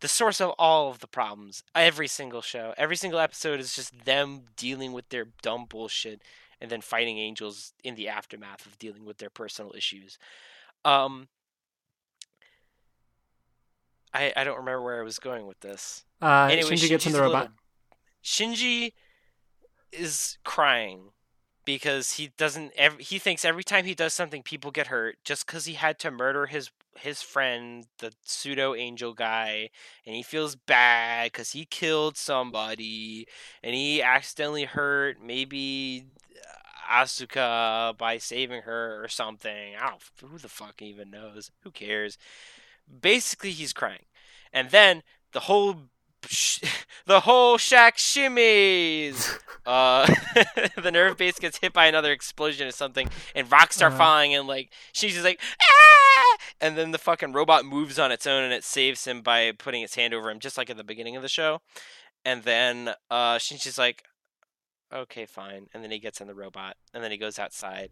the 0.02 0.08
source 0.08 0.40
of 0.40 0.52
all 0.58 0.90
of 0.90 1.00
the 1.00 1.08
problems. 1.08 1.62
Every 1.76 2.08
single 2.08 2.42
show, 2.42 2.74
every 2.78 2.96
single 2.96 3.20
episode 3.20 3.60
is 3.60 3.76
just 3.76 4.06
them 4.06 4.44
dealing 4.56 4.94
with 4.94 5.10
their 5.10 5.26
dumb 5.42 5.66
bullshit 5.70 6.22
and 6.62 6.72
then 6.72 6.82
fighting 6.82 7.18
angels 7.20 7.74
in 7.84 7.96
the 7.96 8.08
aftermath 8.08 8.66
of 8.66 8.80
dealing 8.80 9.06
with 9.06 9.18
their 9.20 9.30
personal 9.30 9.74
issues. 9.76 10.18
Um 10.86 11.28
I 14.14 14.34
I 14.36 14.44
don't 14.44 14.58
remember 14.58 14.82
where 14.82 15.00
I 15.00 15.04
was 15.04 15.20
going 15.20 15.46
with 15.46 15.60
this. 15.60 16.04
Uh, 16.22 16.48
Anyway, 16.52 16.72
Shinji 16.72 16.90
gets 16.90 17.06
in 17.06 17.12
the 17.14 17.22
robot. 17.22 17.42
little- 17.44 17.56
Shinji 18.24 18.94
is 19.92 20.38
crying 20.44 21.12
because 21.70 22.14
he 22.14 22.32
doesn't 22.36 22.74
he 23.00 23.20
thinks 23.20 23.46
every 23.46 23.64
time 23.64 23.86
he 23.86 23.94
does 23.94 24.12
something 24.12 24.42
people 24.42 24.72
get 24.72 24.88
hurt 24.88 25.18
just 25.24 25.46
cuz 25.46 25.66
he 25.66 25.76
had 25.76 26.00
to 26.00 26.10
murder 26.10 26.48
his 26.48 26.72
his 26.98 27.22
friend 27.22 27.86
the 28.00 28.12
pseudo 28.24 28.74
angel 28.74 29.14
guy 29.14 29.70
and 30.04 30.16
he 30.16 30.24
feels 30.24 30.56
bad 30.56 31.32
cuz 31.32 31.52
he 31.52 31.66
killed 31.66 32.18
somebody 32.18 33.28
and 33.62 33.76
he 33.76 34.02
accidentally 34.02 34.66
hurt 34.66 35.22
maybe 35.22 36.08
uh, 36.36 37.04
Asuka 37.04 37.96
by 38.00 38.18
saving 38.18 38.64
her 38.64 39.04
or 39.04 39.08
something. 39.08 39.76
I 39.76 39.90
don't 39.90 40.02
who 40.32 40.40
the 40.40 40.50
fuck 40.50 40.82
even 40.82 41.12
knows. 41.12 41.52
Who 41.62 41.70
cares? 41.70 42.18
Basically 42.90 43.52
he's 43.52 43.74
crying. 43.74 44.06
And 44.52 44.72
then 44.72 45.04
the 45.34 45.42
whole 45.42 45.76
sh- 46.28 46.62
the 47.06 47.22
whole 47.22 47.58
shack 47.58 47.98
shimmies. 47.98 49.38
uh, 49.66 50.06
the 50.76 50.92
NERV 50.92 51.18
base 51.18 51.40
gets 51.40 51.58
hit 51.60 51.74
by 51.74 51.86
another 51.88 52.12
explosion 52.12 52.68
or 52.68 52.72
something, 52.72 53.10
and 53.36 53.52
rocks 53.52 53.76
start 53.76 53.94
Uh-huh. 53.94 54.00
falling, 54.04 54.34
and 54.34 54.48
like 54.48 54.72
she's 54.94 55.14
just 55.14 55.26
like, 55.26 55.40
ah! 55.62 56.38
and 56.62 56.78
then 56.78 56.92
the 56.92 56.98
fucking 56.98 57.34
robot 57.34 57.66
moves 57.66 58.00
on 58.00 58.12
its 58.12 58.26
own, 58.28 58.44
and 58.44 58.54
it 58.54 58.64
saves 58.64 59.06
him 59.06 59.22
by 59.22 59.52
putting 59.58 59.82
its 59.82 59.96
hand 59.96 60.14
over 60.14 60.30
him, 60.30 60.40
just 60.40 60.58
like 60.58 60.70
at 60.70 60.78
the 60.78 60.84
beginning 60.84 61.16
of 61.16 61.22
the 61.22 61.30
show. 61.30 61.62
And 62.26 62.44
then 62.44 62.92
uh, 63.10 63.38
she's 63.38 63.64
just 63.64 63.78
like, 63.78 64.04
okay, 64.94 65.26
fine. 65.26 65.68
And 65.74 65.82
then 65.84 65.92
he 65.92 66.00
gets 66.00 66.20
in 66.20 66.28
the 66.28 66.36
robot, 66.36 66.76
and 66.94 67.02
then 67.04 67.12
he 67.12 67.18
goes 67.18 67.40
outside, 67.40 67.92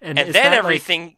And, 0.00 0.18
and 0.18 0.28
then 0.28 0.32
that, 0.44 0.48
like- 0.50 0.58
everything. 0.58 1.16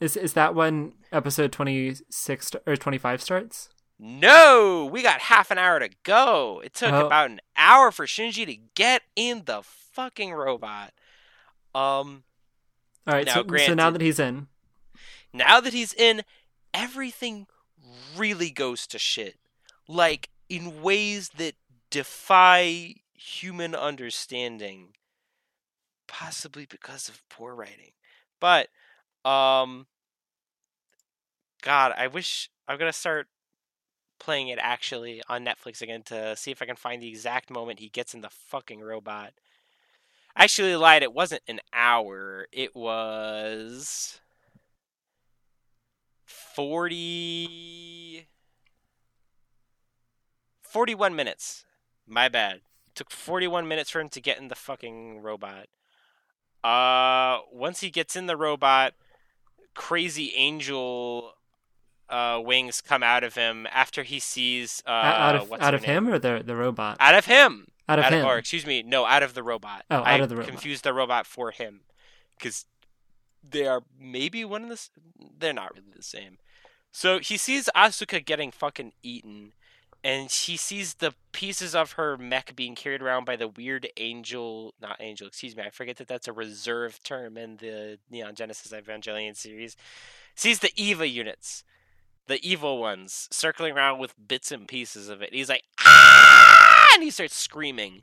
is 0.00 0.16
is 0.16 0.32
that 0.34 0.54
when 0.54 0.92
episode 1.12 1.52
twenty 1.52 1.94
six 2.10 2.50
or 2.66 2.76
twenty 2.76 2.98
five 2.98 3.22
starts? 3.22 3.68
No, 3.98 4.88
we 4.90 5.02
got 5.02 5.20
half 5.20 5.50
an 5.50 5.58
hour 5.58 5.78
to 5.78 5.88
go. 6.02 6.60
It 6.64 6.74
took 6.74 6.92
Oh. 6.92 7.06
about 7.06 7.30
an 7.30 7.40
hour 7.56 7.90
for 7.90 8.06
Shinji 8.06 8.44
to 8.46 8.56
get 8.74 9.02
in 9.14 9.44
the 9.46 9.62
fucking 9.62 10.32
robot. 10.32 10.92
Um, 11.74 12.24
All 13.06 13.14
right. 13.14 13.26
Now, 13.26 13.34
so, 13.42 13.56
so 13.58 13.74
now 13.74 13.90
that 13.90 14.02
he's 14.02 14.18
in, 14.18 14.48
now 15.32 15.60
that 15.60 15.72
he's 15.72 15.94
in, 15.94 16.22
everything 16.74 17.46
really 18.16 18.50
goes 18.50 18.86
to 18.88 18.98
shit. 18.98 19.36
Like 19.88 20.28
in 20.48 20.82
ways 20.82 21.30
that 21.38 21.54
defy 21.90 22.96
human 23.14 23.74
understanding. 23.74 24.88
Possibly 26.06 26.66
because 26.66 27.08
of 27.08 27.22
poor 27.28 27.54
writing. 27.54 27.92
But 28.40 28.68
um 29.24 29.86
God, 31.62 31.92
I 31.96 32.06
wish 32.06 32.50
I'm 32.68 32.78
gonna 32.78 32.92
start 32.92 33.28
playing 34.18 34.48
it 34.48 34.58
actually 34.60 35.22
on 35.28 35.44
Netflix 35.44 35.82
again 35.82 36.02
to 36.04 36.36
see 36.36 36.50
if 36.50 36.62
I 36.62 36.66
can 36.66 36.76
find 36.76 37.02
the 37.02 37.08
exact 37.08 37.50
moment 37.50 37.80
he 37.80 37.88
gets 37.88 38.14
in 38.14 38.20
the 38.20 38.30
fucking 38.30 38.80
robot. 38.80 39.32
I 40.34 40.44
actually 40.44 40.76
lied, 40.76 41.02
it 41.02 41.14
wasn't 41.14 41.42
an 41.48 41.60
hour. 41.72 42.46
It 42.52 42.76
was 42.76 44.20
40 46.26 48.26
41 50.62 51.16
minutes. 51.16 51.64
My 52.06 52.28
bad. 52.28 52.60
Took 52.94 53.10
41 53.10 53.66
minutes 53.66 53.90
for 53.90 54.00
him 54.00 54.08
to 54.10 54.20
get 54.20 54.38
in 54.38 54.48
the 54.48 54.54
fucking 54.54 55.22
robot. 55.22 55.66
Uh 56.62 57.38
once 57.52 57.80
he 57.80 57.90
gets 57.90 58.16
in 58.16 58.26
the 58.26 58.36
robot, 58.36 58.94
crazy 59.74 60.32
angel 60.36 61.34
uh 62.08 62.40
wings 62.44 62.80
come 62.80 63.02
out 63.02 63.24
of 63.24 63.34
him 63.34 63.66
after 63.72 64.02
he 64.02 64.18
sees 64.20 64.82
uh 64.86 64.90
out 64.90 65.36
of 65.36 65.50
what's 65.50 65.62
out 65.62 65.74
of 65.74 65.84
him 65.84 66.08
or 66.08 66.18
the 66.18 66.42
the 66.44 66.54
robot? 66.56 66.96
out 67.00 67.14
of 67.14 67.26
him. 67.26 67.66
Out 67.88 67.98
of 68.00 68.04
Out 68.06 68.12
of- 68.14 68.24
or 68.24 68.36
excuse 68.38 68.66
me, 68.66 68.82
no, 68.82 69.04
out 69.04 69.22
of 69.22 69.34
the 69.34 69.42
robot. 69.44 69.84
Oh, 69.90 69.98
I 70.02 70.14
out 70.14 70.20
of 70.20 70.28
the 70.28 70.36
robot. 70.36 70.50
confused 70.50 70.82
the 70.84 70.92
robot 70.92 71.24
for 71.26 71.52
him 71.52 71.82
because 72.36 72.66
they 73.48 73.66
are 73.66 73.82
maybe 73.98 74.44
one 74.44 74.62
of 74.64 74.68
the. 74.68 74.72
s- 74.74 74.90
They're 75.38 75.52
not 75.52 75.72
really 75.74 75.92
the 75.94 76.02
same. 76.02 76.38
So 76.90 77.18
he 77.20 77.36
sees 77.36 77.68
Asuka 77.76 78.24
getting 78.24 78.50
fucking 78.50 78.92
eaten, 79.04 79.52
and 80.02 80.30
he 80.32 80.56
sees 80.56 80.94
the 80.94 81.14
pieces 81.30 81.74
of 81.76 81.92
her 81.92 82.16
mech 82.16 82.56
being 82.56 82.74
carried 82.74 83.02
around 83.02 83.24
by 83.24 83.36
the 83.36 83.46
weird 83.46 83.86
angel. 83.98 84.74
Not 84.80 84.96
angel, 84.98 85.28
excuse 85.28 85.54
me. 85.56 85.62
I 85.62 85.70
forget 85.70 85.96
that 85.98 86.08
that's 86.08 86.26
a 86.26 86.32
reserved 86.32 87.04
term 87.04 87.36
in 87.36 87.58
the 87.58 87.98
Neon 88.10 88.34
Genesis 88.34 88.72
Evangelion 88.72 89.36
series. 89.36 89.76
Sees 90.34 90.58
the 90.58 90.72
Eva 90.74 91.06
units. 91.06 91.62
The 92.26 92.44
evil 92.46 92.78
ones 92.78 93.28
circling 93.30 93.74
around 93.74 93.98
with 93.98 94.14
bits 94.28 94.50
and 94.50 94.66
pieces 94.66 95.08
of 95.08 95.22
it. 95.22 95.32
He's 95.32 95.48
like, 95.48 95.64
ah! 95.80 96.88
And 96.94 97.02
he 97.02 97.10
starts 97.10 97.36
screaming. 97.36 98.02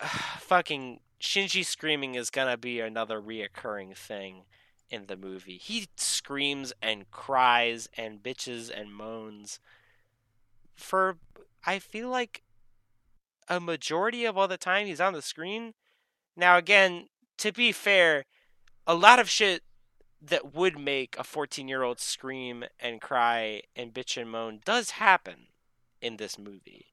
fucking 0.38 1.00
Shinji 1.20 1.64
screaming 1.64 2.14
is 2.14 2.30
gonna 2.30 2.56
be 2.56 2.80
another 2.80 3.20
reoccurring 3.20 3.96
thing 3.96 4.44
in 4.88 5.06
the 5.06 5.16
movie. 5.16 5.58
He 5.58 5.88
screams 5.96 6.72
and 6.82 7.10
cries 7.10 7.88
and 7.96 8.22
bitches 8.22 8.70
and 8.74 8.92
moans 8.92 9.60
for 10.74 11.18
I 11.64 11.78
feel 11.78 12.08
like 12.08 12.42
a 13.48 13.60
majority 13.60 14.24
of 14.24 14.38
all 14.38 14.48
the 14.48 14.56
time 14.56 14.86
he's 14.86 15.00
on 15.00 15.12
the 15.12 15.22
screen. 15.22 15.74
Now 16.36 16.56
again, 16.56 17.08
to 17.38 17.52
be 17.52 17.72
fair, 17.72 18.24
a 18.86 18.94
lot 18.94 19.18
of 19.18 19.28
shit 19.28 19.62
that 20.22 20.54
would 20.54 20.78
make 20.78 21.16
a 21.18 21.22
14-year-old 21.22 21.98
scream 22.00 22.64
and 22.78 23.00
cry 23.00 23.62
and 23.74 23.94
bitch 23.94 24.20
and 24.20 24.30
moan 24.30 24.60
does 24.64 24.90
happen 24.92 25.46
in 26.00 26.16
this 26.16 26.38
movie. 26.38 26.86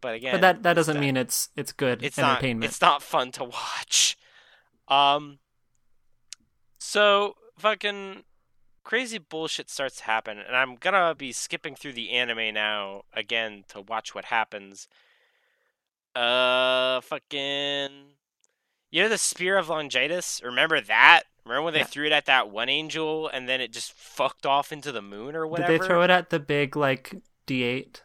But 0.00 0.14
again, 0.14 0.34
but 0.34 0.40
that 0.40 0.62
that 0.64 0.74
doesn't 0.74 0.98
mean 0.98 1.16
it's 1.16 1.48
it's 1.56 1.72
good 1.72 2.02
it's 2.02 2.18
not 2.18 2.42
it's 2.42 2.80
not 2.80 3.02
fun 3.02 3.30
to 3.32 3.44
watch. 3.44 4.16
Um 4.88 5.38
so 6.78 7.36
fucking 7.56 8.24
crazy 8.82 9.18
bullshit 9.18 9.70
starts 9.70 9.98
to 9.98 10.04
happen 10.04 10.38
and 10.38 10.56
I'm 10.56 10.76
to 10.76 11.14
be 11.16 11.30
skipping 11.30 11.76
through 11.76 11.92
the 11.92 12.10
anime 12.10 12.52
now 12.52 13.02
again 13.14 13.64
to 13.68 13.80
watch 13.80 14.12
what 14.12 14.26
happens. 14.26 14.88
Uh 16.16 17.00
fucking 17.00 17.90
You 18.90 19.02
know 19.04 19.08
the 19.08 19.18
spear 19.18 19.56
of 19.56 19.68
longitis? 19.68 20.42
Remember 20.42 20.80
that? 20.80 21.22
Remember 21.44 21.62
when 21.64 21.74
they 21.74 21.80
Yeah. 21.80 21.86
threw 21.86 22.06
it 22.06 22.12
at 22.12 22.26
that 22.26 22.50
one 22.50 22.68
angel 22.68 23.28
and 23.28 23.48
then 23.48 23.60
it 23.60 23.72
just 23.72 23.92
fucked 23.92 24.46
off 24.46 24.70
into 24.72 24.92
the 24.92 25.02
moon 25.02 25.34
or 25.34 25.46
whatever? 25.46 25.72
Did 25.72 25.80
they 25.82 25.86
throw 25.86 26.02
it 26.02 26.10
at 26.10 26.30
the 26.30 26.38
big 26.38 26.76
like 26.76 27.14
D 27.46 27.62
eight? 27.64 28.02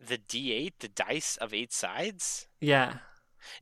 The 0.00 0.18
D8, 0.18 0.74
the 0.78 0.88
dice 0.88 1.36
of 1.36 1.52
eight 1.52 1.72
sides? 1.72 2.46
Yeah. 2.60 2.98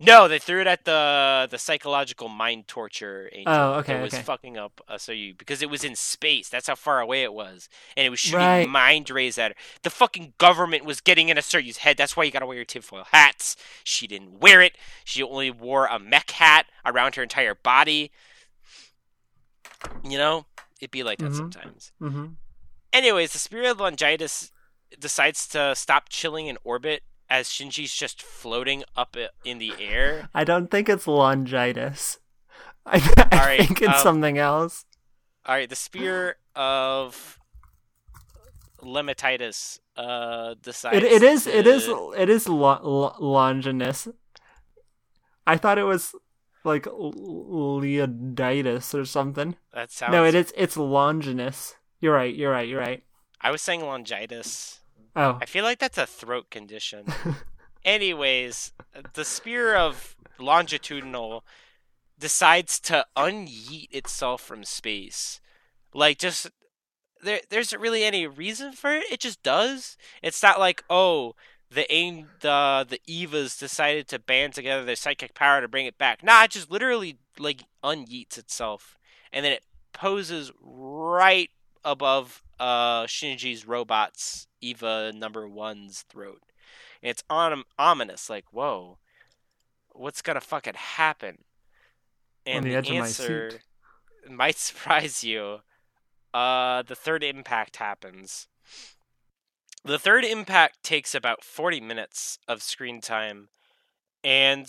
No, 0.01 0.29
they 0.29 0.39
threw 0.39 0.61
it 0.61 0.67
at 0.67 0.85
the 0.85 1.49
the 1.51 1.59
psychological 1.59 2.29
mind 2.29 2.69
torture 2.69 3.29
angel. 3.33 3.53
Oh, 3.53 3.73
okay, 3.75 3.99
It 3.99 4.03
was 4.03 4.15
okay. 4.15 4.23
fucking 4.23 4.57
up 4.57 4.81
uh, 4.89 4.99
so 4.99 5.13
you 5.13 5.35
because 5.35 5.63
it 5.63 5.71
was 5.71 5.85
in 5.85 5.95
space. 5.97 6.49
That's 6.49 6.67
how 6.69 6.75
far 6.75 7.01
away 7.01 7.23
it 7.23 7.33
was, 7.33 7.69
and 7.97 8.07
it 8.07 8.11
was 8.11 8.21
shooting 8.21 8.39
Right. 8.41 8.69
mind 8.69 9.11
rays 9.11 9.39
at 9.39 9.53
her. 9.53 9.57
The 9.83 9.91
fucking 9.91 10.35
government 10.39 10.85
was 10.85 11.01
getting 11.01 11.29
in 11.29 11.39
a 11.39 11.41
Soryu's 11.41 11.79
head. 11.79 11.97
That's 11.97 12.17
why 12.17 12.25
you 12.25 12.31
gotta 12.31 12.47
wear 12.47 12.57
your 12.57 12.65
tinfoil 12.65 13.05
hats. 13.13 13.57
She 13.85 14.07
didn't 14.07 14.41
wear 14.41 14.61
it. 14.63 14.77
She 15.05 15.23
only 15.23 15.51
wore 15.51 15.87
a 15.87 15.99
mech 15.99 16.31
hat 16.33 16.67
around 16.85 17.15
her 17.15 17.23
entire 17.23 17.55
body. 17.55 18.11
You 20.05 20.19
know, 20.19 20.47
it'd 20.81 20.91
be 20.91 21.03
like 21.03 21.19
that 21.19 21.33
Mhm. 21.33 21.37
sometimes. 21.37 21.93
Mm-hmm. 22.01 22.27
Anyways, 22.93 23.33
the 23.33 23.39
Spirit 23.39 23.71
of 23.71 23.79
Longitis 23.79 24.51
decides 24.99 25.47
to 25.49 25.75
stop 25.75 26.09
chilling 26.09 26.47
in 26.47 26.57
orbit 26.65 27.03
as 27.29 27.49
Shinji's 27.49 27.93
just 27.95 28.23
floating 28.23 28.85
up 28.97 29.17
in 29.45 29.59
the 29.59 29.73
air. 29.81 30.29
I 30.35 30.45
don't 30.45 30.71
think 30.71 30.89
it's 30.89 31.07
longitis. 31.07 32.19
I, 32.87 32.99
I 33.33 33.37
right, 33.47 33.59
think 33.59 33.83
it's 33.83 33.97
um, 33.99 34.03
something 34.03 34.39
else. 34.39 34.85
All 35.45 35.57
right, 35.57 35.69
the 35.69 35.77
spear 35.77 36.37
of 36.55 37.39
Lematitis 38.83 39.81
uh 39.97 40.55
decides 40.63 40.99
It, 40.99 41.05
it 41.05 41.23
is 41.23 41.47
it 41.47 41.67
is 41.67 41.87
to- 41.87 42.15
it 42.17 42.29
is 42.29 42.49
lo- 42.49 42.81
lo- 42.83 43.15
longinus. 43.19 44.09
I 45.47 45.57
thought 45.57 45.79
it 45.79 45.85
was 45.85 46.15
like 46.65 46.85
leoditis 46.85 48.95
or 48.95 49.05
something. 49.05 49.57
that 49.73 49.91
sounds 49.91 50.13
No, 50.13 50.25
it 50.25 50.35
is 50.35 50.53
it's 50.57 50.77
longinus. 50.77 51.75
You're 52.01 52.15
right. 52.15 52.35
You're 52.35 52.53
right. 52.53 52.69
You're 52.69 52.81
right. 52.81 53.03
I 53.41 53.51
was 53.51 53.63
saying 53.63 53.81
longitis. 53.81 54.81
Oh, 55.17 55.39
I 55.41 55.47
feel 55.47 55.65
like 55.65 55.79
that's 55.79 55.99
a 55.99 56.07
throat 56.07 56.51
condition. 56.51 57.07
Anyways, 57.85 58.73
the 59.15 59.25
spear 59.25 59.75
of 59.75 60.15
longitudinal 60.39 61.43
decides 62.19 62.79
to 62.81 63.07
unyeet 63.17 63.89
itself 63.91 64.43
from 64.43 64.63
space. 64.63 65.41
Like 65.95 66.19
just 66.19 66.51
there 67.23 67.41
there's 67.49 67.73
really 67.75 68.05
any 68.05 68.27
reason 68.27 68.73
for 68.73 68.93
it. 68.93 69.05
It 69.11 69.21
just 69.21 69.43
does. 69.43 69.97
It's 70.23 70.43
not 70.43 70.61
like, 70.61 70.85
oh, 70.91 71.35
the 71.71 71.91
aim 71.93 72.29
the 72.41 72.87
the 72.87 73.01
Evas 73.09 73.59
decided 73.59 74.09
to 74.09 74.19
band 74.19 74.53
together 74.53 74.85
their 74.85 74.97
psychic 74.97 75.35
power 75.35 75.63
to 75.63 75.69
bring 75.69 75.87
it 75.87 75.97
back. 75.97 76.23
Nah, 76.23 76.45
it 76.45 76.51
just 76.51 76.71
literally 76.71 77.19
like 77.39 77.63
unyeets 77.83 78.37
itself. 78.37 78.99
And 79.33 79.45
then 79.45 79.53
it 79.53 79.65
poses 79.93 80.53
right 80.61 81.51
above 81.85 82.43
uh 82.59 83.05
Shinji's 83.05 83.67
robot's 83.67 84.47
Eva 84.61 85.13
number 85.15 85.49
one's 85.49 86.03
throat. 86.03 86.43
And 87.03 87.11
it's 87.11 87.25
on 87.29 87.65
ominous, 87.79 88.31
like, 88.31 88.47
whoa, 88.53 88.99
what's 89.93 90.23
gonna 90.23 90.41
fucking 90.41 90.75
happen? 90.75 91.45
And 92.45 92.65
the 92.65 92.71
the, 92.71 92.77
edge 92.77 92.91
of 92.91 92.97
my 92.97 93.07
answer 93.07 93.51
might 94.31 94.57
surprise 94.57 95.25
you. 95.25 95.61
Uh, 96.33 96.83
the 96.83 96.95
third 96.95 97.23
impact 97.23 97.77
happens. 97.77 98.49
The 99.85 99.99
third 99.99 100.25
impact 100.25 100.83
takes 100.83 101.15
about 101.15 101.45
40 101.45 101.81
minutes 101.81 102.39
of 102.49 102.63
screen 102.63 103.01
time, 103.01 103.49
and 104.25 104.67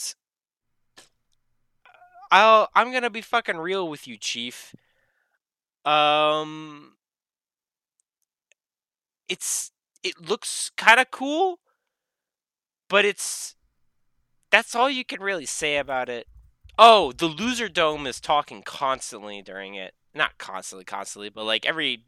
I'll 2.31 2.69
I'm 2.75 2.91
gonna 2.91 3.09
be 3.09 3.21
fucking 3.21 3.57
real 3.57 3.89
with 3.89 4.07
you, 4.07 4.17
Chief. 4.17 4.75
Um, 5.85 6.96
it's 9.30 9.71
it 10.03 10.30
looks 10.30 10.71
kind 10.78 10.99
of 10.99 11.11
cool, 11.11 11.59
but 12.89 13.05
it's 13.05 13.55
that's 14.51 14.75
all 14.75 14.89
you 14.89 15.03
can 15.05 15.21
really 15.21 15.45
say 15.45 15.78
about 15.78 16.09
it. 16.09 16.28
Oh, 16.80 17.11
the 17.11 17.25
loser 17.28 17.69
dome 17.69 18.05
is 18.07 18.19
talking 18.19 18.61
constantly 18.61 19.41
during 19.41 19.75
it. 19.75 19.93
Not 20.13 20.38
constantly, 20.38 20.86
constantly, 20.86 21.30
but 21.30 21.43
like 21.45 21.65
every 21.65 22.03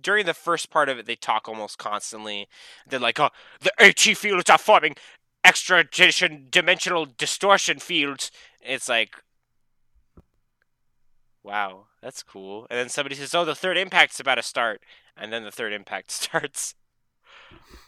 during 0.00 0.26
the 0.26 0.34
first 0.34 0.70
part 0.70 0.88
of 0.88 0.98
it, 0.98 1.06
they 1.06 1.16
talk 1.16 1.48
almost 1.48 1.78
constantly. 1.78 2.48
They're 2.86 3.00
like, 3.00 3.18
"Oh, 3.20 3.30
the 3.60 3.72
AT 3.82 4.14
fields 4.14 4.50
are 4.50 4.58
forming 4.58 4.96
extra 5.42 5.84
dimension- 5.84 6.48
dimensional 6.50 7.06
distortion 7.06 7.78
fields." 7.78 8.30
It's 8.60 8.88
like, 8.88 9.16
wow, 11.42 11.86
that's 12.02 12.22
cool. 12.22 12.66
And 12.70 12.78
then 12.78 12.88
somebody 12.88 13.14
says, 13.14 13.34
"Oh, 13.34 13.44
the 13.44 13.54
third 13.54 13.76
impact's 13.76 14.20
about 14.20 14.36
to 14.36 14.42
start," 14.42 14.82
and 15.16 15.32
then 15.32 15.44
the 15.44 15.50
third 15.50 15.72
impact 15.72 16.10
starts. 16.10 16.74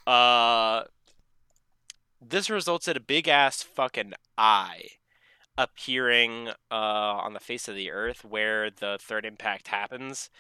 Uh, 0.07 0.85
this 2.21 2.51
results 2.51 2.89
in 2.89 2.97
a 2.97 3.01
big 3.01 3.29
ass 3.29 3.63
fucking 3.63 4.15
eye 4.39 4.89
appearing 5.59 6.49
uh, 6.71 6.75
on 6.75 7.33
the 7.33 7.41
face 7.41 7.69
of 7.69 7.75
the 7.75 7.91
earth 7.91 8.25
where 8.25 8.71
the 8.71 8.99
third 9.01 9.25
impact 9.25 9.69
happens. 9.69 10.31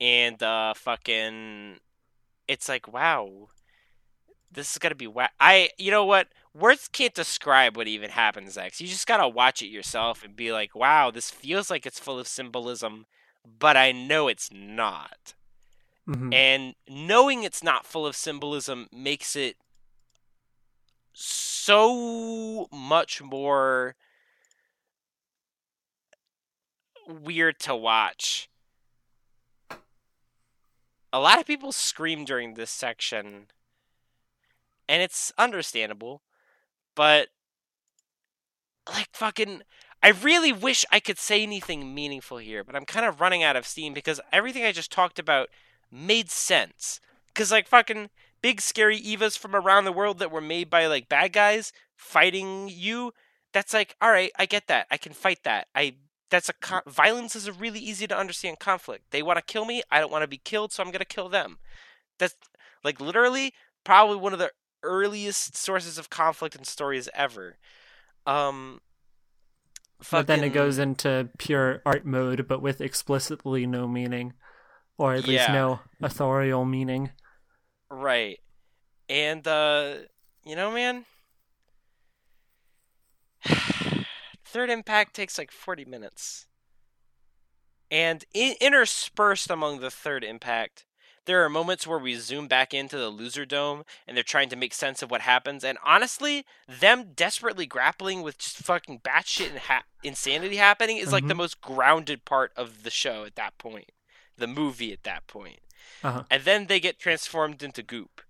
And 0.00 0.40
uh 0.44 0.74
fucking 0.74 1.78
it's 2.46 2.68
like 2.68 2.86
wow 2.86 3.48
this 4.50 4.70
is 4.70 4.78
gonna 4.78 4.94
be 4.94 5.08
wow 5.08 5.28
i 5.40 5.70
you 5.76 5.90
know 5.90 6.04
what? 6.04 6.28
Words 6.54 6.88
can't 6.88 7.14
describe 7.14 7.76
what 7.76 7.88
even 7.88 8.10
happens 8.10 8.56
next. 8.56 8.80
You 8.80 8.86
just 8.86 9.06
gotta 9.08 9.28
watch 9.28 9.60
it 9.60 9.66
yourself 9.66 10.24
and 10.24 10.36
be 10.36 10.52
like 10.52 10.74
wow 10.76 11.10
this 11.10 11.30
feels 11.30 11.68
like 11.68 11.84
it's 11.84 11.98
full 11.98 12.18
of 12.18 12.28
symbolism 12.28 13.06
but 13.58 13.76
i 13.76 13.92
know 13.92 14.28
it's 14.28 14.50
not 14.52 15.34
mhm. 16.08 16.32
and 16.34 16.74
knowing 16.88 17.44
it's 17.44 17.62
not 17.62 17.86
full 17.86 18.06
of 18.06 18.16
symbolism 18.16 18.88
makes 18.92 19.36
it 19.36 19.56
so 21.12 22.68
much 22.72 23.20
more 23.20 23.96
weird 27.06 27.58
to 27.60 27.74
watch. 27.74 28.48
A 31.12 31.20
lot 31.20 31.38
of 31.40 31.46
people 31.46 31.72
scream 31.72 32.24
during 32.24 32.54
this 32.54 32.70
section, 32.70 33.46
and 34.88 35.02
it's 35.02 35.32
understandable, 35.38 36.22
but 36.94 37.28
like 38.88 39.08
fucking 39.12 39.62
I 40.02 40.10
really 40.10 40.52
wish 40.52 40.84
I 40.92 41.00
could 41.00 41.18
say 41.18 41.42
anything 41.42 41.94
meaningful 41.94 42.38
here, 42.38 42.62
but 42.62 42.76
I'm 42.76 42.84
kind 42.84 43.04
of 43.04 43.20
running 43.20 43.42
out 43.42 43.56
of 43.56 43.66
steam 43.66 43.92
because 43.92 44.20
everything 44.32 44.64
I 44.64 44.72
just 44.72 44.92
talked 44.92 45.18
about 45.18 45.48
made 45.90 46.30
sense. 46.30 47.00
Cuz 47.34 47.50
like 47.50 47.68
fucking 47.68 48.10
big 48.42 48.60
scary 48.60 49.00
evas 49.00 49.38
from 49.38 49.54
around 49.54 49.84
the 49.84 49.92
world 49.92 50.18
that 50.18 50.30
were 50.30 50.40
made 50.40 50.70
by 50.70 50.86
like 50.86 51.08
bad 51.08 51.32
guys 51.32 51.72
fighting 51.96 52.68
you, 52.68 53.12
that's 53.52 53.74
like 53.74 53.96
all 54.00 54.10
right, 54.10 54.32
I 54.38 54.46
get 54.46 54.66
that. 54.68 54.86
I 54.90 54.96
can 54.96 55.12
fight 55.12 55.42
that. 55.44 55.68
I 55.74 55.96
that's 56.30 56.48
a 56.48 56.52
con- 56.54 56.82
violence 56.86 57.34
is 57.34 57.46
a 57.46 57.52
really 57.52 57.80
easy 57.80 58.06
to 58.06 58.16
understand 58.16 58.58
conflict. 58.58 59.10
They 59.10 59.22
want 59.22 59.38
to 59.38 59.52
kill 59.52 59.64
me, 59.64 59.82
I 59.90 60.00
don't 60.00 60.12
want 60.12 60.22
to 60.22 60.28
be 60.28 60.38
killed, 60.38 60.72
so 60.72 60.82
I'm 60.82 60.90
going 60.90 60.98
to 60.98 61.04
kill 61.06 61.28
them. 61.28 61.58
That's 62.18 62.36
like 62.84 63.00
literally 63.00 63.54
probably 63.84 64.16
one 64.16 64.32
of 64.32 64.38
the 64.38 64.52
earliest 64.82 65.56
sources 65.56 65.98
of 65.98 66.10
conflict 66.10 66.54
in 66.54 66.64
stories 66.64 67.08
ever. 67.14 67.56
Um 68.26 68.80
But 70.10 70.26
then 70.26 70.44
it 70.44 70.50
goes 70.50 70.78
into 70.78 71.30
pure 71.38 71.82
art 71.84 72.04
mode, 72.04 72.46
but 72.46 72.62
with 72.62 72.80
explicitly 72.80 73.66
no 73.66 73.88
meaning, 73.88 74.34
or 74.98 75.14
at 75.14 75.26
least 75.26 75.48
Yeah. 75.48 75.52
no 75.52 75.80
authorial 76.02 76.64
meaning. 76.66 77.10
Right. 77.90 78.40
And 79.08 79.46
uh 79.48 79.94
you 80.44 80.54
know, 80.56 80.70
man, 80.70 81.04
Third 84.44 84.70
Impact 84.70 85.14
takes 85.14 85.38
like 85.38 85.50
40 85.50 85.84
minutes. 85.84 86.46
And 87.90 88.24
in- 88.34 88.56
interspersed 88.60 89.50
among 89.50 89.80
the 89.80 89.90
Third 89.90 90.24
Impact, 90.24 90.84
there 91.26 91.44
are 91.44 91.50
moments 91.50 91.86
where 91.86 91.98
we 91.98 92.14
zoom 92.14 92.48
back 92.48 92.72
into 92.72 92.96
the 92.96 93.08
loser 93.10 93.44
dome 93.44 93.84
and 94.06 94.16
they're 94.16 94.24
trying 94.24 94.48
to 94.48 94.56
make 94.56 94.72
sense 94.72 95.02
of 95.02 95.10
what 95.10 95.20
happens. 95.22 95.62
And 95.64 95.76
honestly, 95.84 96.44
them 96.66 97.12
desperately 97.14 97.66
grappling 97.66 98.22
with 98.22 98.38
just 98.38 98.56
fucking 98.56 99.00
batshit 99.00 99.50
and 99.50 99.58
ha- 99.58 99.84
insanity 100.02 100.56
happening 100.56 100.96
is 100.96 101.12
like 101.12 101.26
the 101.28 101.34
Mhm. 101.34 101.38
most 101.38 101.60
grounded 101.60 102.24
part 102.24 102.52
of 102.56 102.82
the 102.82 102.90
show 102.90 103.24
at 103.24 103.36
that 103.36 103.58
point, 103.58 103.90
the 104.38 104.46
movie 104.46 104.92
at 104.92 105.02
that 105.04 105.26
point. 105.26 105.60
Uh-huh. 106.02 106.24
And 106.30 106.42
then 106.44 106.66
they 106.66 106.80
get 106.80 106.98
transformed 106.98 107.62
into 107.62 107.82
goop. 107.82 108.22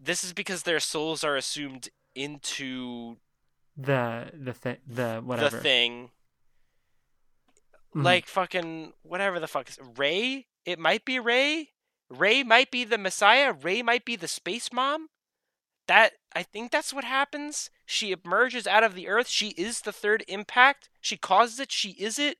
This 0.00 0.24
is 0.24 0.32
because 0.32 0.62
their 0.64 0.80
souls 0.80 1.22
are 1.22 1.36
assumed 1.36 1.88
into 2.14 3.16
The 3.76 4.30
the 4.34 4.52
thi- 4.52 4.80
the 4.86 5.20
whatever. 5.24 5.56
the 5.56 5.62
thing. 5.62 6.10
Mhm. 7.94 8.04
Like 8.04 8.26
fucking 8.26 8.92
whatever 9.02 9.38
the 9.38 9.46
fuck 9.48 9.68
is 9.68 9.78
Rei? 9.96 10.46
It 10.64 10.78
might 10.78 11.04
be 11.04 11.18
Rei. 11.18 11.70
Rei 12.08 12.42
might 12.42 12.70
be 12.70 12.84
the 12.84 12.98
Messiah. 12.98 13.52
Rei 13.52 13.82
might 13.82 14.04
be 14.04 14.16
the 14.16 14.28
space 14.28 14.72
mom. 14.72 15.08
That 15.88 16.12
I 16.34 16.42
think 16.42 16.70
that's 16.70 16.92
what 16.92 17.04
happens. 17.04 17.70
She 17.86 18.12
emerges 18.12 18.66
out 18.66 18.84
of 18.84 18.94
the 18.94 19.08
earth. 19.08 19.28
She 19.28 19.48
is 19.50 19.80
the 19.82 19.92
third 19.92 20.24
impact. 20.28 20.88
She 21.00 21.16
causes 21.16 21.58
it. 21.60 21.72
She 21.72 21.90
is 21.92 22.18
it. 22.18 22.38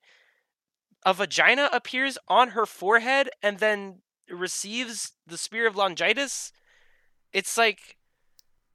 A 1.05 1.15
vagina 1.15 1.69
appears 1.73 2.17
on 2.29 2.51
her 2.51 2.67
forehead 2.67 3.31
and 3.43 3.59
then 3.59 4.03
receives 4.29 5.13
the 5.27 5.37
spear 5.37 5.67
of 5.67 5.75
longitis. 5.75 6.53
It's 7.33 7.59
like, 7.59 7.97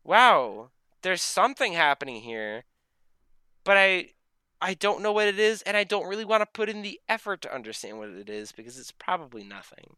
wow, 0.04 0.72
there's 1.02 1.22
something 1.22 1.74
happening 1.74 2.22
here, 2.22 2.64
but 3.64 3.78
I 3.78 4.10
I 4.60 4.74
don't 4.74 5.04
know 5.04 5.12
what 5.12 5.28
it 5.28 5.38
is, 5.38 5.62
and 5.62 5.78
I 5.78 5.84
don't 5.84 6.08
really 6.08 6.26
want 6.26 6.42
to 6.42 6.48
put 6.52 6.70
in 6.70 6.82
the 6.82 7.00
effort 7.08 7.42
to 7.44 7.54
understand 7.54 8.00
what 8.00 8.10
it 8.10 8.30
is 8.30 8.52
because 8.52 8.80
it's 8.80 8.92
probably 8.92 9.44
nothing. 9.44 9.98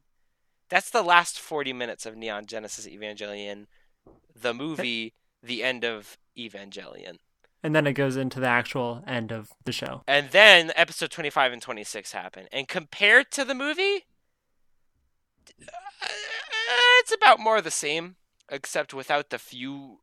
That's 0.70 0.90
the 0.90 1.02
last 1.02 1.40
40 1.40 1.74
minutes 1.74 2.06
of 2.06 2.18
Neon 2.18 2.46
Genesis 2.46 2.86
Evangelion, 2.86 3.68
the 4.40 4.54
movie, 4.54 5.14
the 5.42 5.64
end 5.64 5.86
of 5.86 6.18
Evangelion. 6.38 7.20
And 7.64 7.76
then 7.76 7.88
it 7.88 7.94
goes 7.94 8.16
into 8.16 8.40
the 8.40 8.48
actual 8.48 9.04
end 9.08 9.32
of 9.32 9.50
the 9.66 9.72
show. 9.72 10.04
And 10.08 10.30
then 10.32 10.72
episode 10.76 11.12
25 11.12 11.54
and 11.54 11.62
26 11.62 12.12
happen. 12.12 12.48
And 12.52 12.68
compared 12.68 13.32
to 13.32 13.46
the 13.46 13.56
movie, 13.56 14.06
uh, 15.62 16.08
it's 17.00 17.14
about 17.14 17.40
more 17.40 17.58
of 17.58 17.64
the 17.64 17.72
same, 17.72 18.16
except 18.50 18.94
without 18.94 19.30
the 19.30 19.40
few 19.40 20.00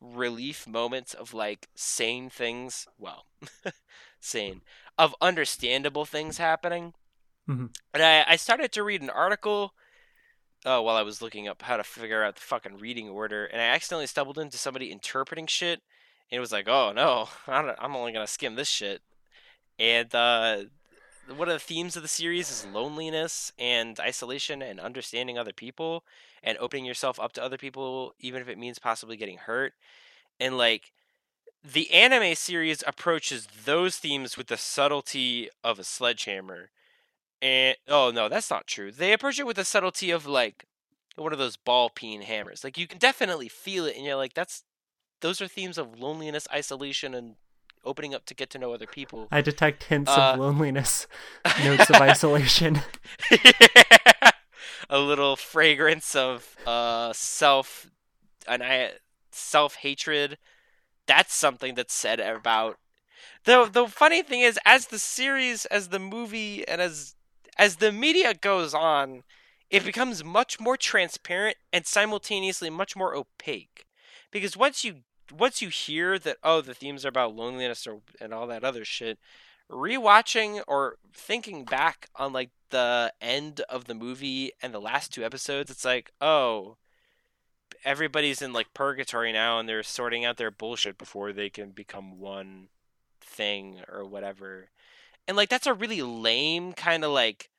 relief 0.00 0.66
moments 0.66 1.14
of 1.14 1.32
like 1.32 1.68
sane 1.74 2.28
things. 2.28 2.86
Well, 2.98 3.26
sane 4.20 4.62
of 4.98 5.14
understandable 5.20 6.04
things 6.04 6.38
happening. 6.38 6.94
Mhm. 7.48 7.74
And 7.94 8.02
I, 8.02 8.24
I 8.28 8.36
started 8.36 8.72
to 8.72 8.82
read 8.82 9.02
an 9.02 9.10
article 9.10 9.74
uh, 10.64 10.80
while 10.80 10.96
I 10.96 11.02
was 11.02 11.20
looking 11.22 11.48
up 11.48 11.62
how 11.62 11.76
to 11.76 11.84
figure 11.84 12.22
out 12.22 12.36
the 12.36 12.40
fucking 12.40 12.78
reading 12.78 13.08
order, 13.08 13.46
and 13.46 13.60
I 13.60 13.66
accidentally 13.66 14.06
stumbled 14.06 14.38
into 14.38 14.56
somebody 14.56 14.92
interpreting 14.92 15.46
shit, 15.46 15.82
it 16.32 16.40
was 16.40 16.50
like, 16.50 16.66
oh 16.66 16.92
no, 16.92 17.28
I'm 17.46 17.94
only 17.94 18.12
gonna 18.12 18.26
skim 18.26 18.56
this 18.56 18.68
shit. 18.68 19.02
And 19.78 20.12
uh, 20.14 20.62
one 21.36 21.48
of 21.48 21.54
the 21.54 21.60
themes 21.60 21.94
of 21.94 22.02
the 22.02 22.08
series 22.08 22.50
is 22.50 22.66
loneliness 22.72 23.52
and 23.58 24.00
isolation 24.00 24.62
and 24.62 24.80
understanding 24.80 25.38
other 25.38 25.52
people 25.52 26.04
and 26.42 26.56
opening 26.58 26.86
yourself 26.86 27.20
up 27.20 27.32
to 27.34 27.42
other 27.42 27.58
people, 27.58 28.14
even 28.18 28.40
if 28.40 28.48
it 28.48 28.58
means 28.58 28.78
possibly 28.78 29.16
getting 29.16 29.38
hurt. 29.38 29.74
And 30.40 30.56
like 30.56 30.92
the 31.62 31.90
anime 31.92 32.34
series 32.34 32.82
approaches 32.86 33.46
those 33.64 33.98
themes 33.98 34.36
with 34.38 34.46
the 34.46 34.56
subtlety 34.56 35.50
of 35.62 35.78
a 35.78 35.84
sledgehammer. 35.84 36.70
And 37.42 37.76
oh 37.88 38.10
no, 38.10 38.30
that's 38.30 38.50
not 38.50 38.66
true. 38.66 38.90
They 38.90 39.12
approach 39.12 39.38
it 39.38 39.46
with 39.46 39.56
the 39.56 39.66
subtlety 39.66 40.10
of 40.10 40.26
like 40.26 40.64
one 41.16 41.34
of 41.34 41.38
those 41.38 41.56
ball 41.56 41.90
peen 41.90 42.22
hammers. 42.22 42.64
Like 42.64 42.78
you 42.78 42.86
can 42.86 42.98
definitely 42.98 43.48
feel 43.48 43.84
it, 43.84 43.96
and 43.96 44.06
you're 44.06 44.16
like, 44.16 44.32
that's 44.32 44.64
those 45.22 45.40
are 45.40 45.48
themes 45.48 45.78
of 45.78 45.98
loneliness, 45.98 46.46
isolation, 46.52 47.14
and 47.14 47.36
opening 47.84 48.14
up 48.14 48.26
to 48.26 48.34
get 48.34 48.50
to 48.50 48.58
know 48.58 48.72
other 48.72 48.86
people. 48.86 49.26
I 49.30 49.40
detect 49.40 49.84
hints 49.84 50.10
Uh, 50.10 50.20
of 50.34 50.38
loneliness, 50.38 51.06
notes 51.64 51.90
of 51.90 51.96
isolation. 51.96 52.82
a 54.90 54.98
little 54.98 55.36
fragrance 55.36 56.14
of 56.14 56.56
uh 56.66 57.12
self 57.12 57.90
and 58.46 58.62
I 58.62 58.92
self 59.30 59.76
hatred. 59.76 60.38
That's 61.06 61.34
something 61.34 61.74
that's 61.74 61.94
said 61.94 62.20
about 62.20 62.78
the 63.44 63.64
the 63.64 63.86
funny 63.88 64.22
thing 64.22 64.40
is 64.40 64.58
as 64.64 64.86
the 64.88 64.98
series, 64.98 65.64
as 65.66 65.88
the 65.88 65.98
movie 65.98 66.66
and 66.68 66.80
as 66.80 67.14
as 67.58 67.76
the 67.76 67.92
media 67.92 68.34
goes 68.34 68.74
on, 68.74 69.22
it 69.70 69.84
becomes 69.84 70.24
much 70.24 70.60
more 70.60 70.76
transparent 70.76 71.56
and 71.72 71.86
simultaneously 71.86 72.70
much 72.70 72.96
more 72.96 73.14
opaque. 73.14 73.86
Because 74.30 74.56
once 74.56 74.84
you 74.84 75.02
once 75.38 75.62
you 75.62 75.68
hear 75.68 76.18
that 76.18 76.38
oh 76.42 76.60
the 76.60 76.74
themes 76.74 77.04
are 77.04 77.08
about 77.08 77.34
loneliness 77.36 77.86
or 77.86 78.00
and 78.20 78.32
all 78.34 78.46
that 78.48 78.64
other 78.64 78.84
shit, 78.84 79.18
rewatching 79.70 80.62
or 80.68 80.96
thinking 81.12 81.64
back 81.64 82.08
on 82.16 82.32
like 82.32 82.50
the 82.70 83.12
end 83.20 83.60
of 83.68 83.86
the 83.86 83.94
movie 83.94 84.52
and 84.62 84.74
the 84.74 84.80
last 84.80 85.12
two 85.12 85.24
episodes, 85.24 85.70
it's 85.70 85.84
like, 85.84 86.12
oh, 86.20 86.76
everybody's 87.84 88.42
in 88.42 88.52
like 88.52 88.72
purgatory 88.74 89.32
now 89.32 89.58
and 89.58 89.68
they're 89.68 89.82
sorting 89.82 90.24
out 90.24 90.36
their 90.36 90.50
bullshit 90.50 90.98
before 90.98 91.32
they 91.32 91.50
can 91.50 91.70
become 91.70 92.18
one 92.18 92.68
thing 93.20 93.80
or 93.88 94.04
whatever. 94.04 94.70
And 95.28 95.36
like 95.36 95.48
that's 95.48 95.66
a 95.66 95.74
really 95.74 96.02
lame 96.02 96.72
kind 96.72 97.04
of 97.04 97.12
like 97.12 97.50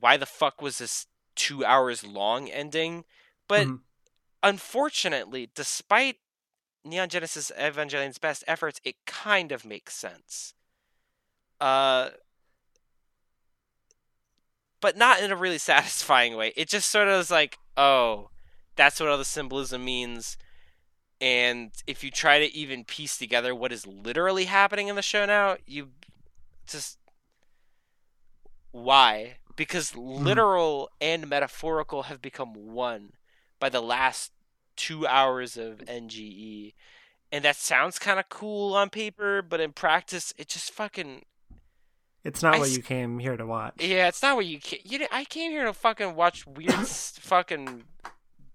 why 0.00 0.16
the 0.16 0.26
fuck 0.26 0.60
was 0.60 0.78
this 0.78 1.06
2 1.36 1.64
hours 1.64 2.04
long 2.04 2.48
ending? 2.48 3.04
But 3.48 3.68
Mhm. 3.68 3.80
unfortunately, 4.42 5.50
despite 5.54 6.18
Neon 6.86 7.08
Genesis 7.08 7.50
Evangelion's 7.58 8.18
best 8.18 8.44
efforts, 8.46 8.80
it 8.84 8.96
kind 9.06 9.52
of 9.52 9.64
makes 9.64 9.94
sense. 9.94 10.54
Uh, 11.60 12.10
but 14.80 14.96
not 14.96 15.20
in 15.20 15.32
a 15.32 15.36
really 15.36 15.58
satisfying 15.72 16.36
way. 16.36 16.52
It 16.56 16.68
just 16.68 16.90
sort 16.90 17.08
of 17.08 17.20
is 17.20 17.30
like, 17.30 17.58
oh, 17.76 18.30
that's 18.76 19.00
what 19.00 19.08
all 19.08 19.18
the 19.18 19.24
symbolism 19.24 19.84
means. 19.84 20.36
And 21.20 21.72
if 21.86 22.04
you 22.04 22.10
try 22.10 22.38
to 22.38 22.54
even 22.54 22.84
piece 22.84 23.16
together 23.16 23.54
what 23.54 23.72
is 23.72 23.86
literally 23.86 24.44
happening 24.44 24.88
in 24.88 24.96
the 24.96 25.02
show 25.02 25.24
now, 25.24 25.56
you 25.66 25.88
just. 26.66 26.98
Why? 28.70 29.38
Because 29.56 29.96
literal 29.96 30.90
and 31.00 31.30
metaphorical 31.30 32.04
have 32.04 32.20
become 32.20 32.52
one 32.52 33.12
by 33.58 33.70
the 33.70 33.80
last 33.80 34.32
two 34.76 35.06
hours 35.06 35.56
of 35.56 35.78
NGE. 35.78 36.74
And 37.32 37.44
that 37.44 37.56
sounds 37.56 37.98
kind 37.98 38.20
of 38.20 38.28
cool 38.28 38.74
on 38.74 38.88
paper, 38.90 39.42
but 39.42 39.60
in 39.60 39.72
practice, 39.72 40.32
it 40.38 40.48
just 40.48 40.70
fucking 40.70 41.22
It's 42.24 42.42
not 42.42 42.54
I 42.54 42.58
what 42.60 42.70
you 42.70 42.82
came 42.82 43.18
here 43.18 43.36
to 43.36 43.46
watch. 43.46 43.74
yeah, 43.80 44.06
it's 44.08 44.22
not 44.22 44.36
what 44.36 44.46
you 44.46 44.60
ca- 44.60 44.80
you. 44.84 45.06
I 45.10 45.24
came 45.24 45.50
here 45.50 45.64
to 45.64 45.72
fucking 45.72 46.14
watch 46.14 46.46
weird 46.46 46.86
fucking 46.86 47.84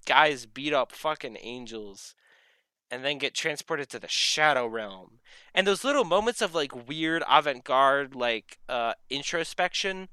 guys 0.06 0.46
beat 0.46 0.74
up 0.74 0.92
fucking 0.94 1.38
angels, 1.42 2.16
and 2.90 3.04
then 3.06 3.18
get 3.18 3.34
transported 3.34 3.90
to 3.90 4.00
the 4.00 4.08
shadow 4.08 4.66
realm. 4.66 5.20
And 5.54 5.68
those 5.68 5.84
little 5.84 6.04
moments 6.06 6.42
of 6.42 6.56
like 6.56 6.88
weird 6.88 7.24
avant-garde 7.30 8.16
like 8.16 8.58
uh 8.70 8.94
introspection 9.10 10.08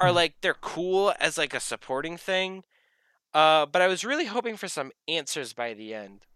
are 0.00 0.08
Hmm. 0.08 0.14
like 0.16 0.34
they're 0.40 0.54
cool 0.54 1.12
as 1.20 1.36
like 1.38 1.52
a 1.54 1.60
supporting 1.60 2.16
thing. 2.16 2.64
Uh, 3.32 3.66
but 3.66 3.82
I 3.82 3.86
was 3.86 4.04
really 4.04 4.26
hoping 4.26 4.56
for 4.56 4.68
some 4.68 4.90
answers 5.06 5.52
by 5.52 5.74
the 5.74 5.94
end, 5.94 6.26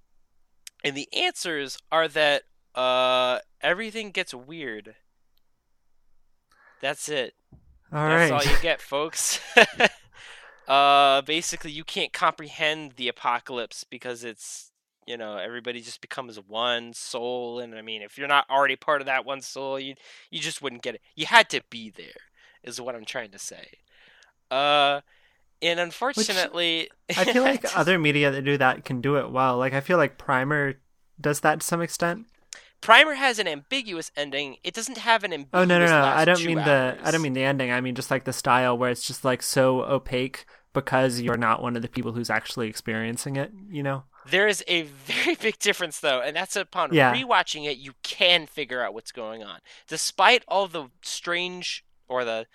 and 0.84 0.96
the 0.96 1.08
answers 1.12 1.78
are 1.90 2.08
that 2.08 2.42
uh 2.74 3.38
everything 3.60 4.10
gets 4.10 4.34
weird. 4.34 4.94
That's 6.80 7.08
it. 7.08 7.34
All 7.92 8.08
That's 8.08 8.30
right. 8.30 8.46
all 8.46 8.52
you 8.52 8.60
get, 8.60 8.80
folks. 8.80 9.40
uh, 10.68 11.22
basically, 11.22 11.70
you 11.70 11.84
can't 11.84 12.12
comprehend 12.12 12.92
the 12.96 13.08
apocalypse 13.08 13.84
because 13.84 14.24
it's 14.24 14.72
you 15.06 15.16
know 15.16 15.36
everybody 15.36 15.80
just 15.80 16.00
becomes 16.00 16.36
one 16.36 16.92
soul, 16.92 17.60
and 17.60 17.74
I 17.74 17.82
mean, 17.82 18.02
if 18.02 18.18
you're 18.18 18.28
not 18.28 18.50
already 18.50 18.76
part 18.76 19.00
of 19.00 19.06
that 19.06 19.24
one 19.24 19.40
soul, 19.40 19.78
you 19.78 19.94
you 20.30 20.40
just 20.40 20.60
wouldn't 20.60 20.82
get 20.82 20.96
it. 20.96 21.02
You 21.14 21.26
had 21.26 21.48
to 21.50 21.62
be 21.70 21.88
there, 21.88 22.20
is 22.62 22.80
what 22.80 22.94
I'm 22.94 23.04
trying 23.04 23.30
to 23.30 23.38
say. 23.38 23.68
Uh, 24.50 25.00
and 25.62 25.80
unfortunately, 25.80 26.90
I 27.16 27.24
feel 27.24 27.42
like 27.44 27.76
other 27.76 27.98
media 27.98 28.30
that 28.30 28.42
do 28.44 28.56
that 28.58 28.84
can 28.84 29.00
do 29.00 29.16
it 29.16 29.30
well. 29.30 29.58
Like 29.58 29.72
I 29.72 29.80
feel 29.80 29.98
like 29.98 30.18
Primer 30.18 30.74
does 31.20 31.40
that 31.40 31.60
to 31.60 31.66
some 31.66 31.80
extent. 31.82 32.26
Primer 32.80 33.14
has 33.14 33.38
an 33.38 33.48
ambiguous 33.48 34.10
ending. 34.16 34.56
It 34.62 34.74
doesn't 34.74 34.98
have 34.98 35.24
an 35.24 35.32
ambiguous. 35.32 35.62
Oh 35.62 35.64
no 35.64 35.78
no 35.78 35.86
no! 35.86 36.04
I 36.04 36.24
don't 36.24 36.44
mean 36.44 36.58
the 36.58 36.98
I 37.02 37.10
don't 37.10 37.22
mean 37.22 37.32
the 37.32 37.44
ending. 37.44 37.70
I 37.72 37.80
mean 37.80 37.94
just 37.94 38.10
like 38.10 38.24
the 38.24 38.32
style 38.32 38.76
where 38.76 38.90
it's 38.90 39.06
just 39.06 39.24
like 39.24 39.42
so 39.42 39.82
opaque 39.82 40.44
because 40.74 41.20
you're 41.20 41.36
not 41.38 41.62
one 41.62 41.76
of 41.76 41.82
the 41.82 41.88
people 41.88 42.12
who's 42.12 42.28
actually 42.28 42.68
experiencing 42.68 43.36
it. 43.36 43.52
You 43.70 43.82
know? 43.82 44.04
There 44.26 44.48
is 44.48 44.62
a 44.68 44.82
very 44.82 45.34
big 45.40 45.58
difference, 45.58 46.00
though, 46.00 46.20
and 46.20 46.36
that's 46.36 46.56
upon 46.56 46.92
Yeah. 46.92 47.14
rewatching 47.14 47.64
it, 47.66 47.78
you 47.78 47.92
can 48.02 48.46
figure 48.46 48.82
out 48.82 48.92
what's 48.92 49.12
going 49.12 49.42
on, 49.42 49.60
despite 49.88 50.42
all 50.48 50.66
the 50.66 50.88
strange 51.02 51.84
or 52.08 52.24
the 52.24 52.46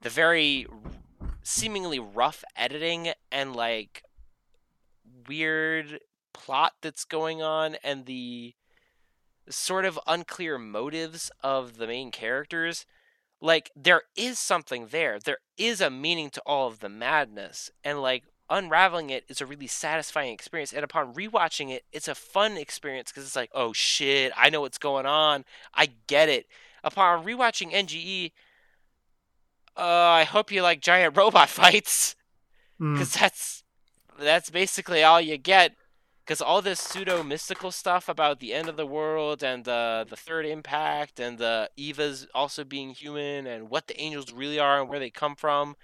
the 0.00 0.10
very 0.10 0.66
seemingly 1.42 1.98
rough 1.98 2.44
editing 2.56 3.12
and 3.30 3.54
like 3.54 4.02
weird 5.28 6.00
plot 6.32 6.74
that's 6.80 7.04
going 7.04 7.42
on, 7.42 7.76
and 7.84 8.06
the 8.06 8.54
sort 9.48 9.84
of 9.84 9.98
unclear 10.06 10.58
motives 10.58 11.30
of 11.42 11.76
the 11.76 11.86
main 11.86 12.10
characters. 12.10 12.86
Like 13.40 13.70
there 13.74 14.02
is 14.16 14.38
something 14.38 14.88
there. 14.90 15.18
There 15.18 15.38
is 15.58 15.80
a 15.80 15.90
meaning 15.90 16.30
to 16.30 16.42
all 16.46 16.68
of 16.68 16.80
the 16.80 16.88
madness, 16.88 17.70
and 17.84 18.00
like 18.00 18.24
unraveling 18.48 19.10
it 19.10 19.24
is 19.28 19.40
a 19.40 19.46
really 19.46 19.66
satisfying 19.66 20.32
experience. 20.32 20.72
And 20.72 20.84
upon 20.84 21.14
rewatching 21.14 21.70
it, 21.70 21.84
it's 21.90 22.08
a 22.08 22.14
fun 22.14 22.56
experience 22.56 23.10
because 23.10 23.24
it's 23.24 23.36
like, 23.36 23.50
oh 23.54 23.72
shit, 23.72 24.32
I 24.36 24.50
know 24.50 24.60
what's 24.60 24.78
going 24.78 25.06
on. 25.06 25.44
I 25.74 25.88
get 26.06 26.28
it. 26.28 26.46
Upon 26.84 27.24
rewatching 27.24 27.72
NGE, 27.72 28.32
uh, 29.76 29.80
I 29.82 30.24
hope 30.24 30.50
you 30.52 30.62
like 30.62 30.80
giant 30.80 31.16
robot 31.22 31.48
fights 31.48 32.16
Mm. 32.80 32.94
because 32.94 33.12
that's 33.14 33.62
that's 34.18 34.50
basically 34.50 35.04
all 35.04 35.20
you 35.20 35.36
get. 35.38 35.76
Because 36.24 36.40
all 36.40 36.62
this 36.62 36.80
pseudo 36.80 37.22
mystical 37.22 37.70
stuff 37.72 38.08
about 38.08 38.38
the 38.40 38.54
end 38.54 38.68
of 38.68 38.76
the 38.76 38.86
world 38.86 39.42
and 39.42 39.66
uh, 39.68 40.04
the 40.08 40.16
third 40.16 40.46
impact 40.46 41.18
and 41.18 41.36
the 41.36 41.68
Evas 41.78 42.26
also 42.32 42.62
being 42.64 42.90
human 42.90 43.46
and 43.46 43.68
what 43.70 43.88
the 43.88 44.00
angels 44.00 44.32
really 44.32 44.58
are 44.58 44.80
and 44.80 44.88
where 44.88 45.00
they 45.00 45.10
come 45.10 45.34
from, 45.34 45.74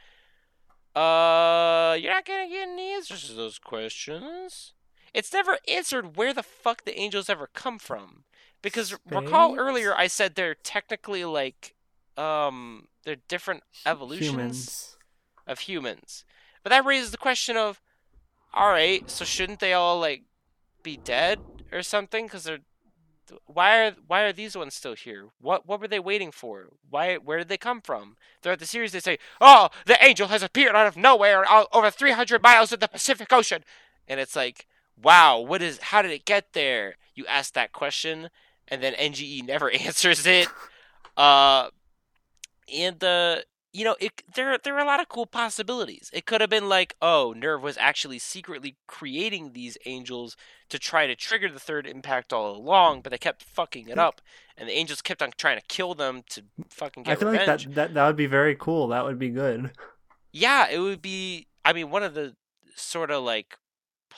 uh, 0.95 1.97
you're 2.01 2.13
not 2.13 2.25
gonna 2.25 2.49
get 2.49 2.69
any 2.69 2.93
answers 2.93 3.27
to 3.29 3.33
those 3.35 3.59
questions. 3.59 4.73
It's 5.15 5.33
never 5.33 5.59
answered 5.69 6.17
where 6.17 6.33
the 6.35 6.43
fuck 6.43 6.85
the 6.85 6.99
angels 6.99 7.29
ever 7.29 7.49
come 7.53 7.79
from. 7.79 8.25
Because 8.63 8.97
recall 9.11 9.57
earlier 9.59 9.95
I 9.97 10.07
said 10.07 10.35
they're 10.35 10.55
technically 10.55 11.25
like, 11.25 11.75
um, 12.17 12.89
they're 13.09 13.17
different 13.27 13.63
evolutions 13.87 14.29
Humans. 14.29 14.97
of 15.47 15.61
humans. 15.61 16.27
But 16.63 16.69
that 16.69 16.85
raises 16.85 17.11
the 17.11 17.17
question 17.17 17.57
of, 17.57 17.81
all 18.53 18.69
right, 18.69 19.09
so 19.11 19.25
shouldn't 19.25 19.61
they 19.61 19.73
all 19.73 19.99
like 19.99 20.25
be 20.83 20.99
dead 20.99 21.39
or 21.73 21.83
something? 21.83 22.27
Because 22.27 22.45
they're 22.45 22.59
why 23.47 23.87
are 23.87 23.95
why 24.07 24.23
are 24.23 24.33
these 24.33 24.57
ones 24.57 24.75
still 24.75 24.95
here? 24.95 25.29
What 25.41 25.67
what 25.67 25.81
were 25.81 25.89
they 25.89 25.99
waiting 25.99 26.31
for? 26.31 26.69
Why 26.91 27.17
where 27.17 27.39
did 27.39 27.49
they 27.49 27.57
come 27.57 27.81
from? 27.81 28.17
Throughout 28.43 28.59
the 28.59 28.67
series, 28.67 28.93
they 28.93 29.01
say, 29.01 29.19
"Oh, 29.41 29.71
the 29.87 30.03
angel 30.05 30.29
has 30.29 30.43
appeared 30.43 30.77
out 30.77 30.87
of 30.87 30.97
nowhere, 30.97 31.47
all, 31.47 31.67
over 31.73 31.91
300 31.91 32.43
miles 32.43 32.73
of 32.73 32.81
the 32.81 32.89
Pacific 32.89 33.33
Ocean," 33.33 33.65
and 34.07 34.21
it's 34.21 34.37
like, 34.37 34.67
wow, 35.03 35.39
what 35.39 35.63
is 35.63 35.79
how 35.79 36.03
did 36.03 36.11
it 36.11 36.25
get 36.27 36.53
there? 36.53 36.97
You 37.15 37.25
ask 37.27 37.55
that 37.55 37.73
question 37.73 38.29
and 38.67 38.83
then 38.83 38.93
NGE 38.95 39.47
never 39.47 39.71
answers 39.87 40.27
it. 40.27 40.49
Uh 41.17 41.69
and 42.73 43.01
the 43.01 43.45
you 43.73 43.85
know, 43.85 43.97
it 44.01 44.23
there 44.35 44.57
there 44.59 44.75
are 44.75 44.81
a 44.81 44.85
lot 44.85 45.01
of 45.01 45.09
cool 45.09 45.27
possibilities. 45.27 46.11
It 46.13 46.27
could 46.27 46.41
have 46.41 46.51
been 46.51 46.69
like, 46.69 46.95
oh, 47.03 47.35
NERV 47.37 47.61
was 47.61 47.77
actually 47.77 48.19
secretly 48.19 48.77
creating 48.87 49.53
these 49.53 49.77
angels 49.85 50.37
to 50.71 50.79
try 50.79 51.07
to 51.07 51.15
trigger 51.15 51.51
the 51.51 51.61
third 51.61 51.87
impact 51.87 52.33
all 52.33 52.57
along, 52.57 53.03
but 53.03 53.11
they 53.11 53.19
kept 53.19 53.43
fucking 53.43 53.89
it 53.89 53.95
hmm. 53.95 54.01
up, 54.01 54.21
and 54.57 54.69
the 54.69 54.73
angels 54.73 55.03
kept 55.03 55.23
on 55.23 55.31
trying 55.37 55.59
to 55.59 55.65
kill 55.69 55.95
them 55.95 56.23
to 56.31 56.43
fucking 56.71 57.03
get 57.03 57.13
I 57.13 57.15
feel 57.17 57.31
revenge. 57.31 57.67
like 57.67 57.75
that, 57.75 57.89
that 57.89 57.95
that 57.95 58.07
would 58.07 58.17
be 58.17 58.27
very 58.27 58.57
cool. 58.59 58.89
That 58.89 59.05
would 59.05 59.19
be 59.19 59.31
good. 59.31 59.71
Yeah, 60.33 60.69
it 60.69 60.79
would 60.79 61.03
be. 61.03 61.47
I 61.65 61.73
mean, 61.73 61.91
one 61.91 62.03
of 62.03 62.15
the 62.15 62.35
sort 62.75 63.11
of 63.11 63.23
like 63.23 63.57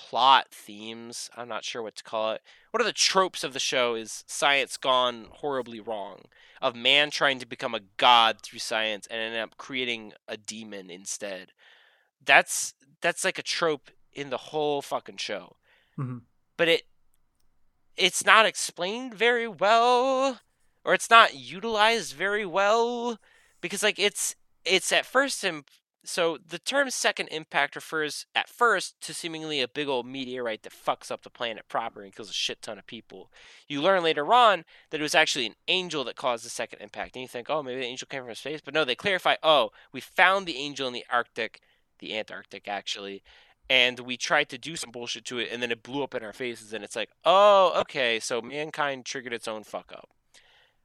plot 0.09 0.47
themes. 0.51 1.29
I'm 1.37 1.49
not 1.49 1.65
sure 1.65 1.83
what 1.83 1.97
to 1.97 2.03
call 2.03 2.33
it. 2.33 2.43
One 2.71 2.81
of 2.81 2.87
the 2.87 2.93
tropes 2.93 3.45
of 3.45 3.53
the 3.53 3.59
show 3.59 3.95
is 3.95 4.25
science 4.27 4.77
gone 4.77 5.27
horribly 5.31 5.81
wrong. 5.81 6.23
Of 6.63 6.75
man 6.75 7.11
trying 7.11 7.39
to 7.39 7.47
become 7.47 7.75
a 7.75 7.81
god 7.97 8.41
through 8.43 8.59
science 8.61 9.07
and 9.11 9.21
end 9.21 9.37
up 9.37 9.57
creating 9.59 10.13
a 10.27 10.37
demon 10.37 10.91
instead. 10.91 11.53
That's 12.25 12.75
that's 13.01 13.25
like 13.25 13.39
a 13.39 13.43
trope 13.43 13.91
in 14.13 14.31
the 14.31 14.37
whole 14.37 14.83
fucking 14.83 15.19
show. 15.19 15.57
Mhm. 15.99 16.23
But 16.57 16.69
it 16.69 16.83
it's 17.97 18.25
not 18.25 18.47
explained 18.47 19.15
very 19.15 19.49
well 19.49 20.41
or 20.85 20.95
it's 20.95 21.11
not 21.11 21.35
utilized 21.35 22.15
very 22.15 22.47
well 22.47 23.19
because 23.61 23.83
like 23.83 23.99
it's 23.99 24.35
it's 24.65 24.93
at 24.93 25.07
first 25.07 25.45
im- 25.45 25.65
so 26.05 26.39
the 26.47 26.59
term 26.59 26.91
second 26.91 27.29
impact 27.29 27.77
refers 27.77 28.27
at 28.35 28.49
first 28.49 29.01
to 29.03 29.13
seemingly 29.13 29.61
a 29.61 29.69
big 29.69 29.89
old 29.89 30.07
meteorite 30.07 30.63
that 30.63 30.73
fucks 30.73 31.11
up 31.11 31.23
the 31.23 31.31
planet 31.31 31.69
proper 31.69 32.03
and 32.03 32.15
kills 32.15 32.31
a 32.31 32.35
shit 32.35 32.63
ton 32.63 32.79
of 32.79 32.87
people. 32.87 33.31
You 33.69 33.83
learn 33.83 34.03
later 34.03 34.33
on 34.33 34.65
that 34.91 35.01
it 35.01 35.03
was 35.03 35.15
actually 35.15 35.47
an 35.47 35.57
angel 35.69 36.05
that 36.05 36.17
caused 36.17 36.45
the 36.45 36.51
second 36.51 36.81
impact, 36.81 37.17
and 37.17 37.23
you 37.23 37.29
think, 37.29 37.51
oh, 37.51 37.63
maybe 37.63 37.81
the 37.81 37.87
angel 37.87 38.09
came 38.09 38.25
from 38.25 38.35
space, 38.35 38.61
but 38.65 38.75
no, 38.75 38.85
they 38.85 38.95
clarify, 38.95 39.37
oh, 39.43 39.71
we 39.93 40.01
found 40.01 40.47
the 40.47 40.57
angel 40.57 40.87
in 40.87 40.95
the 40.95 41.05
Arctic, 41.11 41.61
the 41.99 42.17
Antarctic 42.17 42.67
actually, 42.67 43.23
and 43.69 44.01
we 44.01 44.17
tried 44.17 44.49
to 44.49 44.59
do 44.59 44.77
some 44.77 44.91
bullshit 44.91 45.25
to 45.27 45.39
it, 45.39 45.49
and 45.53 45.63
then 45.63 45.71
it 45.71 45.83
blew 45.83 46.03
up 46.03 46.15
in 46.15 46.25
our 46.25 46.33
faces, 46.33 46.73
and 46.73 46.83
it's 46.83 46.97
like, 46.97 47.11
oh, 47.25 47.73
okay, 47.83 48.19
so 48.19 48.41
mankind 48.41 49.05
triggered 49.05 49.33
its 49.33 49.47
own 49.47 49.65
fuck 49.65 49.93
up. 49.93 50.09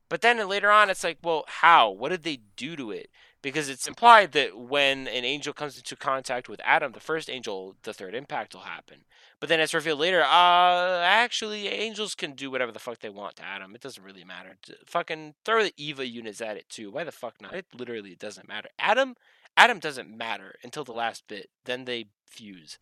But 0.08 0.22
then 0.22 0.48
later 0.48 0.70
on, 0.70 0.90
it's 0.90 1.04
like, 1.04 1.18
well, 1.24 1.46
how? 1.48 1.90
What 1.90 2.10
did 2.10 2.24
they 2.24 2.40
do 2.56 2.76
to 2.76 2.92
it? 2.92 3.10
Because 3.46 3.70
it's 3.70 3.88
implied 3.88 4.32
that 4.32 4.58
when 4.58 5.08
an 5.08 5.24
angel 5.24 5.54
comes 5.54 5.78
into 5.78 5.96
contact 5.96 6.50
with 6.50 6.60
Adam, 6.64 6.94
the 6.94 7.00
first 7.00 7.30
angel, 7.30 7.76
the 7.84 7.94
third 7.94 8.16
impact 8.16 8.56
will 8.56 8.62
happen. 8.62 9.06
But 9.40 9.50
then 9.50 9.60
it's 9.60 9.72
revealed 9.76 10.00
later, 10.00 10.24
uh, 10.24 11.02
actually, 11.04 11.68
angels 11.68 12.16
can 12.16 12.32
do 12.34 12.50
whatever 12.50 12.72
the 12.72 12.80
fuck 12.80 13.02
they 13.02 13.10
want 13.10 13.36
to 13.36 13.46
Adam. 13.46 13.76
It 13.76 13.82
doesn't 13.82 14.04
really 14.04 14.24
matter. 14.24 14.58
Fucking 14.88 15.36
throw 15.46 15.62
the 15.62 15.74
Eva 15.78 16.08
units 16.08 16.42
at 16.42 16.58
it 16.58 16.68
too. 16.70 16.90
Why 16.90 17.04
the 17.04 17.12
fuck 17.12 17.40
not? 17.40 17.54
It 17.54 17.68
literally 17.72 18.16
doesn't 18.16 18.48
matter. 18.48 18.70
Adam, 18.80 19.14
Adam 19.56 19.78
doesn't 19.78 20.10
matter 20.10 20.56
until 20.64 20.84
the 20.84 20.94
last 20.94 21.28
bit. 21.28 21.52
Then 21.66 21.86
they 21.86 22.08
fuse. 22.26 22.80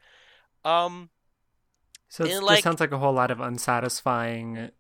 Um, 0.64 1.10
So 2.08 2.24
it's, 2.24 2.42
like- 2.42 2.56
this 2.60 2.64
sounds 2.64 2.80
like 2.80 2.94
a 2.94 3.00
whole 3.00 3.12
lot 3.12 3.32
of 3.32 3.42
unsatisfying, 3.42 4.72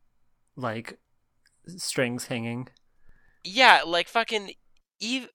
like 0.55 0.97
strings 1.75 2.27
hanging. 2.27 2.69
yeah, 3.43 3.81
like 3.85 4.07
fucking 4.07 4.53
Eve, 5.01 5.27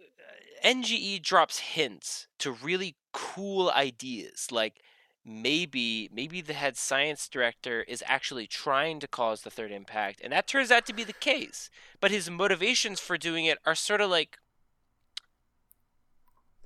NGE 0.64 1.22
drops 1.22 1.58
hints 1.58 2.26
to 2.38 2.52
really 2.52 2.96
cool 3.12 3.70
ideas. 3.70 4.48
Like 4.50 4.80
maybe 5.24 6.08
maybe 6.12 6.40
the 6.40 6.54
head 6.54 6.76
science 6.76 7.28
director 7.28 7.82
is 7.82 8.02
actually 8.06 8.46
trying 8.46 9.00
to 9.00 9.08
cause 9.08 9.42
the 9.42 9.50
third 9.50 9.72
impact, 9.72 10.20
and 10.22 10.32
that 10.32 10.46
turns 10.46 10.70
out 10.70 10.86
to 10.86 10.92
be 10.94 11.04
the 11.04 11.12
case. 11.12 11.70
But 12.00 12.10
his 12.10 12.30
motivations 12.30 13.00
for 13.00 13.18
doing 13.18 13.44
it 13.44 13.58
are 13.66 13.74
sort 13.74 14.00
of 14.00 14.10
like 14.10 14.38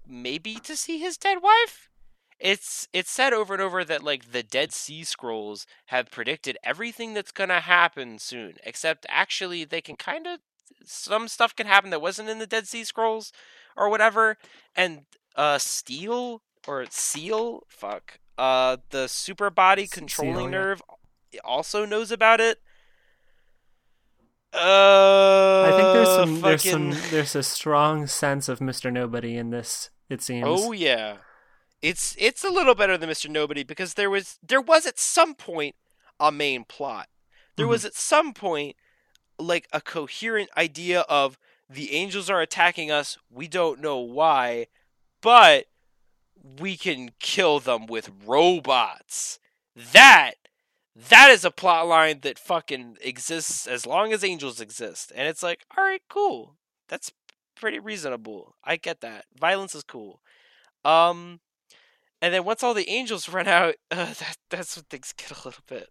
maybe 0.06 0.54
to 0.56 0.76
see 0.76 0.98
his 0.98 1.16
dead 1.16 1.38
wife. 1.42 1.88
It's 2.38 2.88
it's 2.92 3.10
said 3.10 3.32
over 3.32 3.54
and 3.54 3.62
over 3.62 3.84
that 3.84 4.02
like 4.02 4.32
the 4.32 4.42
Dead 4.42 4.72
Sea 4.72 5.04
Scrolls 5.04 5.66
have 5.86 6.10
predicted 6.10 6.58
everything 6.64 7.14
that's 7.14 7.30
gonna 7.30 7.60
happen 7.60 8.18
soon, 8.18 8.54
except 8.64 9.06
actually 9.08 9.64
they 9.64 9.80
can 9.80 9.96
kind 9.96 10.26
of 10.26 10.40
some 10.84 11.28
stuff 11.28 11.54
can 11.54 11.66
happen 11.66 11.90
that 11.90 12.00
wasn't 12.02 12.28
in 12.28 12.38
the 12.38 12.46
Dead 12.46 12.66
Sea 12.66 12.84
Scrolls 12.84 13.32
or 13.76 13.88
whatever. 13.88 14.36
And 14.74 15.02
uh 15.36 15.58
Steel 15.58 16.42
or 16.66 16.86
SEELE, 16.90 17.64
fuck. 17.68 18.18
Uh 18.38 18.78
the 18.90 19.08
super 19.08 19.50
body 19.50 19.86
controlling 19.86 20.50
SEELE, 20.50 20.52
yeah. 20.52 20.74
NERV 20.74 20.80
also 21.44 21.84
knows 21.84 22.10
about 22.10 22.40
it. 22.40 22.58
Uh 24.54 25.62
I 25.66 25.70
think 25.76 25.92
there's 25.94 26.08
some 26.08 26.40
there's 26.42 26.62
some 26.62 26.90
there's 27.10 27.34
a 27.34 27.42
strong 27.42 28.06
sense 28.06 28.48
of 28.48 28.58
Mr. 28.58 28.92
Nobody 28.92 29.36
in 29.36 29.50
this. 29.50 29.90
It 30.10 30.20
seems. 30.20 30.44
Oh 30.46 30.72
yeah. 30.72 31.18
It's 31.80 32.14
it's 32.18 32.44
a 32.44 32.50
little 32.50 32.74
better 32.74 32.98
than 32.98 33.08
Mr. 33.08 33.30
Nobody 33.30 33.62
because 33.64 33.94
there 33.94 34.10
was 34.10 34.38
there 34.42 34.60
was 34.60 34.84
at 34.84 34.98
some 34.98 35.34
point 35.34 35.74
a 36.20 36.30
main 36.30 36.64
plot. 36.64 37.08
There 37.56 37.66
Mhm. 37.66 37.70
was 37.70 37.84
at 37.86 37.94
some 37.94 38.34
point 38.34 38.76
like 39.42 39.68
a 39.72 39.80
coherent 39.80 40.50
idea 40.56 41.00
of 41.02 41.38
the 41.68 41.92
angels 41.92 42.28
are 42.28 42.40
attacking 42.40 42.90
us, 42.90 43.18
we 43.30 43.48
don't 43.48 43.80
know 43.80 43.98
why, 43.98 44.66
but 45.20 45.66
we 46.60 46.76
can 46.76 47.10
kill 47.18 47.60
them 47.60 47.86
with 47.86 48.10
robots. 48.26 49.38
That 49.74 50.34
that 51.08 51.30
is 51.30 51.44
a 51.44 51.50
plot 51.50 51.86
line 51.86 52.20
that 52.20 52.38
fucking 52.38 52.98
exists 53.00 53.66
as 53.66 53.86
long 53.86 54.12
as 54.12 54.22
angels 54.22 54.60
exist. 54.60 55.10
And 55.14 55.26
it's 55.26 55.42
like, 55.42 55.64
all 55.76 55.82
right, 55.82 56.02
cool. 56.10 56.56
That's 56.88 57.10
pretty 57.54 57.78
reasonable. 57.78 58.56
I 58.62 58.76
get 58.76 59.00
that. 59.00 59.24
Violence 59.38 59.74
is 59.74 59.84
cool. 59.84 60.20
Um 60.84 61.40
and 62.20 62.32
then 62.34 62.44
once 62.44 62.62
all 62.62 62.74
the 62.74 62.90
angels 62.90 63.28
run 63.30 63.48
out, 63.48 63.76
uh, 63.90 64.12
that 64.18 64.36
that's 64.50 64.76
when 64.76 64.84
things 64.84 65.14
get 65.16 65.30
a 65.30 65.44
little 65.46 65.64
bit 65.66 65.88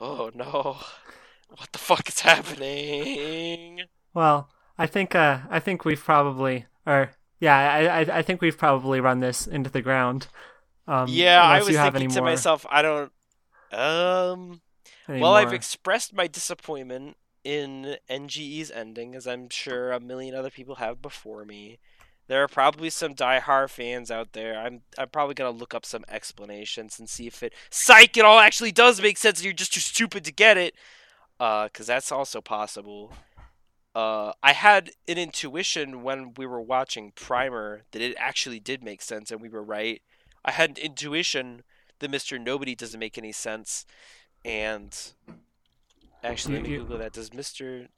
Oh 0.00 0.30
no. 0.34 0.78
What 1.48 1.72
the 1.72 1.78
fuck 1.78 2.08
is 2.08 2.20
happening? 2.20 3.82
Well, 4.14 4.50
I 4.76 4.86
think 4.86 5.14
uh, 5.14 5.40
I 5.50 5.60
think 5.60 5.84
we've 5.84 6.02
probably, 6.02 6.66
or 6.86 7.10
yeah, 7.40 7.56
I, 7.56 8.00
I 8.00 8.18
I 8.18 8.22
think 8.22 8.40
we've 8.40 8.58
probably 8.58 9.00
run 9.00 9.20
this 9.20 9.46
into 9.46 9.70
the 9.70 9.82
ground. 9.82 10.28
Um, 10.86 11.06
yeah, 11.06 11.42
I 11.42 11.62
was 11.62 11.78
thinking 11.78 12.08
to 12.10 12.20
more, 12.20 12.24
myself, 12.30 12.66
I 12.70 12.82
don't 12.82 13.12
um 13.72 14.60
any 15.08 15.20
Well, 15.20 15.34
I've 15.34 15.52
expressed 15.52 16.12
my 16.14 16.26
disappointment 16.26 17.16
in 17.44 17.96
NGE's 18.10 18.70
ending, 18.70 19.14
as 19.14 19.26
I'm 19.26 19.48
sure 19.50 19.92
a 19.92 20.00
million 20.00 20.34
other 20.34 20.50
people 20.50 20.76
have 20.76 21.02
before 21.02 21.44
me. 21.44 21.78
There 22.28 22.42
are 22.42 22.48
probably 22.48 22.90
some 22.90 23.14
die-hard 23.14 23.70
fans 23.70 24.10
out 24.10 24.32
there. 24.32 24.58
I'm 24.58 24.82
I'm 24.98 25.08
probably 25.08 25.34
gonna 25.34 25.50
look 25.50 25.74
up 25.74 25.86
some 25.86 26.04
explanations 26.08 26.98
and 26.98 27.08
see 27.08 27.26
if 27.26 27.42
it 27.42 27.54
psych 27.70 28.16
it 28.16 28.24
all 28.24 28.38
actually 28.38 28.72
does 28.72 29.00
make 29.00 29.16
sense 29.18 29.38
and 29.38 29.44
you're 29.44 29.54
just 29.54 29.72
too 29.74 29.80
stupid 29.80 30.24
to 30.24 30.32
get 30.32 30.56
it. 30.58 30.74
Uh, 31.40 31.68
cause 31.72 31.86
that's 31.86 32.10
also 32.10 32.40
possible. 32.40 33.12
Uh, 33.94 34.32
I 34.42 34.52
had 34.52 34.90
an 35.06 35.18
intuition 35.18 36.02
when 36.02 36.34
we 36.36 36.46
were 36.46 36.60
watching 36.60 37.12
Primer 37.12 37.82
that 37.92 38.02
it 38.02 38.14
actually 38.18 38.60
did 38.60 38.82
make 38.82 39.02
sense 39.02 39.30
and 39.30 39.40
we 39.40 39.48
were 39.48 39.62
right. 39.62 40.02
I 40.44 40.52
had 40.52 40.70
an 40.70 40.76
intuition 40.76 41.62
that 41.98 42.10
Mr. 42.10 42.40
Nobody 42.40 42.74
doesn't 42.74 42.98
make 43.00 43.18
any 43.18 43.32
sense. 43.32 43.86
And 44.44 44.96
actually, 46.22 46.54
let 46.54 46.62
me 46.62 46.68
You- 46.70 46.74
you- 46.76 46.82
Google 46.82 46.98
that. 46.98 47.12
Does 47.12 47.30
Mr. 47.30 47.88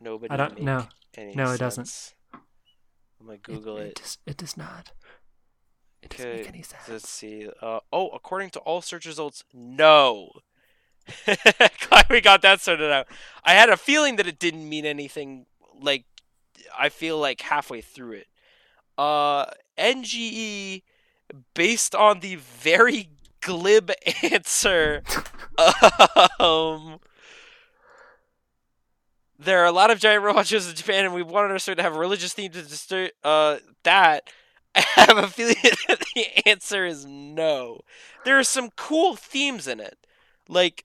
Nobody 0.00 0.32
I 0.32 0.36
don't 0.36 0.58
any 1.14 1.34
No, 1.34 1.52
it 1.52 1.58
doesn't. 1.58 2.14
I'm 2.32 3.26
gonna 3.26 3.38
Google 3.38 3.78
it. 3.78 3.86
it. 3.86 3.94
does, 3.96 4.18
it 4.26 4.36
does 4.36 4.56
not. 4.56 4.92
It 6.02 6.10
doesn't 6.10 6.36
make 6.36 6.48
any 6.48 6.62
sense. 6.62 6.88
Let's 6.88 7.08
see. 7.08 7.48
Uh, 7.60 7.80
oh, 7.92 8.08
according 8.08 8.50
to 8.50 8.58
all 8.60 8.82
search 8.82 9.06
results, 9.06 9.44
no. 9.52 10.30
Glad 11.26 12.06
we 12.10 12.20
got 12.20 12.42
that 12.42 12.60
sorted 12.60 12.90
out. 12.90 13.06
I 13.44 13.52
had 13.52 13.68
a 13.68 13.76
feeling 13.76 14.16
that 14.16 14.26
it 14.26 14.38
didn't 14.38 14.68
mean 14.68 14.86
anything. 14.86 15.46
Like, 15.80 16.04
I 16.78 16.88
feel 16.88 17.18
like 17.18 17.40
halfway 17.40 17.80
through 17.80 18.12
it. 18.12 18.26
Uh, 18.96 19.46
NGE, 19.78 20.82
based 21.54 21.94
on 21.94 22.20
the 22.20 22.36
very 22.36 23.10
glib 23.40 23.90
answer, 24.22 25.02
um, 26.38 26.98
there 29.38 29.60
are 29.60 29.66
a 29.66 29.72
lot 29.72 29.90
of 29.90 29.98
giant 29.98 30.22
robot 30.22 30.46
shows 30.46 30.68
in 30.68 30.74
Japan, 30.74 31.04
and 31.04 31.14
we 31.14 31.22
wanted 31.22 31.50
our 31.50 31.58
story 31.58 31.76
to 31.76 31.82
have 31.82 31.96
a 31.96 31.98
religious 31.98 32.32
theme 32.32 32.52
to 32.52 32.62
disturb 32.62 33.10
uh, 33.24 33.58
that. 33.82 34.30
I 34.74 34.84
have 34.96 35.18
a 35.18 35.28
feeling 35.28 35.56
that 35.88 36.02
the 36.14 36.48
answer 36.48 36.86
is 36.86 37.04
no. 37.04 37.80
There 38.24 38.38
are 38.38 38.44
some 38.44 38.70
cool 38.76 39.16
themes 39.16 39.66
in 39.66 39.80
it, 39.80 39.98
like, 40.48 40.84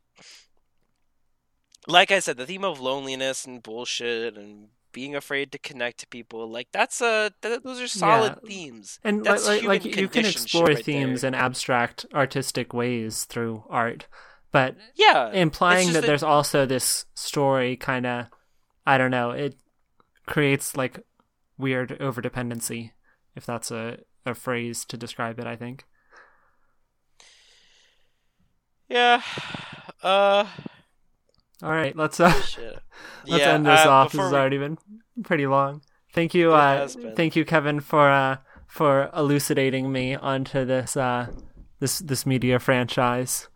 like 1.88 2.12
I 2.12 2.20
said, 2.20 2.38
the 2.38 2.46
theme 2.46 2.64
of 2.64 2.80
loneliness 2.80 3.46
and 3.46 3.64
bullshit 3.64 4.38
and 4.38 4.68
being 4.94 5.16
afraid 5.16 5.52
to 5.52 5.60
connect 5.60 6.00
to 6.00 6.08
people. 6.08 6.50
Like 6.50 6.68
that's 6.72 7.02
a 7.02 7.32
th- 7.42 7.62
those 7.64 7.80
are 7.82 7.88
solid 7.88 8.38
Yeah. 8.44 8.48
themes. 8.50 9.00
and 9.04 9.24
That's 9.24 9.48
like, 9.48 9.64
like 9.64 9.86
you 9.86 10.08
can 10.08 10.26
explore 10.26 10.66
right 10.66 10.84
themes 10.84 11.22
there. 11.22 11.28
in 11.30 11.36
abstract 11.36 12.06
artistic 12.14 12.74
ways 12.74 13.26
through 13.26 13.64
art 13.70 14.08
but 14.52 14.76
Yeah, 14.96 15.30
implying 15.34 15.88
that 15.88 16.02
that- 16.02 16.08
there's 16.08 16.24
also 16.24 16.66
this 16.66 17.06
story 17.16 17.76
kind 17.76 18.06
of 18.06 18.28
i 18.88 18.98
don't 18.98 19.12
know 19.12 19.32
it 19.32 19.56
creates 20.26 20.76
like 20.78 21.02
weird 21.58 21.90
overdependency 22.00 22.92
if 23.36 23.46
that's 23.46 23.70
a, 23.72 24.00
a 24.26 24.34
phrase 24.34 24.86
to 24.86 24.96
describe 24.98 25.38
it 25.38 25.46
i 25.46 25.56
think 25.58 25.84
yeah. 28.90 29.22
Uh, 30.04 30.46
all 31.64 31.72
right 31.72 31.96
let's 31.96 32.20
uh 32.20 32.32
shit. 32.34 32.80
let's 33.28 33.46
yeah, 33.46 33.54
end 33.56 33.66
this 33.66 33.86
uh, 33.86 33.90
off 33.90 34.12
this 34.12 34.22
has 34.22 34.34
already 34.34 34.58
been 34.58 34.78
pretty 35.24 35.48
long 35.48 35.82
thank 36.14 36.34
you 36.34 36.52
uh 36.54 36.88
thank 37.16 37.36
you 37.36 37.44
kevin 37.46 37.80
for 37.80 38.10
uh 38.10 38.38
for 38.68 39.10
elucidating 39.16 39.92
me 39.92 40.16
onto 40.16 40.66
this 40.66 40.96
uh 40.98 41.28
this 41.80 42.00
this 42.00 42.26
media 42.26 42.60
franchise 42.60 43.48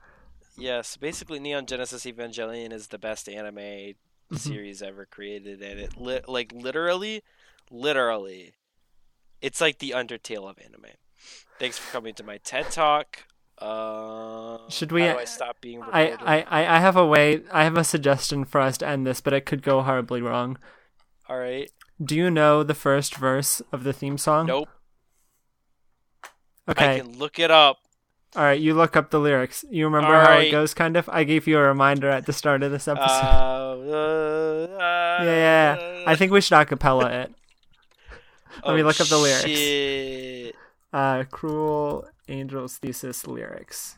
Yes, 0.58 0.96
basically, 0.98 1.40
Neon 1.40 1.66
Genesis 1.66 2.06
Evangelion 2.06 2.72
is 2.72 2.88
the 2.88 3.00
best 3.00 3.28
anime 3.30 3.96
Mm-hmm. 4.32 4.38
series 4.50 4.82
ever 4.82 5.06
created, 5.06 5.62
and 5.62 5.78
it 5.78 5.98
li- 6.00 6.22
like 6.26 6.54
literally, 6.54 7.22
literally, 7.70 8.54
it's 9.42 9.60
like 9.60 9.80
the 9.80 9.90
Undertale 9.92 10.50
of 10.50 10.58
anime. 10.58 10.92
Thanks 11.60 11.78
for 11.78 11.92
coming 11.92 12.14
to 12.14 12.24
my 12.24 12.38
TED 12.38 12.72
Talk. 12.72 13.26
Uh, 13.62 14.58
Should 14.70 14.92
we- 14.92 15.08
I 15.08 15.26
stop 15.26 15.62
being 15.62 15.82
I. 15.84 16.12
I, 16.50 16.78
I 16.78 16.80
have 16.80 16.96
a 16.98 17.06
way 17.06 17.42
I 17.52 17.64
have 17.64 17.78
a 17.78 17.84
suggestion 17.84 18.44
for 18.46 18.60
us 18.62 18.78
to 18.80 18.88
end 18.88 19.06
this, 19.06 19.22
but 19.22 19.34
it 19.34 19.46
could 19.46 19.62
go 19.62 19.82
horribly 19.82 20.22
wrong. 20.22 20.58
All 21.30 21.38
right. 21.38 21.70
Do 22.04 22.16
you 22.16 22.32
know 22.32 22.64
the 22.64 22.74
first 22.74 23.16
verse 23.16 23.62
of 23.72 23.84
the 23.84 23.94
theme 23.94 24.18
song? 24.18 24.48
Nope. 24.48 24.70
Okay. 26.68 26.96
I 26.96 27.00
can 27.00 27.18
look 27.18 27.40
it 27.40 27.52
up. 27.52 27.78
All 28.36 28.44
right, 28.44 28.60
you 28.60 28.74
look 28.74 28.96
up 28.96 29.10
the 29.12 29.20
lyrics. 29.20 29.66
You 29.70 29.86
remember 29.86 30.16
All 30.16 30.22
how 30.26 30.30
right. 30.32 30.48
it 30.48 30.52
goes 30.52 30.74
kind 30.74 30.96
of? 30.96 31.10
I 31.10 31.26
gave 31.26 31.48
you 31.48 31.58
a 31.58 31.62
reminder 31.64 32.10
at 32.10 32.26
the 32.26 32.32
start 32.34 32.64
of 32.64 32.72
this 32.72 32.88
Uh, 32.88 32.94
episode. 32.94 33.90
uh, 33.92 34.78
yeah, 35.24 35.24
yeah, 35.24 35.76
yeah. 35.80 36.04
I 36.08 36.16
think 36.16 36.32
we 36.32 36.40
should 36.40 36.56
acapella 36.56 37.12
it. 37.26 37.34
let 38.66 38.76
me 38.76 38.82
Oh, 38.82 38.86
look 38.86 39.02
up 39.02 39.08
the 39.08 39.18
lyrics. 39.18 39.44
Shit. 39.50 40.56
Uh 40.94 41.24
Cruel 41.26 42.08
Angels 42.28 42.78
Thesis 42.78 43.28
lyrics. 43.28 43.98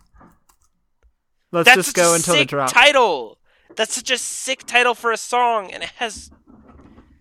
Let's 1.52 1.66
That's 1.68 1.76
just 1.78 1.96
go 1.96 2.16
until 2.16 2.36
the 2.36 2.46
drop. 2.46 2.72
title. 2.72 3.38
That's 3.76 3.94
such 3.94 4.10
a 4.12 4.18
sick 4.18 4.66
title 4.66 4.96
for 4.96 5.12
a 5.12 5.18
song, 5.18 5.72
and 5.72 5.84
it 5.84 5.90
has 5.98 6.32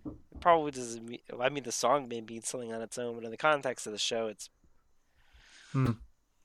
it 0.07 0.40
probably 0.40 0.70
doesn't. 0.70 1.07
Mean, 1.07 1.18
I 1.40 1.48
mean, 1.48 1.64
the 1.64 1.72
song 1.72 2.09
may 2.09 2.20
mean 2.20 2.42
something 2.42 2.72
on 2.72 2.80
its 2.82 2.98
own, 2.98 3.14
but 3.14 3.24
in 3.24 3.30
the 3.30 3.36
context 3.36 3.86
of 3.86 3.92
the 3.92 3.98
show, 3.98 4.26
it's. 4.28 4.48
Hmm. 5.72 5.90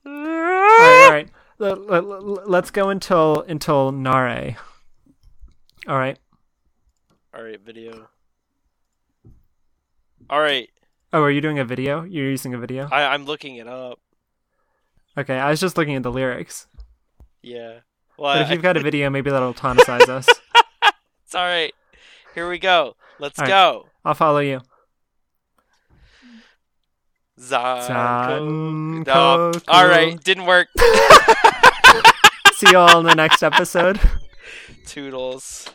all 0.06 0.12
right, 0.12 1.04
all 1.04 1.10
right. 1.12 1.28
Let, 1.58 1.80
let, 1.86 2.04
let- 2.04 2.48
let's 2.48 2.70
go 2.70 2.88
until 2.90 3.42
until 3.42 3.90
Nare. 3.92 4.56
All 5.86 5.98
right. 5.98 6.18
All 7.34 7.42
right, 7.42 7.60
video. 7.60 8.08
All 10.30 10.40
right, 10.40 10.68
Oh, 11.12 11.22
are 11.22 11.30
you 11.30 11.40
doing 11.40 11.58
a 11.58 11.64
video? 11.64 12.02
You're 12.02 12.28
using 12.28 12.52
a 12.52 12.58
video? 12.58 12.86
I, 12.92 13.14
I'm 13.14 13.24
looking 13.24 13.56
it 13.56 13.66
up. 13.66 13.98
Okay, 15.18 15.36
I 15.36 15.50
was 15.50 15.60
just 15.60 15.76
looking 15.76 15.96
at 15.96 16.02
the 16.04 16.12
lyrics. 16.12 16.68
Yeah. 17.42 17.80
Well, 18.16 18.34
But 18.36 18.42
if 18.42 18.48
I- 18.48 18.52
you've 18.52 18.62
got 18.62 18.76
a 18.76 18.80
video, 18.80 19.10
maybe 19.10 19.30
that'll 19.30 19.54
tonicize 19.54 20.08
us. 20.08 20.28
it's 21.24 21.34
all 21.34 21.44
right. 21.44 21.74
Here 22.34 22.48
we 22.48 22.58
go. 22.58 22.94
Let's 23.18 23.38
All 23.38 23.44
right. 23.44 23.48
go. 23.50 23.86
I'll 24.04 24.14
follow 24.14 24.38
you. 24.38 24.60
Zanko. 27.40 29.62
All 29.68 29.86
right, 29.88 30.22
didn't 30.22 30.46
work. 30.46 30.68
See 32.54 32.70
you 32.70 32.78
all 32.78 33.00
in 33.00 33.06
the 33.06 33.14
next 33.14 33.42
episode. 33.42 34.00
Toodles. 34.86 35.68